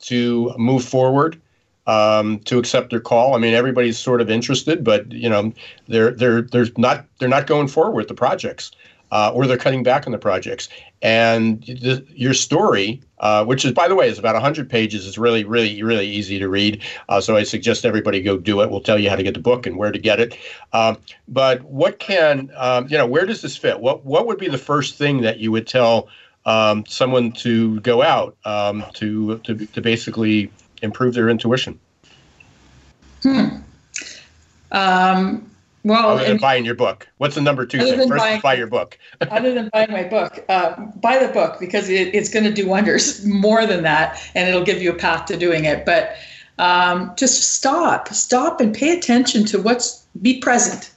to 0.00 0.52
move 0.58 0.84
forward, 0.84 1.40
um, 1.86 2.38
to 2.40 2.58
accept 2.58 2.90
their 2.90 3.00
call. 3.00 3.34
I 3.34 3.38
mean, 3.38 3.54
everybody's 3.54 3.98
sort 3.98 4.20
of 4.20 4.30
interested, 4.30 4.84
but 4.84 5.10
you 5.12 5.28
know, 5.28 5.52
they're 5.88 6.12
they're 6.12 6.42
they're 6.42 6.66
not 6.76 7.06
they're 7.18 7.28
not 7.28 7.46
going 7.46 7.68
forward 7.68 7.92
with 7.92 8.08
the 8.08 8.14
projects 8.14 8.72
uh, 9.12 9.30
or 9.32 9.46
they're 9.46 9.58
cutting 9.58 9.82
back 9.82 10.06
on 10.06 10.12
the 10.12 10.18
projects. 10.18 10.70
And 11.02 11.62
your 12.08 12.32
story, 12.32 13.02
uh, 13.18 13.44
which 13.44 13.64
is, 13.64 13.72
by 13.72 13.86
the 13.86 13.94
way, 13.94 14.08
is 14.08 14.18
about 14.18 14.34
100 14.34 14.70
pages, 14.70 15.06
is 15.06 15.18
really, 15.18 15.44
really, 15.44 15.82
really 15.82 16.08
easy 16.08 16.38
to 16.38 16.48
read. 16.48 16.82
Uh, 17.10 17.20
so 17.20 17.36
I 17.36 17.42
suggest 17.42 17.84
everybody 17.84 18.22
go 18.22 18.38
do 18.38 18.62
it. 18.62 18.70
We'll 18.70 18.80
tell 18.80 18.98
you 18.98 19.10
how 19.10 19.16
to 19.16 19.22
get 19.22 19.34
the 19.34 19.40
book 19.40 19.66
and 19.66 19.76
where 19.76 19.92
to 19.92 19.98
get 19.98 20.18
it. 20.18 20.38
Um, 20.72 20.96
but 21.28 21.62
what 21.64 21.98
can, 21.98 22.50
um, 22.56 22.88
you 22.88 22.96
know, 22.96 23.06
where 23.06 23.26
does 23.26 23.42
this 23.42 23.56
fit? 23.56 23.80
What, 23.80 24.04
what 24.06 24.26
would 24.26 24.38
be 24.38 24.48
the 24.48 24.58
first 24.58 24.96
thing 24.96 25.20
that 25.20 25.38
you 25.38 25.52
would 25.52 25.66
tell 25.66 26.08
um, 26.46 26.86
someone 26.86 27.32
to 27.32 27.80
go 27.80 28.02
out 28.02 28.36
um, 28.46 28.82
to, 28.94 29.38
to, 29.40 29.66
to 29.66 29.80
basically 29.82 30.50
improve 30.80 31.12
their 31.12 31.28
intuition? 31.28 31.78
Hmm. 33.22 33.58
Um, 34.72 35.51
well, 35.84 36.10
other 36.10 36.24
than 36.24 36.38
buying 36.38 36.64
your 36.64 36.74
book, 36.74 37.08
what's 37.18 37.34
the 37.34 37.40
number 37.40 37.66
two 37.66 37.78
thing? 37.78 38.08
First, 38.08 38.10
buying, 38.10 38.40
buy 38.40 38.54
your 38.54 38.66
book. 38.66 38.98
other 39.20 39.52
than 39.52 39.68
buying 39.72 39.90
my 39.90 40.04
book, 40.04 40.44
uh, 40.48 40.80
buy 40.96 41.18
the 41.18 41.32
book 41.32 41.58
because 41.58 41.88
it, 41.88 42.14
it's 42.14 42.28
going 42.28 42.44
to 42.44 42.52
do 42.52 42.68
wonders 42.68 43.24
more 43.26 43.66
than 43.66 43.82
that, 43.82 44.20
and 44.34 44.48
it'll 44.48 44.64
give 44.64 44.80
you 44.80 44.90
a 44.90 44.94
path 44.94 45.26
to 45.26 45.36
doing 45.36 45.64
it. 45.64 45.84
But 45.84 46.14
um, 46.58 47.12
just 47.16 47.54
stop, 47.54 48.08
stop, 48.08 48.60
and 48.60 48.74
pay 48.74 48.96
attention 48.96 49.44
to 49.46 49.60
what's. 49.60 50.00
Be 50.20 50.38
present. 50.40 50.92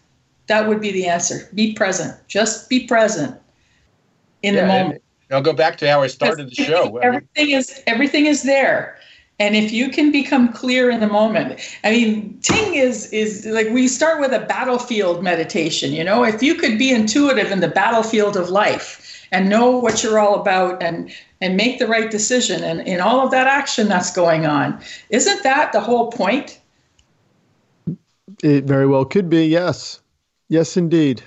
That 0.47 0.67
would 0.67 0.81
be 0.81 0.91
the 0.91 1.07
answer. 1.07 1.49
Be 1.55 1.73
present. 1.73 2.15
Just 2.27 2.69
be 2.69 2.86
present 2.86 3.39
in 4.43 4.55
yeah, 4.55 4.61
the 4.61 4.67
moment. 4.67 5.01
I'll 5.31 5.41
go 5.41 5.53
back 5.53 5.77
to 5.79 5.89
how 5.89 6.03
I 6.03 6.07
started 6.07 6.49
the 6.49 6.55
show. 6.55 6.97
Everything 6.97 7.51
is 7.51 7.81
everything 7.88 8.25
is 8.27 8.43
there. 8.43 8.99
And 9.38 9.55
if 9.55 9.71
you 9.73 9.89
can 9.89 10.11
become 10.11 10.53
clear 10.53 10.89
in 10.89 11.01
the 11.01 11.07
moment, 11.07 11.59
I 11.83 11.91
mean, 11.91 12.39
Ting 12.41 12.75
is 12.75 13.11
is 13.11 13.45
like 13.45 13.67
we 13.69 13.88
start 13.88 14.21
with 14.21 14.31
a 14.31 14.39
battlefield 14.39 15.23
meditation. 15.23 15.91
You 15.91 16.05
know, 16.05 16.23
if 16.23 16.41
you 16.41 16.55
could 16.55 16.77
be 16.77 16.91
intuitive 16.91 17.51
in 17.51 17.59
the 17.59 17.67
battlefield 17.67 18.38
of 18.38 18.49
life 18.49 19.27
and 19.31 19.49
know 19.49 19.77
what 19.77 20.03
you're 20.03 20.19
all 20.19 20.39
about 20.39 20.81
and 20.81 21.11
and 21.41 21.57
make 21.57 21.79
the 21.79 21.88
right 21.88 22.09
decision 22.09 22.63
and 22.63 22.79
in 22.88 23.01
all 23.01 23.25
of 23.25 23.31
that 23.31 23.45
action 23.45 23.89
that's 23.89 24.13
going 24.13 24.45
on, 24.45 24.81
isn't 25.09 25.43
that 25.43 25.73
the 25.73 25.81
whole 25.81 26.11
point? 26.11 26.61
It 28.41 28.63
very 28.63 28.88
well 28.88 29.03
could 29.03 29.29
be. 29.29 29.47
Yes, 29.47 29.99
yes, 30.47 30.77
indeed. 30.77 31.21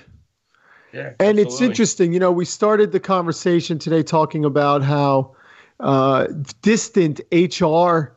Yeah, 0.93 1.13
and 1.19 1.37
it's 1.37 1.61
interesting. 1.61 2.11
You 2.11 2.19
know, 2.19 2.31
we 2.31 2.45
started 2.45 2.91
the 2.91 2.99
conversation 2.99 3.77
today 3.77 4.01
talking 4.01 4.43
about 4.43 4.81
how 4.81 5.35
uh, 5.79 6.27
distant 6.61 7.21
HR 7.31 8.15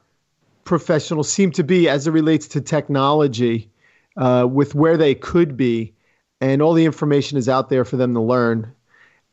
professionals 0.65 1.31
seem 1.31 1.51
to 1.53 1.65
be 1.65 1.89
as 1.89 2.07
it 2.07 2.11
relates 2.11 2.49
to 2.49 2.61
technology 2.61 3.71
uh, 4.17 4.47
with 4.51 4.75
where 4.75 4.97
they 4.97 5.15
could 5.15 5.57
be. 5.57 5.93
And 6.41 6.61
all 6.61 6.75
the 6.75 6.85
information 6.85 7.39
is 7.39 7.49
out 7.49 7.69
there 7.69 7.85
for 7.85 7.97
them 7.97 8.15
to 8.15 8.21
learn. 8.21 8.75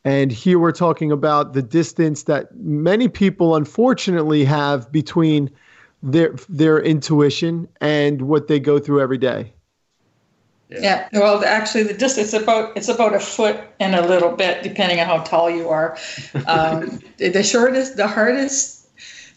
And 0.04 0.32
here 0.32 0.58
we're 0.58 0.72
talking 0.72 1.12
about 1.12 1.52
the 1.52 1.62
distance 1.62 2.22
that 2.24 2.56
many 2.56 3.08
people 3.08 3.56
unfortunately 3.56 4.44
have 4.44 4.90
between 4.90 5.50
their 6.02 6.34
their 6.48 6.80
intuition 6.80 7.68
and 7.80 8.22
what 8.22 8.48
they 8.48 8.58
go 8.58 8.78
through 8.78 9.02
every 9.02 9.18
day. 9.18 9.52
Yeah. 10.70 11.08
yeah. 11.12 11.18
Well, 11.18 11.44
actually, 11.44 11.84
the 11.84 11.94
distance 11.94 12.32
about 12.32 12.76
it's 12.76 12.88
about 12.88 13.14
a 13.14 13.20
foot 13.20 13.58
and 13.80 13.94
a 13.94 14.06
little 14.06 14.30
bit, 14.30 14.62
depending 14.62 15.00
on 15.00 15.06
how 15.06 15.18
tall 15.24 15.50
you 15.50 15.68
are. 15.68 15.98
Um, 16.46 17.00
the 17.18 17.42
shortest, 17.42 17.96
the 17.96 18.06
hardest, 18.06 18.86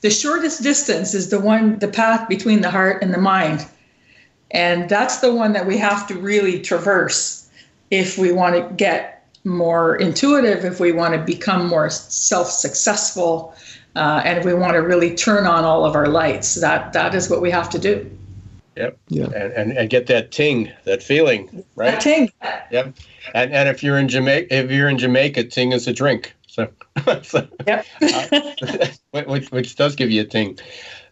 the 0.02 0.10
shortest 0.10 0.64
distance 0.64 1.14
is 1.14 1.30
the 1.30 1.40
one, 1.40 1.80
the 1.80 1.88
path 1.88 2.30
between 2.30 2.62
the 2.62 2.70
heart 2.70 3.04
and 3.04 3.14
the 3.14 3.20
mind, 3.20 3.66
and 4.52 4.90
that's 4.90 5.20
the 5.20 5.34
one 5.34 5.54
that 5.54 5.66
we 5.66 5.78
have 5.78 6.08
to 6.08 6.16
really 6.16 6.62
traverse 6.62 7.50
if 7.92 8.18
we 8.18 8.32
want 8.32 8.56
to 8.56 8.76
get 8.76 9.28
more 9.44 9.96
intuitive, 9.98 10.66
if 10.66 10.80
we 10.80 10.92
want 10.92 11.14
to 11.14 11.20
become 11.20 11.68
more 11.68 11.90
self-successful, 11.90 13.54
uh, 13.96 14.22
and 14.24 14.40
if 14.40 14.46
we 14.46 14.54
want 14.54 14.74
to 14.74 14.80
really 14.80 15.16
turn 15.16 15.46
on 15.46 15.64
all 15.64 15.86
of 15.86 15.96
our 15.96 16.08
lights. 16.08 16.56
That 16.56 16.94
that 16.94 17.14
is 17.14 17.30
what 17.30 17.42
we 17.42 17.52
have 17.52 17.70
to 17.72 17.80
do. 17.80 18.10
Yep. 18.76 18.98
Yeah. 19.10 19.26
And, 19.26 19.54
and, 19.54 19.72
and 19.74 19.90
get 19.90 20.08
that 20.08 20.32
ting, 20.32 20.72
that 20.86 21.04
feeling, 21.04 21.64
right? 21.76 21.92
That 21.92 22.02
ting. 22.02 22.32
Yep. 22.72 22.96
And 23.34 23.54
and 23.54 23.70
if 23.70 23.84
you're 23.84 23.98
in 23.98 24.08
Jamaica, 24.08 24.54
if 24.54 24.72
you're 24.72 24.90
in 24.90 24.98
Jamaica, 24.98 25.46
ting 25.46 25.72
is 25.72 25.88
a 25.88 25.94
drink. 25.94 26.34
So, 26.48 26.70
so 27.24 27.48
yep. 27.68 27.86
uh, 28.02 28.88
which, 29.26 29.52
which 29.52 29.76
does 29.76 29.96
give 29.96 30.12
you 30.12 30.22
a 30.22 30.26
ting. 30.26 30.60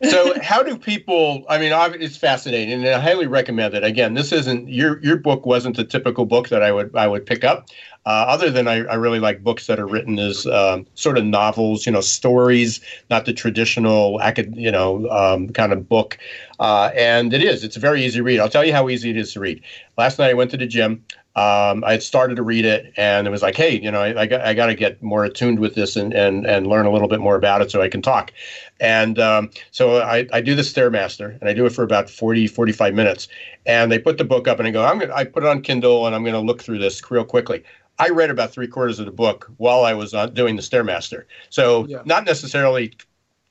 So 0.04 0.40
how 0.42 0.64
do 0.64 0.78
people? 0.78 1.46
I 1.50 1.58
mean, 1.58 1.72
it's 2.02 2.18
fascinating, 2.18 2.74
and 2.74 2.88
I 2.88 3.00
highly 3.00 3.28
recommend 3.28 3.74
it. 3.74 3.84
Again, 3.84 4.14
this 4.14 4.32
isn't 4.32 4.68
your 4.68 5.00
your 5.04 5.18
book 5.18 5.46
wasn't 5.46 5.76
the 5.76 5.84
typical 5.84 6.26
book 6.26 6.50
that 6.50 6.64
I 6.64 6.72
would 6.72 6.96
I 6.96 7.08
would 7.08 7.26
pick 7.26 7.44
up. 7.44 7.70
Uh, 8.04 8.26
other 8.28 8.50
than 8.50 8.68
I, 8.68 8.78
I, 8.86 8.96
really 8.96 9.20
like 9.20 9.44
books 9.44 9.68
that 9.68 9.80
are 9.80 9.86
written 9.86 10.18
as 10.18 10.48
um, 10.48 10.88
sort 10.96 11.20
of 11.20 11.24
novels, 11.24 11.86
you 11.86 11.92
know, 11.92 12.02
stories, 12.02 12.82
not 13.12 13.26
the 13.26 13.34
traditional, 13.34 14.20
you 14.54 14.72
know, 14.72 15.08
um, 15.12 15.50
kind 15.50 15.72
of 15.72 15.88
book. 15.88 16.18
Uh, 16.60 16.90
and 16.96 17.32
it 17.32 17.44
is. 17.44 17.64
It's 17.64 17.78
a 17.78 17.80
very 17.80 18.04
easy 18.04 18.20
read. 18.20 18.40
I'll 18.40 18.50
tell 18.50 18.66
you 18.66 18.74
how 18.74 18.90
easy 18.90 19.12
it 19.12 19.18
is 19.18 19.34
to 19.34 19.40
read. 19.40 19.62
Last 20.00 20.18
night 20.18 20.32
I 20.32 20.34
went 20.34 20.50
to 20.50 20.58
the 20.58 20.66
gym 20.66 21.06
um, 21.36 21.86
I 21.86 21.94
had 21.94 22.04
started 22.04 22.36
to 22.36 22.44
read 22.44 22.66
it 22.66 22.94
and 22.98 23.26
it 23.26 23.30
was 23.30 23.42
like, 23.42 23.56
hey, 23.56 23.80
you 23.80 23.90
know, 23.90 24.02
I, 24.02 24.22
I 24.22 24.26
got, 24.26 24.42
I 24.42 24.54
got 24.54 24.66
to 24.66 24.76
get 24.76 25.02
more 25.02 25.24
attuned 25.24 25.60
with 25.60 25.76
this 25.76 25.96
and, 25.96 26.14
and, 26.14 26.46
and 26.46 26.68
learn 26.68 26.86
a 26.86 26.92
little 26.92 27.08
bit 27.08 27.22
more 27.22 27.36
about 27.36 27.62
it 27.62 27.72
so 27.72 27.82
I 27.82 27.88
can 27.88 28.02
talk. 28.02 28.34
And 28.82 29.18
um, 29.18 29.50
so 29.72 30.02
I, 30.02 30.28
I 30.34 30.42
do 30.42 30.56
the 30.56 30.62
Stairmaster 30.62 31.40
and 31.40 31.50
I 31.50 31.54
do 31.54 31.66
it 31.66 31.70
for 31.70 31.84
about 31.84 32.10
40, 32.10 32.48
45 32.48 32.94
minutes. 32.94 33.30
And 33.66 33.90
they 33.90 33.98
put 33.98 34.18
the 34.18 34.26
book 34.26 34.50
up 34.50 34.60
and 34.60 34.68
I 34.68 34.72
go, 34.72 34.84
I'm 34.84 35.00
gonna, 35.00 35.14
I 35.14 35.24
put 35.24 35.44
it 35.44 35.50
on 35.50 35.62
Kindle 35.62 36.06
and 36.06 36.14
I'm 36.14 36.24
going 36.24 36.34
to 36.34 36.42
look 36.42 36.62
through 36.62 36.80
this 36.80 37.10
real 37.10 37.24
quickly. 37.24 37.64
I 37.98 38.10
read 38.10 38.30
about 38.30 38.52
three 38.52 38.68
quarters 38.68 39.00
of 39.00 39.06
the 39.06 39.12
book 39.12 39.50
while 39.56 39.86
I 39.86 39.94
was 39.94 40.14
uh, 40.14 40.26
doing 40.26 40.58
the 40.58 40.62
Stairmaster. 40.62 41.24
So 41.50 41.86
yeah. 41.86 42.02
not 42.04 42.26
necessarily 42.26 42.94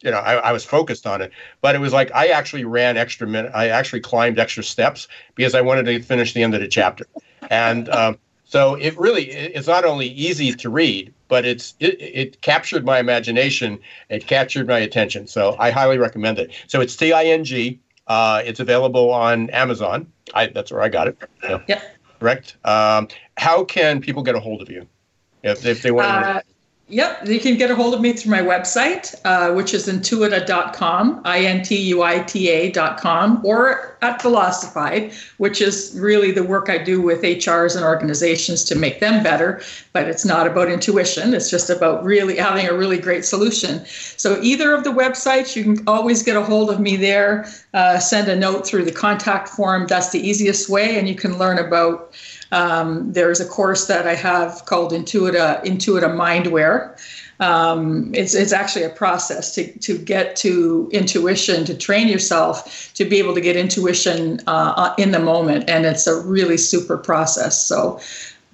you 0.03 0.11
know, 0.11 0.19
I, 0.19 0.37
I, 0.37 0.53
was 0.53 0.65
focused 0.65 1.07
on 1.07 1.21
it, 1.21 1.31
but 1.61 1.75
it 1.75 1.79
was 1.79 1.93
like 1.93 2.11
I 2.15 2.29
actually 2.29 2.65
ran 2.65 2.97
extra 2.97 3.27
minute. 3.27 3.53
I 3.55 3.69
actually 3.69 4.01
climbed 4.01 4.39
extra 4.39 4.65
steps 4.65 5.07
because 5.35 5.55
I 5.55 5.61
wanted 5.61 5.85
to 5.85 6.01
finish 6.01 6.33
the 6.33 6.43
end 6.43 6.55
of 6.55 6.63
the 6.63 6.69
chapter 6.69 7.05
and 7.49 7.89
um, 7.89 8.19
so 8.45 8.75
it 8.75 8.99
really 8.99 9.31
it's 9.31 9.69
not 9.69 9.85
only 9.85 10.09
easy 10.09 10.53
to 10.53 10.69
read, 10.69 11.15
but 11.29 11.45
it's 11.45 11.75
it, 11.81 12.01
it 12.01 12.43
captured 12.43 12.85
my 12.85 12.99
imagination. 12.99 13.79
It 14.09 14.27
captured 14.27 14.67
my 14.67 14.79
attention. 14.79 15.27
So 15.27 15.57
I 15.59 15.71
highly 15.71 15.99
recommend 15.99 16.39
it. 16.39 16.53
So 16.67 16.81
it's 16.81 16.97
T 16.97 17.13
I 17.13 17.25
N 17.25 17.45
G. 17.45 17.81
Uh, 18.07 18.43
it's 18.45 18.59
available 18.59 19.11
on 19.11 19.51
Amazon. 19.51 20.11
I, 20.35 20.49
that's 20.49 20.73
where 20.73 20.83
I 20.83 20.89
got 20.89 21.07
it. 21.07 21.17
So, 21.43 21.63
yep. 21.69 21.97
Correct. 22.19 22.57
Um, 22.65 23.07
how 23.37 23.63
can 23.63 24.01
people 24.01 24.25
get 24.25 24.35
a 24.35 24.41
hold 24.41 24.63
of 24.63 24.69
you 24.69 24.87
if, 25.45 25.65
if 25.65 25.83
they 25.83 25.93
want? 25.93 26.09
Uh, 26.09 26.41
Yep, 26.91 27.29
you 27.29 27.39
can 27.39 27.57
get 27.57 27.71
a 27.71 27.77
hold 27.77 27.95
of 27.95 28.01
me 28.01 28.13
through 28.13 28.33
my 28.33 28.43
website, 28.43 29.15
uh, 29.25 29.55
which 29.55 29.73
is 29.75 29.87
intuita.com, 29.87 31.23
I 31.25 31.45
N 31.45 31.63
T 31.63 31.77
U 31.77 32.03
I 32.03 32.19
T 32.25 32.51
A.com, 32.51 33.43
or 33.45 33.97
at 34.03 34.21
Velocified, 34.21 35.15
which 35.39 35.61
is 35.61 35.97
really 35.97 36.33
the 36.33 36.43
work 36.43 36.69
I 36.69 36.79
do 36.79 37.01
with 37.01 37.23
HRs 37.23 37.77
and 37.77 37.85
organizations 37.85 38.65
to 38.65 38.75
make 38.75 38.99
them 38.99 39.23
better. 39.23 39.63
But 39.93 40.09
it's 40.09 40.25
not 40.25 40.49
about 40.49 40.69
intuition, 40.69 41.33
it's 41.33 41.49
just 41.49 41.71
about 41.71 42.03
really 42.05 42.37
having 42.37 42.67
a 42.67 42.75
really 42.75 42.99
great 42.99 43.25
solution. 43.25 43.87
So, 43.87 44.41
either 44.43 44.75
of 44.75 44.83
the 44.83 44.91
websites, 44.91 45.55
you 45.55 45.63
can 45.63 45.85
always 45.87 46.25
get 46.25 46.37
a 46.37 46.43
hold 46.43 46.71
of 46.71 46.81
me 46.81 46.97
there, 46.97 47.47
uh, 47.73 48.01
send 48.01 48.27
a 48.29 48.35
note 48.35 48.67
through 48.67 48.85
the 48.85 48.93
contact 48.93 49.49
form. 49.49 49.87
That's 49.87 50.11
the 50.11 50.29
easiest 50.29 50.69
way, 50.69 50.99
and 50.99 51.09
you 51.09 51.15
can 51.15 51.39
learn 51.39 51.59
about 51.59 52.13
um, 52.53 53.13
there's 53.13 53.41
a 53.41 53.47
course 53.47 53.87
that 53.87 54.07
I 54.07 54.15
have 54.15 54.65
called 54.67 54.93
Intuita 54.93 55.65
Intuita 55.65 56.09
Mindware. 56.09 56.99
Um, 57.41 58.15
it's 58.15 58.35
it's 58.35 58.53
actually 58.53 58.85
a 58.85 58.91
process 58.91 59.55
to 59.55 59.73
to 59.79 59.97
get 59.97 60.37
to 60.37 60.91
intuition 60.93 61.65
to 61.65 61.77
train 61.77 62.09
yourself 62.09 62.93
to 62.95 63.05
be 63.05 63.19
able 63.19 63.35
to 63.35 63.41
get 63.41 63.57
intuition 63.57 64.41
uh, 64.47 64.95
in 64.99 65.13
the 65.13 65.21
moment, 65.21 65.71
and 65.71 65.87
it's 65.87 66.07
a 66.07 66.21
really 66.21 66.59
super 66.59 66.99
process. 66.99 67.65
So 67.65 68.01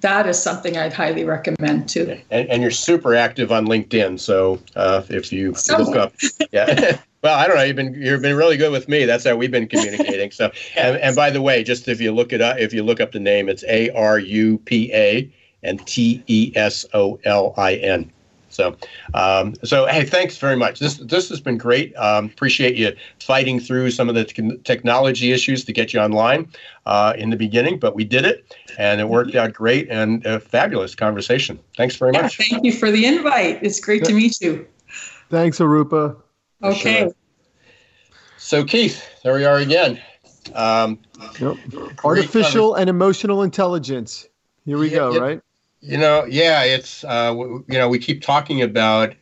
that 0.01 0.27
is 0.27 0.41
something 0.41 0.77
I'd 0.77 0.93
highly 0.93 1.23
recommend 1.23 1.89
too. 1.89 2.19
And, 2.29 2.49
and 2.49 2.61
you're 2.61 2.71
super 2.71 3.15
active 3.15 3.51
on 3.51 3.65
LinkedIn, 3.65 4.19
so 4.19 4.59
uh, 4.75 5.03
if 5.09 5.31
you 5.31 5.55
look 5.77 5.95
up, 5.95 6.13
yeah. 6.51 6.97
Well, 7.23 7.37
I 7.37 7.47
don't 7.47 7.57
know. 7.57 7.63
You've 7.63 7.75
been 7.75 7.93
you've 7.95 8.21
been 8.21 8.37
really 8.37 8.57
good 8.57 8.71
with 8.71 8.87
me. 8.87 9.05
That's 9.05 9.25
how 9.25 9.35
we've 9.35 9.49
been 9.49 9.67
communicating. 9.67 10.29
So, 10.29 10.51
and, 10.77 10.97
and 10.97 11.15
by 11.15 11.31
the 11.31 11.41
way, 11.41 11.63
just 11.63 11.87
if 11.87 11.99
you 11.99 12.11
look 12.11 12.31
it 12.31 12.41
up, 12.41 12.59
if 12.59 12.73
you 12.73 12.83
look 12.83 13.01
up 13.01 13.11
the 13.11 13.19
name, 13.19 13.49
it's 13.49 13.63
A 13.63 13.89
R 13.89 14.19
U 14.19 14.59
P 14.59 14.93
A 14.93 15.29
and 15.63 15.85
T 15.87 16.23
E 16.27 16.53
S 16.55 16.85
O 16.93 17.19
L 17.23 17.55
I 17.57 17.75
N. 17.75 18.11
So, 18.57 18.75
um, 19.13 19.53
so 19.63 19.85
hey, 19.85 20.03
thanks 20.03 20.37
very 20.37 20.55
much. 20.55 20.79
This 20.79 20.95
this 20.95 21.29
has 21.29 21.39
been 21.39 21.59
great. 21.59 21.95
Um, 21.95 22.25
appreciate 22.25 22.75
you 22.75 22.91
fighting 23.19 23.59
through 23.59 23.91
some 23.91 24.09
of 24.09 24.15
the 24.15 24.25
t- 24.25 24.57
technology 24.63 25.31
issues 25.31 25.63
to 25.65 25.73
get 25.73 25.93
you 25.93 25.99
online 25.99 26.51
uh, 26.87 27.13
in 27.15 27.29
the 27.29 27.35
beginning, 27.35 27.77
but 27.77 27.93
we 27.93 28.03
did 28.03 28.25
it, 28.25 28.55
and 28.79 28.99
it 28.99 29.07
worked 29.07 29.35
out 29.35 29.53
great 29.53 29.87
and 29.91 30.25
a 30.25 30.39
fabulous 30.39 30.95
conversation. 30.95 31.59
Thanks 31.77 31.95
very 31.97 32.13
yeah, 32.15 32.23
much. 32.23 32.37
Thank 32.37 32.65
you 32.65 32.71
for 32.71 32.89
the 32.89 33.05
invite. 33.05 33.59
It's 33.61 33.79
great 33.79 34.03
to 34.05 34.13
meet 34.13 34.41
you. 34.41 34.65
Thanks, 35.29 35.59
Arupa. 35.59 36.15
Okay. 36.63 37.01
Sure. 37.01 37.11
So, 38.39 38.63
Keith, 38.63 39.05
there 39.23 39.35
we 39.35 39.45
are 39.45 39.57
again. 39.57 40.01
Um, 40.55 40.97
yep. 41.39 41.57
Artificial 42.03 42.73
and 42.73 42.89
emotional 42.89 43.43
intelligence. 43.43 44.27
Here 44.65 44.79
we 44.79 44.89
yeah, 44.89 44.97
go, 44.97 45.19
right? 45.19 45.41
You 45.87 45.97
know, 45.97 46.25
yeah, 46.25 46.63
it's 46.63 47.05
uh, 47.05 47.33
you 47.37 47.63
know 47.69 47.87
we 47.87 47.97
keep 47.97 48.21
talking 48.21 48.61
about 48.61 49.15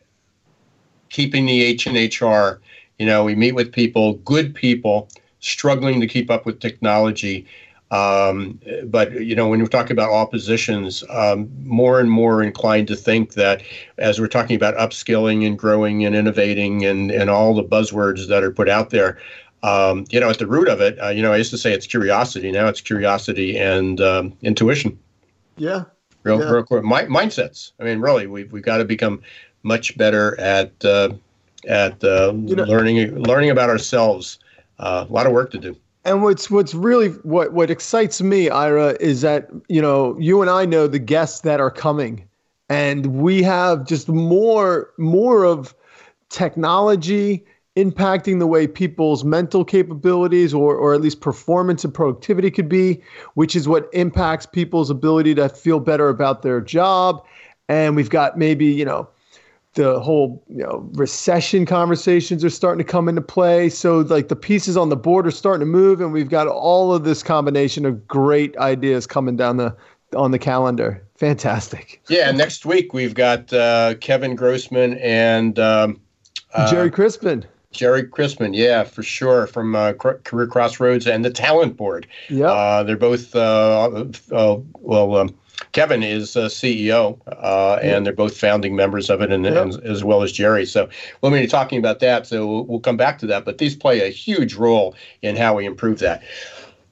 keeping 1.10 1.46
the 1.46 1.62
H 1.62 1.86
and 1.86 1.96
HR. 1.96 2.60
You 2.98 3.06
know, 3.06 3.24
we 3.24 3.36
meet 3.36 3.54
with 3.54 3.72
people, 3.72 4.14
good 4.16 4.56
people, 4.56 5.08
struggling 5.42 6.02
to 6.02 6.08
keep 6.08 6.32
up 6.32 6.44
with 6.46 6.60
technology, 6.60 7.46
um, 7.92 8.60
but 8.86 9.12
you 9.14 9.36
know, 9.36 9.48
when 9.48 9.60
we're 9.60 9.68
talking 9.68 9.92
about 9.92 10.10
all 10.10 10.26
positions, 10.26 11.04
um, 11.12 11.52
more 11.64 12.00
and 12.00 12.10
more 12.10 12.42
inclined 12.42 12.88
to 12.88 12.96
think 12.96 13.34
that 13.34 13.62
as 14.00 14.20
we're 14.20 14.28
talking 14.28 14.56
about 14.56 14.76
upskilling 14.76 15.46
and 15.46 15.60
growing 15.60 16.04
and 16.04 16.16
innovating 16.16 16.84
and 16.84 17.12
and 17.12 17.30
all 17.30 17.54
the 17.54 17.64
buzzwords 17.64 18.28
that 18.28 18.44
are 18.44 18.52
put 18.52 18.70
out 18.70 18.90
there, 18.90 19.20
um, 19.62 20.06
you 20.10 20.20
know, 20.20 20.32
at 20.32 20.40
the 20.40 20.48
root 20.48 20.68
of 20.68 20.82
it, 20.82 21.00
uh, 21.00 21.10
you 21.10 21.22
know, 21.22 21.32
I 21.32 21.38
used 21.38 21.52
to 21.52 21.60
say 21.60 21.74
it's 21.74 21.86
curiosity. 21.86 22.52
Now 22.52 22.68
it's 22.68 22.82
curiosity 22.82 23.56
and 23.56 24.02
um, 24.02 24.34
intuition. 24.42 24.98
Yeah. 25.58 25.84
Real, 26.26 26.40
yeah. 26.40 26.50
real 26.50 26.64
quick. 26.64 26.84
Mi- 26.84 27.08
mindsets. 27.08 27.72
I 27.80 27.84
mean, 27.84 28.00
really, 28.00 28.26
we've 28.26 28.52
we've 28.52 28.64
got 28.64 28.78
to 28.78 28.86
become 28.86 29.22
much 29.64 29.96
better 29.96 30.38
at 30.40 30.84
uh, 30.84 31.14
at 31.68 32.04
uh, 32.04 32.34
you 32.36 32.56
know, 32.56 32.64
learning 32.64 33.24
learning 33.24 33.52
about 33.52 33.70
ourselves. 33.70 34.40
Uh, 34.80 35.06
a 35.08 35.14
lot 35.14 35.28
of 35.28 35.32
work 35.32 35.52
to 35.52 35.60
do. 35.60 35.78
And 36.04 36.24
what's 36.24 36.50
what's 36.50 36.74
really 36.74 37.10
what 37.10 37.54
what 37.54 37.70
excites 37.70 38.22
me, 38.22 38.50
Ira, 38.50 38.98
is 39.00 39.22
that 39.22 39.50
you 39.70 39.82
know 39.82 40.18
you 40.20 40.42
and 40.42 40.50
I 40.50 40.66
know 40.66 40.88
the 40.88 41.00
guests 41.00 41.42
that 41.42 41.60
are 41.60 41.72
coming, 41.72 42.28
and 42.70 43.06
we 43.06 43.44
have 43.44 43.86
just 43.86 44.10
more 44.10 44.92
more 44.98 45.46
of 45.46 45.76
technology 46.30 47.46
impacting 47.76 48.40
the 48.40 48.48
way 48.48 48.68
people's 48.68 49.24
mental 49.24 49.66
capabilities 49.66 50.54
or 50.54 50.76
or 50.76 50.94
at 50.94 51.02
least 51.02 51.22
performance 51.22 51.84
and 51.84 51.94
productivity 51.94 52.50
could 52.50 52.70
be, 52.70 53.02
which 53.34 53.56
is 53.56 53.68
what 53.68 53.90
impacts 53.94 54.46
people's 54.46 54.90
ability 54.90 55.36
to 55.36 55.50
feel 55.50 55.80
better 55.80 56.10
about 56.10 56.42
their 56.42 56.62
job. 56.62 57.24
And 57.68 57.96
we've 57.96 58.10
got 58.10 58.38
maybe 58.38 58.66
you 58.66 58.86
know 58.86 59.10
the 59.74 60.00
whole 60.00 60.42
you 60.48 60.64
know 60.64 60.90
recession 60.94 61.66
conversations 61.66 62.46
are 62.46 62.50
starting 62.50 62.84
to 62.84 62.90
come 62.90 63.10
into 63.10 63.22
play. 63.22 63.70
So 63.70 64.00
like 64.00 64.30
the 64.30 64.36
pieces 64.36 64.78
on 64.78 64.90
the 64.90 64.96
board 64.96 65.28
are 65.28 65.32
starting 65.32 65.60
to 65.60 65.66
move 65.66 66.00
and 66.00 66.14
we've 66.14 66.30
got 66.30 66.48
all 66.48 66.94
of 66.94 67.04
this 67.04 67.22
combination 67.22 67.86
of 67.86 68.08
great 68.08 68.56
ideas 68.58 69.06
coming 69.06 69.36
down 69.36 69.58
the 69.58 69.76
on 70.16 70.32
the 70.32 70.40
calendar. 70.40 71.06
Fantastic. 71.18 72.02
Yeah 72.08 72.32
next 72.32 72.66
week 72.66 72.94
we've 72.94 73.16
got 73.16 73.52
uh, 73.52 73.96
kevin 73.96 74.36
grossman 74.36 74.98
and 75.00 75.60
um, 75.60 76.00
uh, 76.54 76.72
gerry 76.72 76.90
crispin 76.90 77.46
Gerry 77.76 78.04
Crispin, 78.04 78.54
yeah, 78.54 78.84
for 78.84 79.04
sure, 79.04 79.48
from 79.48 79.76
uh, 79.76 79.94
CareerXroads 79.94 81.12
and 81.12 81.24
the 81.24 81.30
Talent 81.30 81.78
Board. 81.78 82.08
Yeah, 82.30 82.52
uh, 82.52 82.84
they're 82.84 82.98
both 82.98 83.36
uh, 83.36 84.06
uh 84.32 84.58
well. 84.80 85.16
Um, 85.16 85.36
Kevin 85.72 86.04
is 86.04 86.36
uh, 86.36 86.46
CEO, 86.46 87.20
uh, 87.28 87.80
and 87.82 88.06
they're 88.06 88.14
both 88.14 88.38
founding 88.38 88.76
members 88.76 89.10
of 89.10 89.22
it, 89.22 89.32
and, 89.32 89.46
yep. 89.46 89.56
and, 89.56 89.84
as 89.84 90.04
well 90.04 90.22
as 90.22 90.32
Gerry. 90.32 90.66
So 90.66 90.90
we'll 91.22 91.32
be 91.32 91.48
talking 91.48 91.80
about 91.80 92.00
that. 92.00 92.28
So 92.28 92.46
we'll, 92.46 92.64
we'll, 92.66 92.80
come 92.80 92.98
back 92.98 93.20
to 93.20 93.28
that. 93.28 93.46
But 93.46 93.58
these 93.58 93.76
play 93.76 94.02
a 94.02 94.10
huge 94.10 94.56
role 94.56 94.96
in 95.22 95.36
how 95.36 95.56
we 95.56 95.66
improve 95.66 96.00
that. 96.00 96.24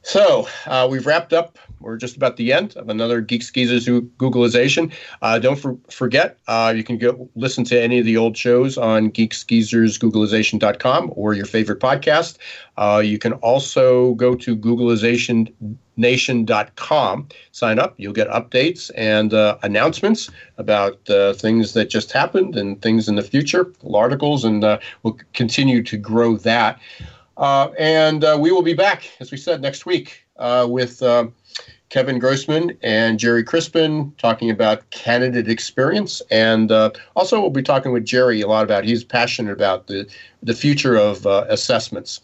So 0.01 0.47
uh, 0.65 0.87
we've 0.89 1.05
wrapped 1.05 1.33
up. 1.33 1.57
We're 1.83 1.97
just 1.97 2.15
about 2.15 2.37
the 2.37 2.53
end 2.53 2.75
of 2.77 2.89
another 2.89 3.21
Geeks 3.21 3.51
Geezers 3.51 3.85
Googlization. 3.85 4.91
Uh, 5.21 5.37
don't 5.37 5.57
for, 5.57 5.77
forget, 5.89 6.39
uh, 6.47 6.73
you 6.75 6.83
can 6.83 6.97
go 6.97 7.29
listen 7.35 7.63
to 7.65 7.79
any 7.79 7.99
of 7.99 8.05
the 8.05 8.17
old 8.17 8.35
shows 8.35 8.75
on 8.77 9.11
geeksgeezersgooglization.com 9.11 11.13
or 11.15 11.33
your 11.33 11.45
favorite 11.45 11.79
podcast. 11.79 12.39
Uh, 12.77 13.01
you 13.03 13.19
can 13.19 13.33
also 13.33 14.15
go 14.15 14.33
to 14.33 14.55
googlizationnation.com, 14.55 17.27
sign 17.51 17.79
up. 17.79 17.93
You'll 17.97 18.13
get 18.13 18.29
updates 18.29 18.89
and 18.95 19.33
uh, 19.33 19.57
announcements 19.61 20.31
about 20.57 21.09
uh, 21.09 21.33
things 21.33 21.73
that 21.73 21.89
just 21.89 22.11
happened 22.11 22.55
and 22.55 22.81
things 22.81 23.07
in 23.07 23.15
the 23.15 23.21
future, 23.21 23.71
articles, 23.93 24.43
and 24.45 24.63
we'll 25.03 25.19
continue 25.33 25.83
to 25.83 25.97
grow 25.97 26.37
that. 26.37 26.79
Uh, 27.37 27.69
and 27.79 28.23
uh, 28.23 28.37
we 28.39 28.51
will 28.51 28.61
be 28.61 28.73
back, 28.73 29.09
as 29.19 29.31
we 29.31 29.37
said, 29.37 29.61
next 29.61 29.85
week 29.85 30.23
uh, 30.37 30.67
with 30.69 31.01
Kevin 31.93 32.17
Grossman 32.17 32.75
and 32.81 33.19
Gerry 33.19 33.43
Crispin 33.43 34.11
talking 34.17 34.49
about 34.49 34.89
candidate 34.89 35.47
experience. 35.47 36.23
And 36.31 36.71
uh, 36.71 36.89
also, 37.15 37.39
we'll 37.39 37.51
be 37.51 37.61
talking 37.61 37.91
with 37.91 38.03
Gerry 38.03 38.41
a 38.41 38.47
lot 38.47 38.63
about, 38.63 38.83
he's 38.83 39.03
passionate 39.03 39.51
about 39.51 39.85
the, 39.85 40.09
the 40.41 40.55
future 40.55 40.95
of 40.95 41.27
uh, 41.27 41.45
assessments. 41.49 42.19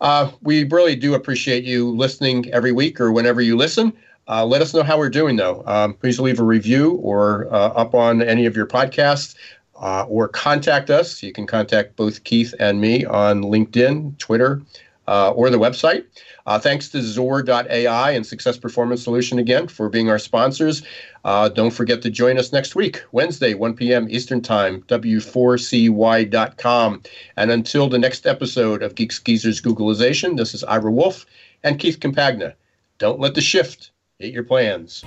Uh, 0.00 0.30
we 0.40 0.64
really 0.64 0.96
do 0.96 1.12
appreciate 1.12 1.62
you 1.62 1.90
listening 1.90 2.50
every 2.54 2.72
week 2.72 2.98
or 2.98 3.12
whenever 3.12 3.42
you 3.42 3.54
listen. 3.54 3.92
Uh, 4.28 4.46
let 4.46 4.62
us 4.62 4.72
know 4.72 4.82
how 4.82 4.96
we're 4.96 5.10
doing, 5.10 5.36
though. 5.36 5.62
Um, 5.66 5.92
please 5.92 6.18
leave 6.18 6.40
a 6.40 6.44
review 6.44 6.92
or 7.02 7.52
uh, 7.52 7.68
up 7.82 7.94
on 7.94 8.22
any 8.22 8.46
of 8.46 8.56
your 8.56 8.66
podcasts 8.66 9.34
uh, 9.78 10.04
or 10.04 10.26
contact 10.26 10.88
us. 10.88 11.22
You 11.22 11.34
can 11.34 11.46
contact 11.46 11.96
both 11.96 12.24
Keith 12.24 12.54
and 12.58 12.80
me 12.80 13.04
on 13.04 13.42
LinkedIn, 13.42 14.16
Twitter, 14.16 14.62
uh, 15.06 15.32
or 15.32 15.50
the 15.50 15.58
website. 15.58 16.06
Uh, 16.46 16.58
thanks 16.58 16.88
to 16.88 16.98
XOR.ai 16.98 18.10
and 18.12 18.26
Success 18.26 18.56
Performance 18.56 19.02
Solution 19.02 19.38
again 19.38 19.68
for 19.68 19.88
being 19.88 20.08
our 20.08 20.18
sponsors. 20.18 20.82
Uh, 21.24 21.48
don't 21.48 21.72
forget 21.72 22.02
to 22.02 22.10
join 22.10 22.38
us 22.38 22.52
next 22.52 22.76
week, 22.76 23.02
Wednesday, 23.12 23.54
1 23.54 23.74
p.m. 23.74 24.06
Eastern 24.08 24.40
Time, 24.40 24.82
W4CY.com. 24.82 27.02
And 27.36 27.50
until 27.50 27.88
the 27.88 27.98
next 27.98 28.26
episode 28.26 28.82
of 28.82 28.94
Geeks 28.94 29.18
Geezers 29.18 29.60
Googlization, 29.60 30.36
this 30.36 30.54
is 30.54 30.62
Ira 30.64 30.92
Wolfe 30.92 31.26
and 31.64 31.78
Keith 31.78 32.00
Compagna. 32.00 32.54
Don't 32.98 33.20
let 33.20 33.34
the 33.34 33.40
shift 33.40 33.90
hit 34.18 34.32
your 34.32 34.44
plans. 34.44 35.04